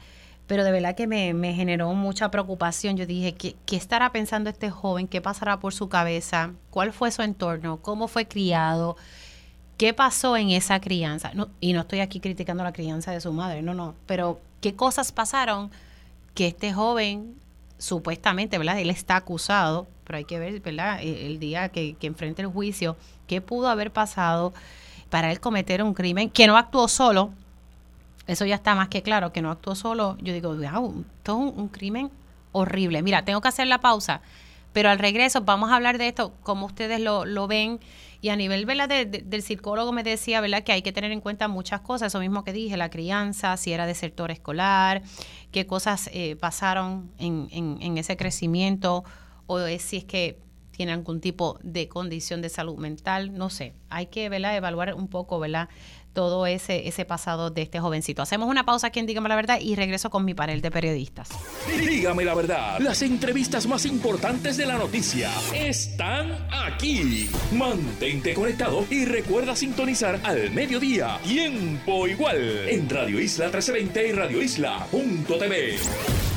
[0.47, 2.95] pero de verdad que me, generó mucha preocupación.
[2.95, 5.07] Yo dije, ¿qué, ¿qué, estará pensando este joven?
[5.07, 6.53] ¿Qué pasará por su cabeza?
[6.72, 7.77] ¿Cuál fue su entorno?
[7.81, 8.95] ¿Cómo fue criado?
[9.77, 11.34] ¿Qué pasó en esa crianza?
[11.59, 15.11] Y no estoy aquí criticando la crianza de su madre, no, no, pero ¿qué cosas
[15.11, 15.69] pasaron
[16.34, 17.35] que este joven
[17.77, 18.80] supuestamente, ¿verdad?
[18.80, 20.99] Él está acusado, pero hay que ver, ¿verdad?
[21.01, 22.97] E, el, día que, que enfrente el juicio,
[23.27, 24.53] ¿qué pudo haber pasado
[25.09, 27.31] para él cometer un crimen que no actuó solo?
[28.27, 30.17] Eso ya está más que claro, que no actuó solo.
[30.21, 32.11] Yo digo, wow, esto es un, crimen
[32.51, 33.01] horrible.
[33.01, 34.21] Mira, tengo que hacer la pausa,
[34.73, 37.79] pero al regreso vamos a hablar de esto, como ustedes lo, lo ven.
[38.19, 40.63] Y a nivel del psicólogo me decía ¿verdad?
[40.63, 43.71] que hay que tener en cuenta muchas cosas, eso mismo que dije, la crianza, si
[43.71, 45.03] era de sector escolar,
[45.51, 49.03] qué cosas eh, pasaron en, en, en, ese crecimiento,
[49.45, 50.39] o si es que
[50.78, 54.56] tiene algún tipo de condición de salud mental, no sé, hay que ¿verdad?
[54.56, 55.70] evaluar un poco ¿verdad?
[56.14, 58.22] todo ese, ese pasado de este jovencito.
[58.22, 61.30] Hacemos una pausa aquí en Dígame la Verdad y regreso con mi panel de periodistas.
[61.68, 67.30] Dígame la verdad, las entrevistas más importantes de la noticia están aquí.
[67.52, 74.41] Mantente conectado y recuerda sintonizar al mediodía, tiempo igual, en Radio Isla 1320 y Radio
[74.41, 76.36] Isla.tv.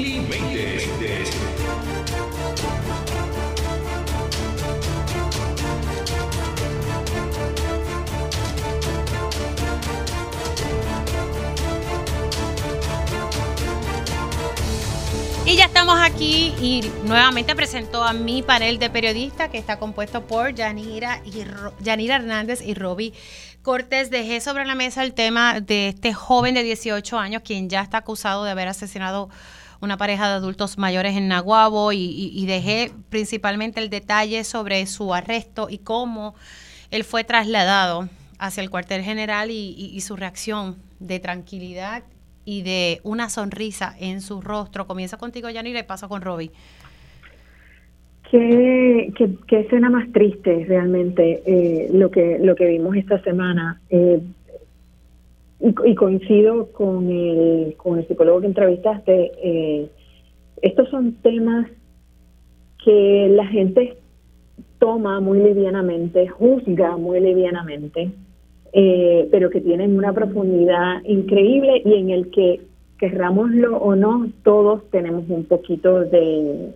[15.51, 20.25] Y ya estamos aquí y nuevamente presento a mi panel de periodistas que está compuesto
[20.25, 21.43] por Yanira, y
[21.81, 23.13] Yanira Hernández y Roby
[23.61, 24.09] Cortés.
[24.09, 27.97] Dejé sobre la mesa el tema de este joven de 18 años quien ya está
[27.97, 29.27] acusado de haber asesinado
[29.81, 35.67] una pareja de adultos mayores en Naguabo y, dejé principalmente el detalle sobre su arresto
[35.69, 36.33] y cómo
[36.91, 38.07] él fue trasladado
[38.39, 42.03] hacia el cuartel general y su reacción de tranquilidad
[42.45, 44.87] y de una sonrisa en su rostro.
[44.87, 46.51] Comienza contigo, Yanira, y paso con Robbie.
[48.29, 49.11] Qué,
[49.47, 53.81] qué, escena más triste realmente eh, lo que lo que vimos esta semana.
[53.89, 54.21] Eh,
[55.59, 59.31] y, coincido con el, con el psicólogo que entrevistaste.
[59.43, 59.89] Eh,
[60.61, 61.67] estos son temas
[62.83, 63.97] que la gente
[64.79, 68.11] toma muy livianamente, juzga muy livianamente
[68.73, 72.61] eh, pero que tienen una profundidad increíble y en el que,
[72.97, 76.71] querrámoslo o no, todos tenemos un poquito de,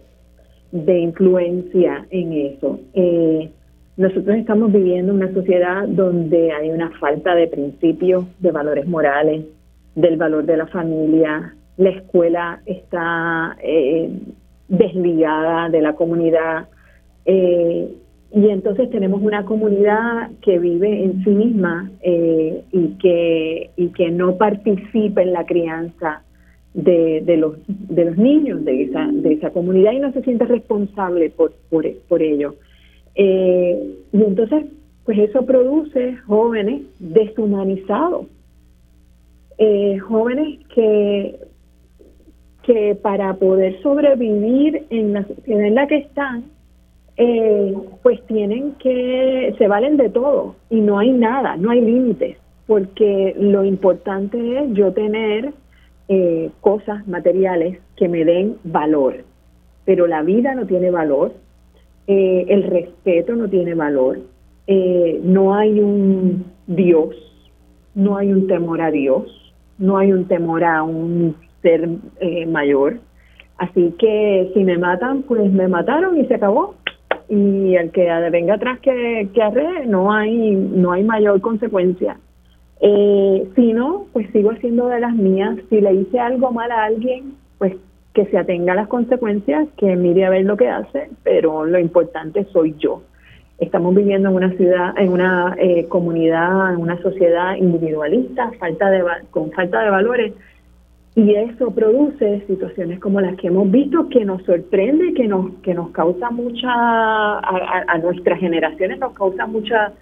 [0.71, 2.79] de influencia en eso.
[2.93, 3.49] Eh,
[3.97, 9.45] nosotros estamos viviendo una sociedad donde hay una falta de principios, de valores morales,
[9.95, 11.55] del valor de la familia.
[11.77, 14.09] La escuela está eh,
[14.67, 16.67] desligada de la comunidad.
[17.25, 17.95] Eh,
[18.33, 24.11] y entonces tenemos una comunidad que vive en sí misma eh, y, que, y que
[24.11, 26.23] no participa en la crianza
[26.73, 30.45] de, de, los, de los niños de esa, de esa comunidad y no se siente
[30.45, 32.55] responsable por, por, por ello.
[33.15, 34.65] Eh, y entonces,
[35.05, 38.27] pues eso produce jóvenes deshumanizados,
[39.57, 41.37] eh, jóvenes que,
[42.63, 46.54] que para poder sobrevivir en la sociedad en la que están,
[47.17, 47.73] eh,
[48.03, 52.37] pues tienen que, se valen de todo y no hay nada, no hay límites,
[52.67, 55.53] porque lo importante es yo tener
[56.09, 59.23] eh, cosas materiales que me den valor,
[59.85, 61.31] pero la vida no tiene valor,
[62.07, 64.19] eh, el respeto no tiene valor,
[64.67, 67.15] no hay un Dios,
[67.93, 71.87] no hay un temor a Dios, no hay un temor a un ser
[72.47, 72.97] mayor.
[73.57, 76.73] Así que si me matan, pues me mataron y se acabó
[77.29, 82.17] y el que venga atrás que, arre, no hay, no hay mayor consecuencia.
[82.81, 85.57] Eh, si no, pues sigo haciendo de las mías.
[85.69, 87.73] Si le hice algo mal a alguien, pues
[88.13, 91.79] que se atenga a las consecuencias, que mire a ver lo que hace, pero lo
[91.79, 93.01] importante soy yo.
[93.57, 99.03] Estamos viviendo en una ciudad, en una eh, comunidad, en una sociedad individualista, falta de,
[99.31, 100.33] con falta de valores,
[101.15, 105.73] y eso produce situaciones como las que hemos visto que nos sorprende, que nos que
[105.73, 109.93] nos causa mucha a, a nuestras generaciones nos causa mucha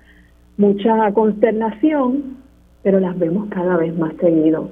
[0.58, 2.38] mucha consternación,
[2.82, 4.72] pero las vemos cada vez más seguido.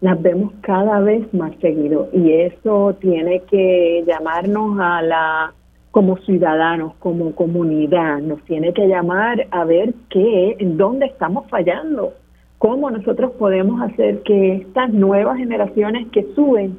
[0.00, 5.52] Las vemos cada vez más seguido y eso tiene que llamarnos a la
[5.92, 12.12] como ciudadanos, como comunidad, nos tiene que llamar a ver qué, en dónde estamos fallando
[12.58, 16.78] cómo nosotros podemos hacer que estas nuevas generaciones que suben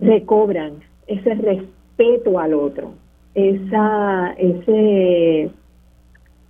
[0.00, 0.74] recobran
[1.06, 2.92] ese respeto al otro,
[3.34, 5.50] esa, ese,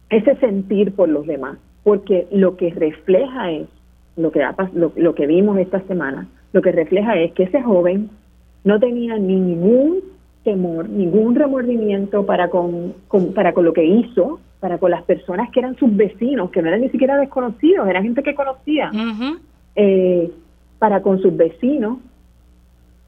[0.08, 3.68] ese sentir por los demás, porque lo que refleja es,
[4.16, 4.42] lo que,
[4.74, 8.10] lo, lo que vimos esta semana, lo que refleja es que ese joven
[8.64, 10.00] no tenía ningún
[10.44, 12.94] temor, ningún remordimiento para con,
[13.34, 16.68] para con lo que hizo, para con las personas que eran sus vecinos, que no
[16.68, 18.92] eran ni siquiera desconocidos, era gente que conocía,
[19.74, 20.30] eh,
[20.78, 21.98] para con sus vecinos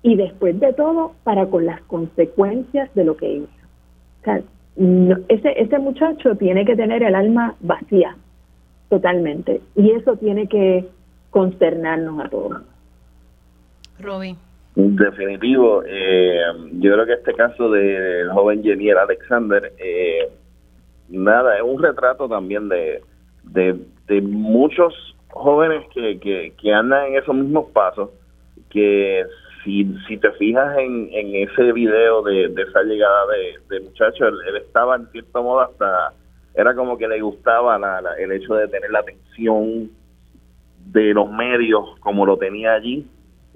[0.02, 3.48] y después de todo para con las consecuencias de lo que hizo.
[4.20, 4.42] O sea,
[5.28, 8.16] ese, ese muchacho tiene que tener el alma vacía
[8.88, 10.88] totalmente y eso tiene que
[11.30, 12.62] consternarnos a todos.
[14.00, 14.36] Robin.
[14.74, 16.42] Definitivo, eh,
[16.80, 20.28] yo creo que este caso del joven Jeniel Alexander eh,
[21.08, 23.02] nada, es un retrato también de,
[23.44, 24.94] de, muchos
[25.30, 28.10] jóvenes que, que, andan en esos mismos pasos,
[28.70, 29.24] que
[29.62, 33.24] si, si te fijas en, en ese video de, esa llegada
[33.68, 36.12] de, muchacho, él, estaba en cierto modo hasta,
[36.54, 37.78] era como que le gustaba
[38.18, 39.90] el hecho de tener la atención
[40.86, 43.06] de los medios como lo tenía allí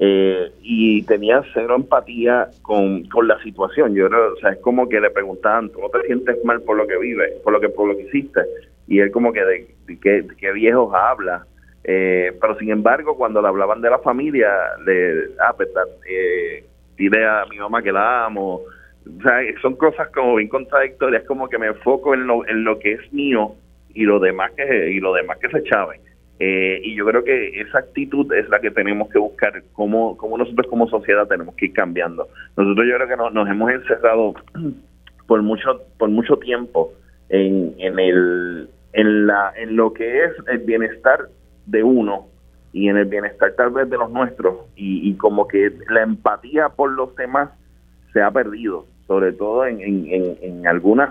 [0.01, 3.95] eh, y tenía cero empatía con, con la situación.
[3.95, 6.77] Yo creo, o sea, es como que le preguntaban, ¿tú no te sientes mal por
[6.77, 8.41] lo que vives, por lo que por lo que hiciste?
[8.87, 9.67] Y él como que de,
[10.01, 11.47] qué viejos habla.
[11.91, 14.51] Eh, pero sin embargo, cuando le hablaban de la familia,
[14.85, 15.71] le, ah, pues,
[16.07, 16.63] eh,
[16.99, 18.57] dile a mi mamá que la amo.
[18.57, 22.79] O sea, son cosas como bien contradictorias, como que me enfoco en lo, en lo
[22.79, 23.55] que es mío
[23.95, 26.01] y lo demás que y lo demás que se chaven.
[26.41, 30.39] Eh, y yo creo que esa actitud es la que tenemos que buscar, cómo, cómo
[30.39, 32.29] nosotros como sociedad tenemos que ir cambiando.
[32.57, 34.35] Nosotros yo creo que nos, hemos encerrado
[35.27, 36.93] por mucho, por mucho tiempo
[37.29, 41.29] en, en, el, en, la, en lo que es el bienestar
[41.67, 42.29] de uno
[42.73, 46.93] y en el bienestar tal vez de los nuestros y, como que la empatía por
[46.93, 47.51] los demás
[48.13, 51.11] se ha perdido, sobre todo en, en, en, algunas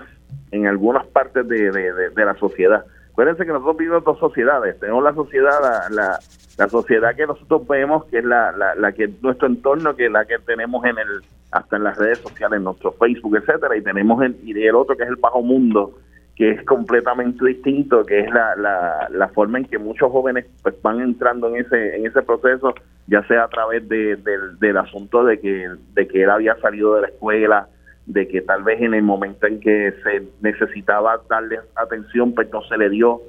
[0.50, 2.84] en algunas partes de, de la sociedad.
[3.18, 4.78] Acuérdense que nosotros vivimos dos sociedades.
[4.78, 5.58] Tenemos la sociedad,
[5.90, 6.20] la,
[6.56, 10.24] la, sociedad que nosotros vemos, que es la, la, que nuestro entorno, que es la
[10.24, 14.22] que tenemos en el hasta en las redes sociales, en nuestro Facebook, etcétera, y tenemos
[14.22, 15.98] el, y el otro que es el bajo mundo,
[16.36, 20.80] que es completamente distinto, que es la, la, la forma en que muchos jóvenes pues,
[20.80, 22.72] van entrando en ese en ese proceso,
[23.08, 24.14] ya sea a través de,
[24.60, 27.68] del asunto de que de que él había salido de la escuela,
[28.08, 32.62] de que tal vez en el momento en que se necesitaba darle atención, pues no
[32.62, 33.20] se le dio.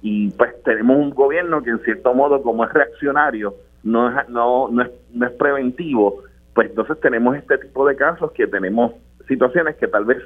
[0.00, 4.68] Y pues tenemos un gobierno que en cierto modo, como es reaccionario, no es, no,
[4.68, 6.22] no es, no es preventivo,
[6.54, 8.92] pues entonces tenemos este tipo de casos que tenemos
[9.26, 10.18] situaciones que tal vez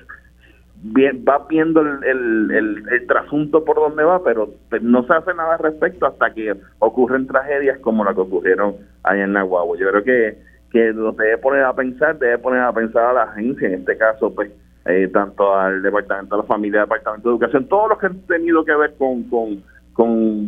[0.82, 5.32] bien, va viendo el, el, el, trasunto por donde va, pero pues, no se hace
[5.34, 9.78] nada al respecto hasta que ocurren tragedias como la que ocurrieron allá en Nahuatl.
[9.78, 13.22] Yo creo que que nos debe poner a pensar, debe poner a pensar a la
[13.24, 14.50] agencia, en este caso, pues,
[14.86, 18.64] eh, tanto al Departamento de la Familia, Departamento de Educación, todos los que han tenido
[18.64, 19.62] que ver con, con,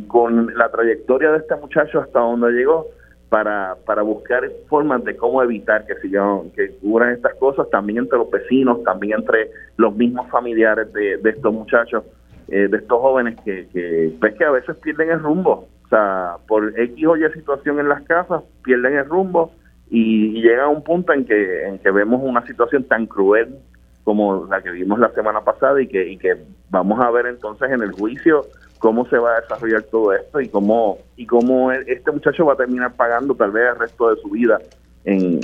[0.07, 2.87] con, la trayectoria de este muchacho hasta donde llegó,
[3.29, 8.19] para, para buscar formas de cómo evitar que sigan, que ocurran estas cosas, también entre
[8.19, 12.05] los vecinos, también entre los mismos familiares de, de estos muchachos,
[12.49, 16.37] eh, de estos jóvenes que, que, pues que a veces pierden el rumbo, o sea,
[16.47, 19.53] por X o Y situación en las casas, pierden el rumbo,
[19.91, 23.57] y, llega un punto en que, en que vemos una situación tan cruel
[24.03, 26.37] como la que vimos la semana pasada y que, y que
[26.71, 28.45] vamos a ver entonces en el juicio
[28.79, 32.57] cómo se va a desarrollar todo esto y cómo y cómo este muchacho va a
[32.57, 34.59] terminar pagando tal vez el resto de su vida
[35.05, 35.41] en,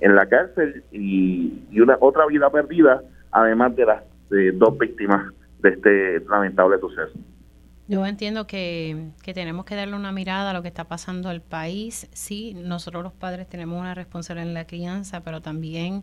[0.00, 3.02] en, la cárcel y, y, una otra vida perdida
[3.32, 4.02] además de las
[4.54, 7.18] dos víctimas de este lamentable suceso.
[7.88, 12.08] Yo entiendo que, tenemos que darle una mirada a lo que está pasando al país.
[12.12, 16.02] Sí, nosotros los padres tenemos una responsabilidad en la crianza, pero también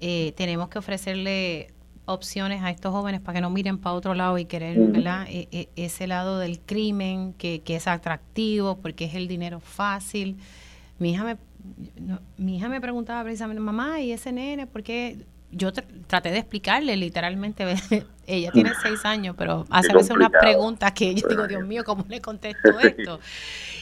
[0.00, 1.72] eh, tenemos que ofrecerle
[2.04, 5.26] opciones a estos jóvenes para que no miren para otro lado y querer, ¿verdad?
[5.28, 10.36] E, e, ese lado del crimen que, que, es atractivo porque es el dinero fácil.
[10.98, 11.36] Mi hija me,
[12.36, 15.26] mi hija me preguntaba precisamente, mamá, ¿y ese nene por qué?
[15.56, 17.64] Yo traté de explicarle literalmente,
[18.26, 22.04] ella tiene seis años, pero hace veces unas preguntas que yo digo, Dios mío, ¿cómo
[22.08, 23.20] le contesto esto?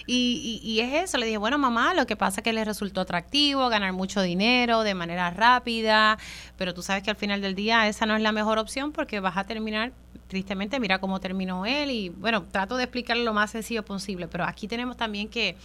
[0.07, 3.01] Y, y, es eso, le dije, bueno, mamá, lo que pasa es que le resultó
[3.01, 6.19] atractivo ganar mucho dinero de manera rápida,
[6.57, 9.21] pero tú sabes que al final del día esa no es la mejor opción porque
[9.21, 9.93] vas a terminar,
[10.29, 14.45] tristemente, mira cómo terminó él y bueno, trato de explicarle lo más sencillo posible, pero
[14.45, 15.57] aquí tenemos también que...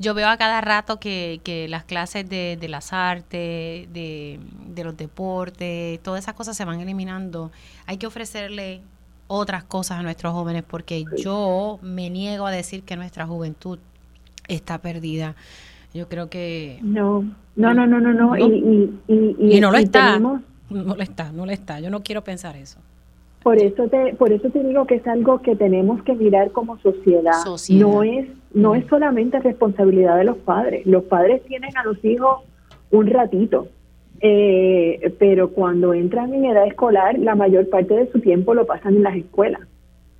[0.00, 4.84] Yo veo a cada rato que, que las clases de, de las artes, de, de
[4.84, 7.52] los deportes, todas esas cosas se van eliminando.
[7.84, 8.80] Hay que ofrecerle
[9.26, 13.78] otras cosas a nuestros jóvenes, porque yo me niego a decir que nuestra juventud
[14.48, 15.36] está perdida.
[15.92, 16.78] Yo creo que...
[16.82, 17.22] No,
[17.54, 18.38] no, no, no, no, no.
[18.38, 20.18] Y, y, no lo está.
[20.18, 21.78] no lo está, no lo está.
[21.78, 22.78] Yo no quiero pensar eso.
[23.42, 26.78] Por eso te, por eso te digo que es algo que tenemos que mirar como
[26.78, 27.32] sociedad.
[27.70, 30.84] No es, no es solamente responsabilidad de los padres.
[30.86, 32.42] Los padres tienen a los hijos
[32.90, 33.68] un ratito
[34.20, 38.96] eh, pero cuando entran en edad escolar, la mayor parte de su tiempo lo pasan
[38.96, 39.62] en las escuelas.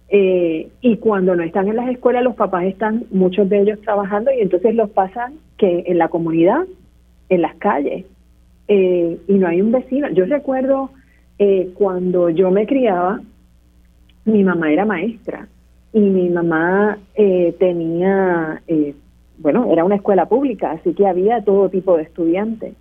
[0.08, 4.32] Eh, y cuando no están en las escuelas, los papás están, muchos de ellos trabajando,
[4.32, 6.66] y entonces los pasan que en la comunidad,
[7.28, 8.06] en las calles,
[8.68, 10.08] eh, y no hay un vecino.
[10.10, 10.90] Yo recuerdo
[11.40, 13.20] eh, cuando yo me criaba,
[14.24, 15.48] mi mamá era maestra
[15.92, 16.98] y mi mamá
[17.58, 18.62] tenía,
[19.38, 22.74] bueno, era una escuela pública, así que había todo tipo de estudiantes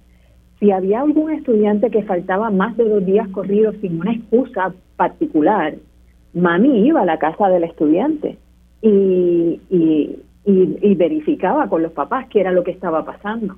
[0.59, 5.75] si había algún estudiante que faltaba más de dos días corridos sin una excusa particular,
[6.33, 8.37] mami iba a la casa del estudiante
[8.81, 13.55] y, y, verificaba con los papás qué era lo que estaba pasando.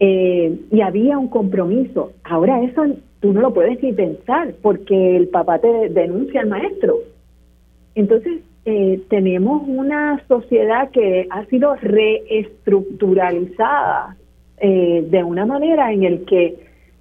[0.00, 2.12] Eh, y había un compromiso.
[2.24, 2.84] Ahora eso
[3.20, 6.96] tú no lo puedes ni pensar porque el papá te denuncia al maestro.
[7.94, 14.16] Entonces, eh, tenemos una sociedad que ha sido reestructuralizada
[14.58, 16.58] eh, de una manera en el que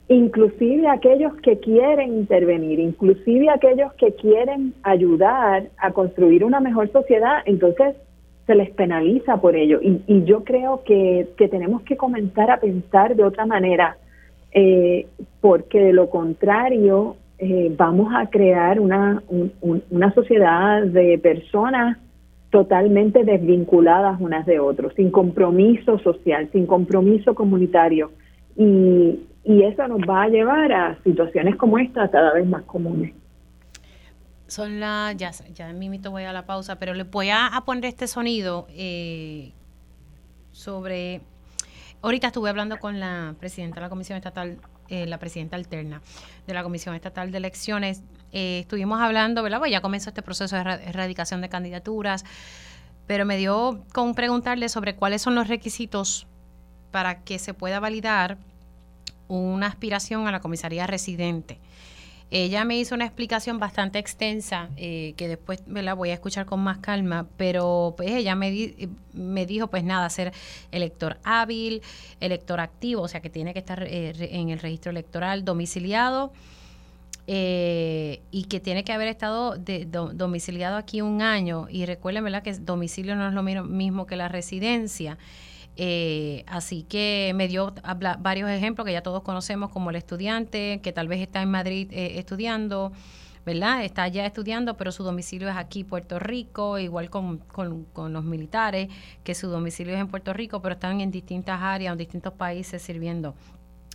[0.09, 7.41] inclusive aquellos que quieren intervenir, inclusive aquellos que quieren ayudar a construir una mejor sociedad,
[7.45, 7.95] entonces
[8.47, 9.79] se les penaliza por ello.
[9.81, 13.97] Y, yo creo que, tenemos que comenzar a pensar de otra manera,
[14.51, 15.07] eh,
[15.41, 19.23] porque de lo contrario eh, vamos a crear una,
[19.89, 21.97] una sociedad de personas
[22.49, 28.11] totalmente desvinculadas unas de otras, sin compromiso social, sin compromiso comunitario.
[28.55, 33.13] Y, y eso nos va a llevar a situaciones como esta cada vez más comunes.
[34.47, 38.07] Son las, ya, ya mito voy a la pausa, pero le voy a, poner este
[38.07, 39.51] sonido eh,
[40.51, 41.21] sobre,
[42.01, 44.59] ahorita estuve hablando con la presidenta de la Comisión Estatal,
[44.89, 46.01] eh, la presidenta alterna
[46.47, 48.01] de la Comisión Estatal de Elecciones,
[48.31, 49.59] eh, estuvimos hablando, ¿verdad?
[49.59, 52.25] Pues ya comenzó este proceso de erradicación de candidaturas,
[53.07, 56.27] pero me dio con preguntarle sobre cuáles son los requisitos
[56.91, 58.37] para que se pueda validar
[59.27, 61.59] una aspiración a la comisaría residente.
[62.31, 66.59] Ella me hizo una explicación bastante extensa eh, que después la voy a escuchar con
[66.59, 68.73] más calma, pero pues ella me,
[69.13, 70.31] me dijo pues nada, ser
[70.71, 71.81] elector hábil,
[72.19, 76.31] elector activo, o sea que tiene que estar eh, en el registro electoral domiciliado
[77.31, 81.67] eh, y que tiene que haber estado de, domiciliado aquí un año.
[81.69, 85.19] Y recuerden, ¿verdad?, que domicilio no es lo mismo que la residencia.
[85.81, 87.73] Eh, así que me dio
[88.19, 91.87] varios ejemplos que ya todos conocemos, como el estudiante que tal vez está en Madrid
[91.93, 92.91] eh, estudiando,
[93.45, 93.85] ¿verdad?
[93.85, 98.89] Está allá estudiando, pero su domicilio es aquí, Puerto Rico, igual con, con, los militares,
[99.23, 102.81] que su domicilio es en Puerto Rico, pero están en distintas áreas, en distintos países
[102.81, 103.33] sirviendo.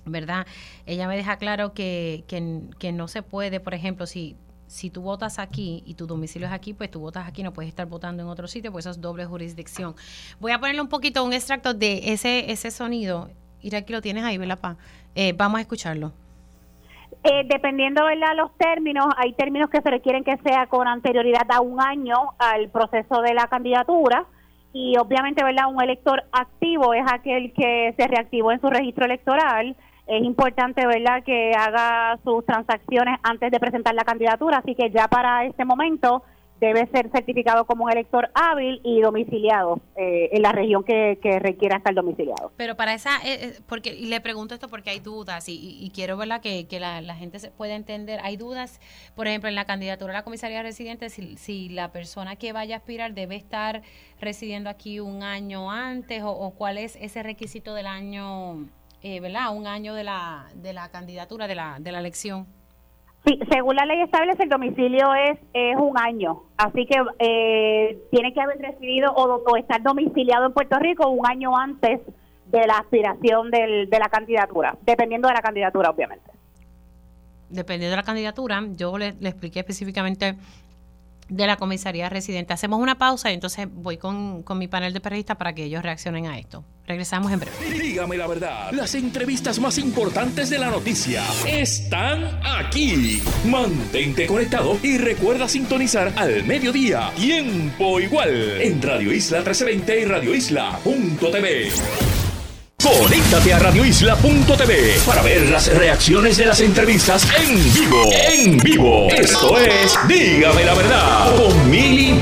[0.07, 0.47] ¿verdad?
[0.87, 4.37] Ella me deja claro que, que, no se puede, por ejemplo, si,
[4.75, 7.69] si tú votas aquí y tu domicilio es aquí, pues tú votas aquí, no puedes
[7.69, 9.95] estar votando en otro sitio, pues eso es doble jurisdicción.
[10.41, 13.31] Voy a ponerle un poquito, un extracto de ese, ese sonido.
[13.63, 14.77] Y aquí lo tienes ahí, ¿verdad, Pa?
[15.15, 16.11] Eh, vamos a escucharlo.
[17.23, 21.61] Eh, dependiendo de los términos, hay términos que se requieren que sea con anterioridad a
[21.61, 24.27] un año al proceso de la candidatura
[24.73, 25.73] y obviamente, ¿verdad?
[25.73, 29.77] Un elector activo es aquel que se reactivó en su registro electoral
[30.07, 35.09] es importante, ¿verdad?, que haga sus transacciones antes de presentar la candidatura, así que ya
[35.09, 36.23] para este momento
[36.61, 41.77] debe ser certificado como un elector hábil y domiciliado eh, en la región que, requiera
[41.77, 42.53] estar domiciliado.
[42.57, 46.17] Pero para esa, eh, eh, porque y le pregunto esto porque hay dudas y, quiero
[46.17, 48.21] verla que, que la, gente se pueda entender.
[48.23, 48.81] Hay dudas,
[49.15, 52.77] por ejemplo, en la candidatura a la comisaría residente, si, si la persona que vaya
[52.77, 53.83] a aspirar debe estar
[54.21, 58.69] residiendo aquí un año antes o, o cuál es ese requisito del año
[59.05, 59.55] eh, ¿verdad?
[59.55, 62.47] Un año de la, de la candidatura, de la, de la elección.
[63.27, 66.43] Sí, según la ley establece, el domicilio es, es un año.
[66.57, 71.27] Así que eh, tiene que haber residido o, o, estar domiciliado en Puerto Rico un
[71.27, 72.01] año antes
[72.47, 76.31] de la aspiración del, de la candidatura, dependiendo de la candidatura, obviamente.
[77.51, 80.37] Dependiendo de la candidatura, yo le, le expliqué específicamente
[81.29, 82.53] de la comisaría residente.
[82.53, 85.83] Hacemos una pausa y entonces voy con, con, mi panel de periodistas para que ellos
[85.83, 86.65] reaccionen a esto.
[86.87, 87.57] Regresamos en breve.
[87.71, 93.23] Dígame la verdad, las entrevistas más importantes de la noticia están aquí.
[93.47, 100.35] Mantente conectado y recuerda sintonizar al mediodía, tiempo igual, en Radio Isla 1320 y Radio
[100.35, 102.24] Isla.tv.
[102.85, 108.11] Conéctate a radioisla.tv para ver las reacciones de las entrevistas en vivo.
[108.13, 109.09] En vivo.
[109.09, 112.15] Esto es Dígame la verdad con Mili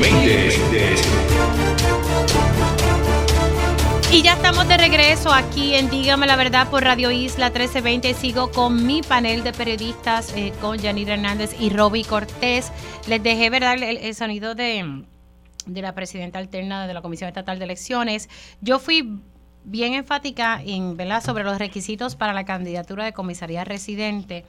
[4.13, 8.15] Y ya estamos de regreso aquí en Dígame la verdad por Radio Isla 1320.
[8.15, 12.71] Sigo con mi panel de periodistas eh, con Yanira Hernández y Roby Cortés.
[13.09, 15.03] Les dejé el, el sonido de,
[15.67, 18.29] de la presidenta alterna de la Comisión Estatal de Elecciones.
[18.61, 19.21] Yo fui
[19.65, 21.23] bien enfática en, ¿verdad?
[21.23, 24.45] sobre los requisitos para la candidatura de comisaría residente.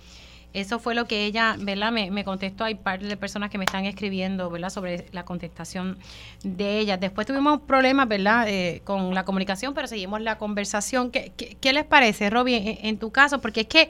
[0.54, 1.92] Eso fue lo que ella, ¿verdad?
[1.92, 2.64] Me, contestó.
[2.64, 4.70] Hay par de personas que me están escribiendo, ¿verdad?
[4.70, 5.98] Sobre la contestación
[6.44, 6.98] de ella.
[6.98, 8.48] Después tuvimos problemas, ¿verdad?
[8.48, 11.10] Eh, con la comunicación, pero seguimos la conversación.
[11.10, 13.42] ¿Qué, qué, les parece, Robbie, en, en, tu caso?
[13.42, 13.90] Porque es que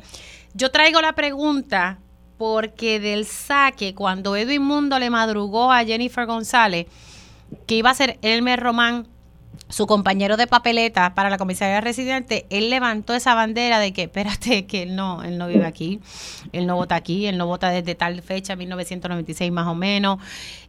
[0.53, 1.99] yo traigo la pregunta
[2.37, 6.87] porque del saque, cuando Edwin Mundo le madrugó a Jennifer González
[7.67, 9.07] que iba a ser Elmer Román
[9.69, 14.65] su compañero de papeleta para la comisaría residente, él levantó esa bandera de que, espérate,
[14.67, 15.99] que él no, él no vive aquí,
[16.51, 20.19] él no vota aquí, él no vota desde tal fecha, 1996 más o menos.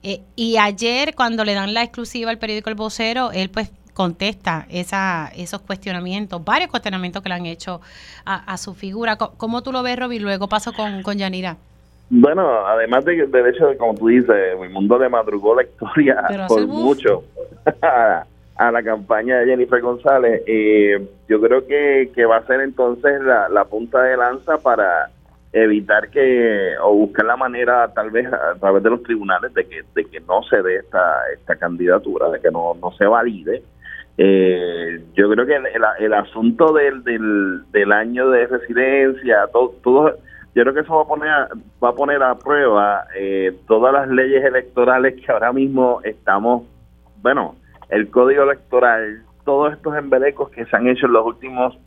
[0.02, 4.66] Eh, y ayer, cuando le dan la exclusiva al periódico El Vocero, él pues contesta
[4.70, 7.80] esa, esos cuestionamientos, varios cuestionamientos que le han hecho
[8.24, 9.16] a, a su figura.
[9.16, 10.18] ¿Cómo tú lo ves, Roby?
[10.18, 11.56] Luego paso con, con Yanira.
[12.10, 16.22] Bueno, además de, del hecho de, como tú dices, mi mundo le madrugó la historia
[16.48, 17.24] por mucho.
[18.56, 23.20] a la campaña de Jennifer González, eh, yo creo que, que va a ser entonces
[23.22, 25.10] la, la punta de lanza para
[25.52, 29.82] evitar que o buscar la manera tal vez a través de los tribunales de que
[29.94, 33.62] de que no se dé esta esta candidatura de que no, no se valide.
[34.18, 35.66] Eh, yo creo que el,
[35.98, 40.16] el, asunto del, del, del año de residencia todo, todo
[40.54, 41.48] yo creo que eso va a poner a,
[41.82, 46.64] va a poner a prueba eh, todas las leyes electorales que ahora mismo estamos
[47.22, 47.56] bueno
[47.94, 51.78] el código electoral, todos estos embelecos que se han hecho en los últimos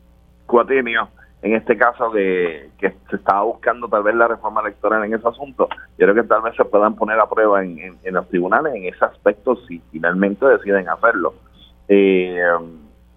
[0.46, 1.10] cuatrenios,
[1.42, 5.28] en este caso que, que se estaba buscando tal vez la reforma electoral en ese
[5.28, 5.68] asunto,
[5.98, 8.86] yo creo que tal vez se puedan poner a prueba en, en, los tribunales en
[8.86, 11.34] ese aspecto si finalmente deciden hacerlo.
[11.90, 12.42] Eh,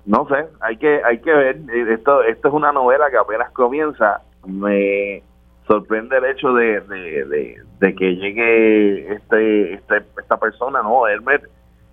[0.07, 1.59] no sé, hay que hay que ver,
[1.91, 5.23] esto esto es una novela que apenas comienza, me
[5.69, 11.45] sorprende el hecho de, de, de, de que llegue este, este esta persona, no, Herbert,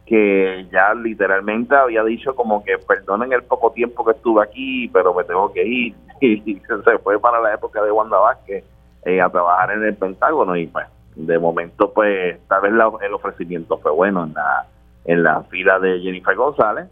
[0.07, 5.13] que ya literalmente había dicho como que perdonen el poco tiempo que estuve aquí, pero
[5.13, 5.95] me tengo que ir.
[6.19, 8.63] Y se fue para la época de Wanda Vázquez
[9.05, 13.77] eh, a trabajar en el Pentágono y pues de momento pues tal vez el ofrecimiento
[13.77, 14.65] fue bueno en la
[15.05, 16.88] en la fila de Jennifer González.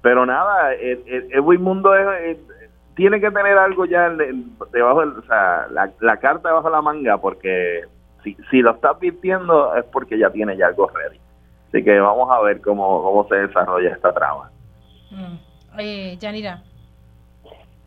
[0.00, 1.92] Pero nada, el, el, el Mundo
[2.94, 4.10] tiene que tener algo ya
[4.72, 7.82] debajo, o sea, la, la carta debajo de la manga porque
[8.22, 11.23] si, si lo está advirtiendo es porque ya tiene ya algo ready.
[11.74, 14.48] Así que vamos a ver cómo, cómo se desarrolla esta trama.
[15.10, 15.80] Mm.
[15.80, 16.62] Eh, Yanira.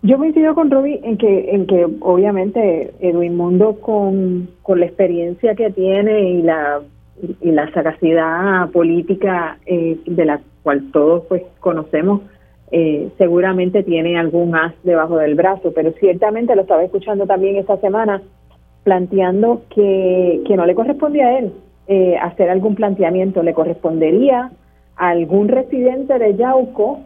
[0.01, 5.55] Yo coincido con Roby en que, en que obviamente Edwin Mundo con, con la experiencia
[5.55, 6.81] que tiene y la,
[7.39, 12.23] y la sagacidad política eh, de la cual todos pues conocemos,
[12.71, 17.77] eh, seguramente tiene algún as debajo del brazo, pero ciertamente lo estaba escuchando también esta
[17.77, 18.21] semana
[18.83, 21.53] planteando que, que no le corresponde a él
[21.87, 23.43] eh, hacer algún planteamiento.
[23.43, 24.51] Le correspondería
[24.95, 27.01] a algún residente de Yauco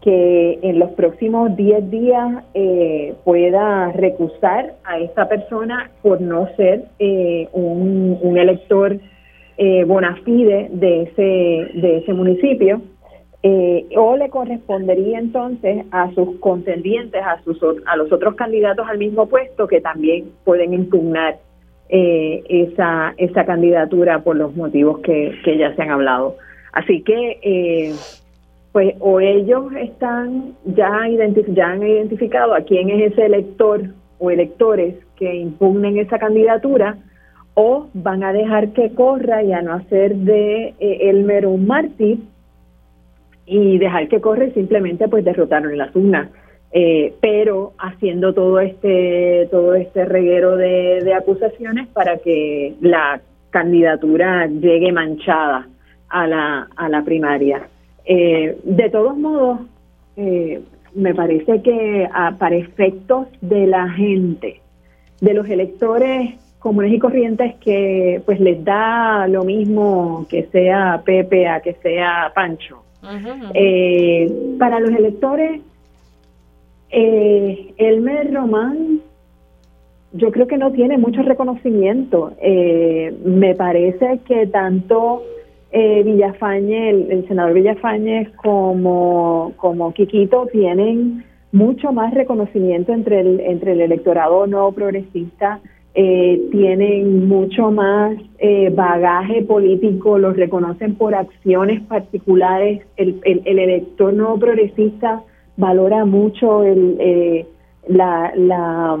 [0.00, 6.84] que en los próximos 10 días eh, pueda recusar a esta persona por no ser
[6.98, 8.98] eh, un, un, elector
[9.58, 12.82] eh, bona fide de ese, de ese municipio.
[13.42, 18.98] Eh, o le correspondería entonces a sus contendientes, a, sus, a los otros candidatos al
[18.98, 21.38] mismo puesto que también pueden impugnar
[21.88, 26.36] eh, esa, esa candidatura por los motivos que, que ya se han hablado.
[26.72, 27.94] Así que, eh,
[28.72, 33.82] pues, o ellos están ya, identif ya han identificado a quién es ese elector
[34.18, 36.96] o electores que impugnen esa candidatura,
[37.54, 42.18] o van a dejar que corra y a no hacer de eh, Elmer un mártir
[43.46, 46.28] y dejar que corra y simplemente pues derrotaron las urnas.
[46.78, 54.92] Eh, pero haciendo todo este todo este reguero de, acusaciones para que la candidatura llegue
[54.92, 55.66] manchada
[56.10, 57.66] a la, a la primaria.
[58.04, 59.60] Eh, de todos modos,
[60.18, 60.60] eh,
[60.94, 62.06] me parece que
[62.38, 64.60] para efectos de la gente,
[65.22, 71.48] de los electores comunes y corrientes que pues les da lo mismo que sea Pepe
[71.48, 72.82] a que sea Pancho.
[74.58, 75.62] para los electores
[76.90, 79.00] eh, Elmer Román,
[80.12, 82.32] yo creo que no tiene mucho reconocimiento.
[82.40, 85.22] Eh, me parece que tanto
[85.72, 93.72] eh, Villafañe, el, senador Villafañe, como, como Quiquito tienen mucho más reconocimiento entre el, entre
[93.72, 95.60] el electorado no progresista.
[95.98, 102.82] Eh, tienen mucho más eh, bagaje político, los reconocen por acciones particulares.
[102.96, 105.22] El, el, el elector no progresista
[105.56, 107.46] valora mucho el, eh,
[107.88, 108.98] la, la,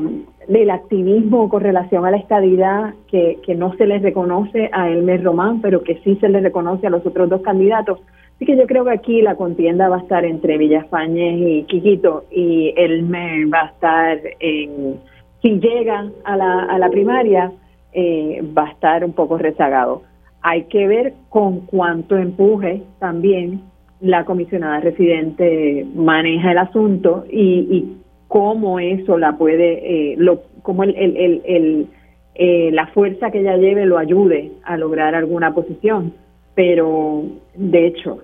[0.48, 5.22] el activismo con relación a la estadidad que, que no se les reconoce a Elmer
[5.22, 8.00] Román, pero que sí se les reconoce a los otros dos candidatos.
[8.36, 12.24] Así que yo creo que aquí la contienda va a estar entre Villafañez y Quiquito
[12.30, 15.00] y Elmer va a estar en,
[15.42, 17.52] si llega a la, a la primaria,
[17.92, 20.02] eh, va a estar un poco rezagado.
[20.42, 23.62] Hay que ver con cuánto empuje también
[24.00, 27.92] la comisionada residente maneja el asunto y,
[28.28, 31.86] cómo eso la puede, eh, lo, cómo el, el, el,
[32.34, 36.12] eh, la fuerza que ella lleve lo ayude a lograr alguna posición.
[36.56, 37.22] Pero,
[37.54, 38.18] de hecho,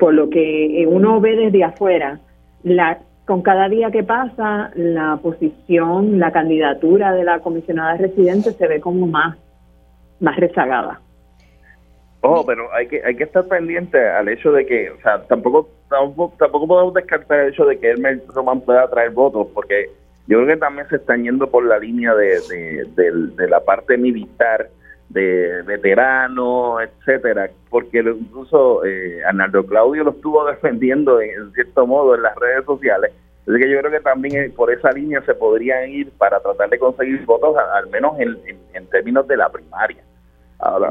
[0.00, 2.18] por lo que uno ve desde afuera,
[2.64, 8.66] la, con cada día que pasa, la posición, la candidatura de la comisionada residente se
[8.66, 9.36] ve como más,
[10.18, 11.00] más rezagada.
[12.22, 15.70] Ojo, pero hay que hay que estar pendiente al hecho de que, o sea, tampoco
[15.88, 19.90] tampoco, tampoco podemos descartar el hecho de que Elmer Román pueda traer votos, porque
[20.26, 24.68] yo creo que también se están yendo por la línea de, de, la parte militar,
[25.08, 32.22] de veteranos, etcétera, porque incluso eh, Arnaldo Claudio lo estuvo defendiendo en, cierto modo en
[32.22, 33.12] las redes sociales.
[33.48, 36.68] Así que yo creo que también eh, por esa línea se podrían ir para tratar
[36.68, 40.04] de conseguir votos, al menos en términos de la primaria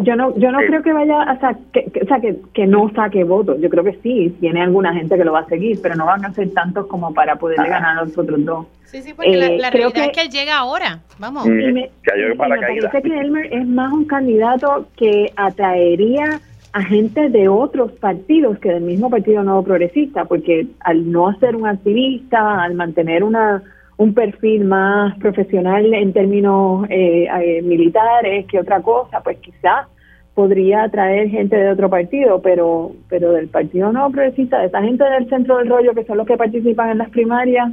[0.02, 3.24] yo no yo no creo que vaya a que, o sea, que, que, no saque
[3.24, 3.62] votos.
[3.62, 6.26] Yo creo que sí, tiene alguna gente que lo va a seguir, pero no van
[6.26, 7.72] a ser tantos como para poderle ah.
[7.72, 8.66] ganar a los otros dos.
[8.86, 11.00] Sí, sí, porque la, eh, realidad es que él llega ahora.
[11.20, 11.46] Vamos.
[11.46, 11.92] Mm, y me,
[12.36, 16.42] parece que Elmer es más un candidato que atraería
[16.74, 21.56] a gente de otros partidos que del mismo Partido Nuevo Progresista, porque al no ser
[21.56, 23.62] un activista, al mantener una
[24.00, 29.88] un perfil más profesional en términos eh, eh, militares que otra cosa, pues quizás
[30.34, 35.04] podría atraer gente de otro partido, pero pero del partido no progresista, de esa gente
[35.04, 37.72] del centro del rollo que son los que participan en las primarias,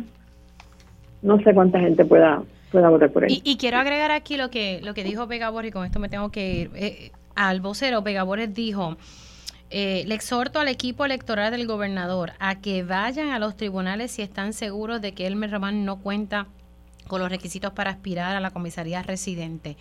[1.22, 2.42] no sé cuánta gente pueda
[2.72, 3.40] pueda votar por él.
[3.44, 6.30] Y, quiero agregar aquí lo que lo que dijo Vega y con esto me tengo
[6.32, 6.70] que ir.
[6.74, 8.96] Eh, al vocero Vega dijo
[9.70, 14.22] eh, le exhorto al equipo electoral del gobernador a que vayan a los tribunales si
[14.22, 16.46] están seguros de que Elmer Román no cuenta
[17.08, 19.76] con los requisitos para aspirar a la comisaría residente.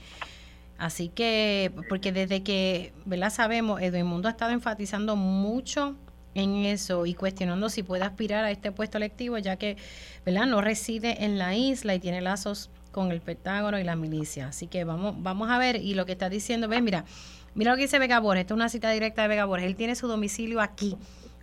[0.78, 3.30] Así que, porque desde que, ¿verdad?
[3.30, 5.96] Sabemos, Edwin Mundo ha estado enfatizando mucho
[6.34, 9.78] en eso y cuestionando si puede aspirar a este puesto electivo, ya que,
[10.26, 10.46] ¿verdad?
[10.48, 14.48] No reside en la isla y tiene lazos con el Pentágono y la milicia.
[14.48, 17.06] Así que vamos, vamos a ver, y lo que está diciendo, ve, mira,
[17.56, 19.66] Mira lo que dice Vega Borges, esta es una cita directa de Vega Borges.
[19.66, 20.98] Él tiene su domicilio aquí,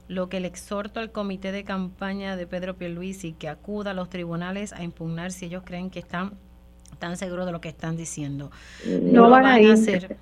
[0.09, 4.11] lo que le exhorto al comité de campaña de Pedro Pierluisi que acuda a los
[4.11, 6.35] tribunales a impugnar si ellos creen que están
[6.99, 8.51] tan seguros de lo que están diciendo.
[8.87, 10.19] No, van, a, hacer.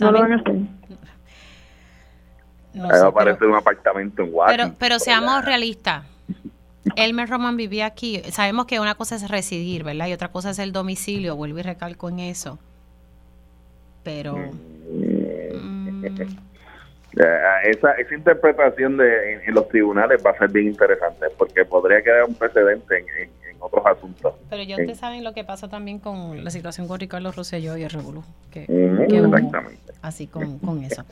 [0.00, 0.54] No lo van a hacer.
[2.72, 4.68] No sé, aparece un apartamento en Washington.
[4.68, 6.04] Pero, pero seamos realistas.
[6.94, 8.22] Elmer Roman vivía aquí.
[8.30, 10.06] Sabemos que una cosa es residir, ¿verdad?
[10.06, 11.34] Y otra cosa es el domicilio.
[11.34, 12.60] Vuelvo y recalco en eso.
[14.04, 14.36] Pero.
[14.36, 14.75] Mm.
[17.18, 22.02] Eh, esa, esa interpretación de en, los tribunales va a ser bien interesante porque podría
[22.02, 24.34] quedar un precedente en, otros asuntos.
[24.50, 27.82] Pero ya ustedes saben lo que pasa también con la situación con Ricardo Rosselló y
[27.82, 28.22] el Revolú.
[28.50, 29.94] Que, exactamente.
[30.02, 31.04] así con, eso.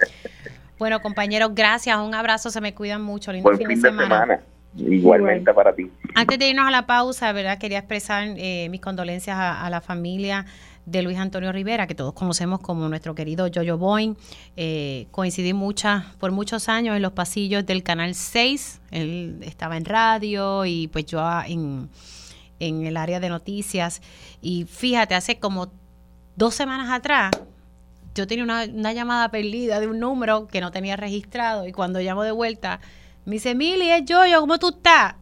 [0.79, 1.97] bueno, compañeros, gracias.
[1.97, 2.51] Un abrazo.
[2.51, 3.33] Se me cuidan mucho.
[3.33, 4.41] Lindo fin, de, semana.
[4.77, 5.91] Igualmente para ti.
[6.15, 7.59] Antes de irnos a la pausa, ¿verdad?
[7.59, 10.45] Quería expresar eh, mis condolencias a la familia
[10.87, 14.17] de Luis Antonio Rivera, que todos conocemos como nuestro querido Jojo Boyne.
[14.57, 18.81] Eh, coincidí muchas, por muchos años en los pasillos del Canal 6.
[18.91, 21.89] Él estaba en radio y pues yo en,
[22.61, 24.03] en el área de noticias.
[24.43, 25.73] Y fíjate, hace como
[26.37, 27.31] dos semanas atrás,
[28.15, 32.01] yo tenía una, una llamada perdida de un número que no tenía registrado y cuando
[32.01, 32.81] llamo de vuelta,
[33.25, 35.15] me dice, Mili, es Jojo, ¿cómo tú estás?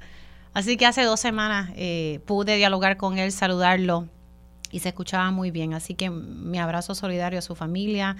[0.54, 4.08] Así que hace dos semanas eh, pude dialogar con él, saludarlo
[4.72, 5.74] y se escuchaba muy bien.
[5.74, 8.16] Así que mi abrazo solidario a su familia,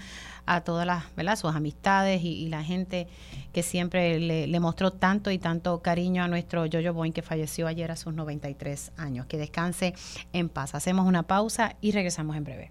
[0.47, 1.37] a todas las, ¿verdad?
[1.37, 3.09] sus amistades y, la gente
[3.53, 7.91] que siempre le, mostró tanto y tanto cariño a nuestro Jojo Boy que falleció ayer
[7.91, 9.27] a sus 93 años.
[9.27, 9.95] Que descanse
[10.33, 10.75] en paz.
[10.75, 12.71] Hacemos una pausa y regresamos en breve.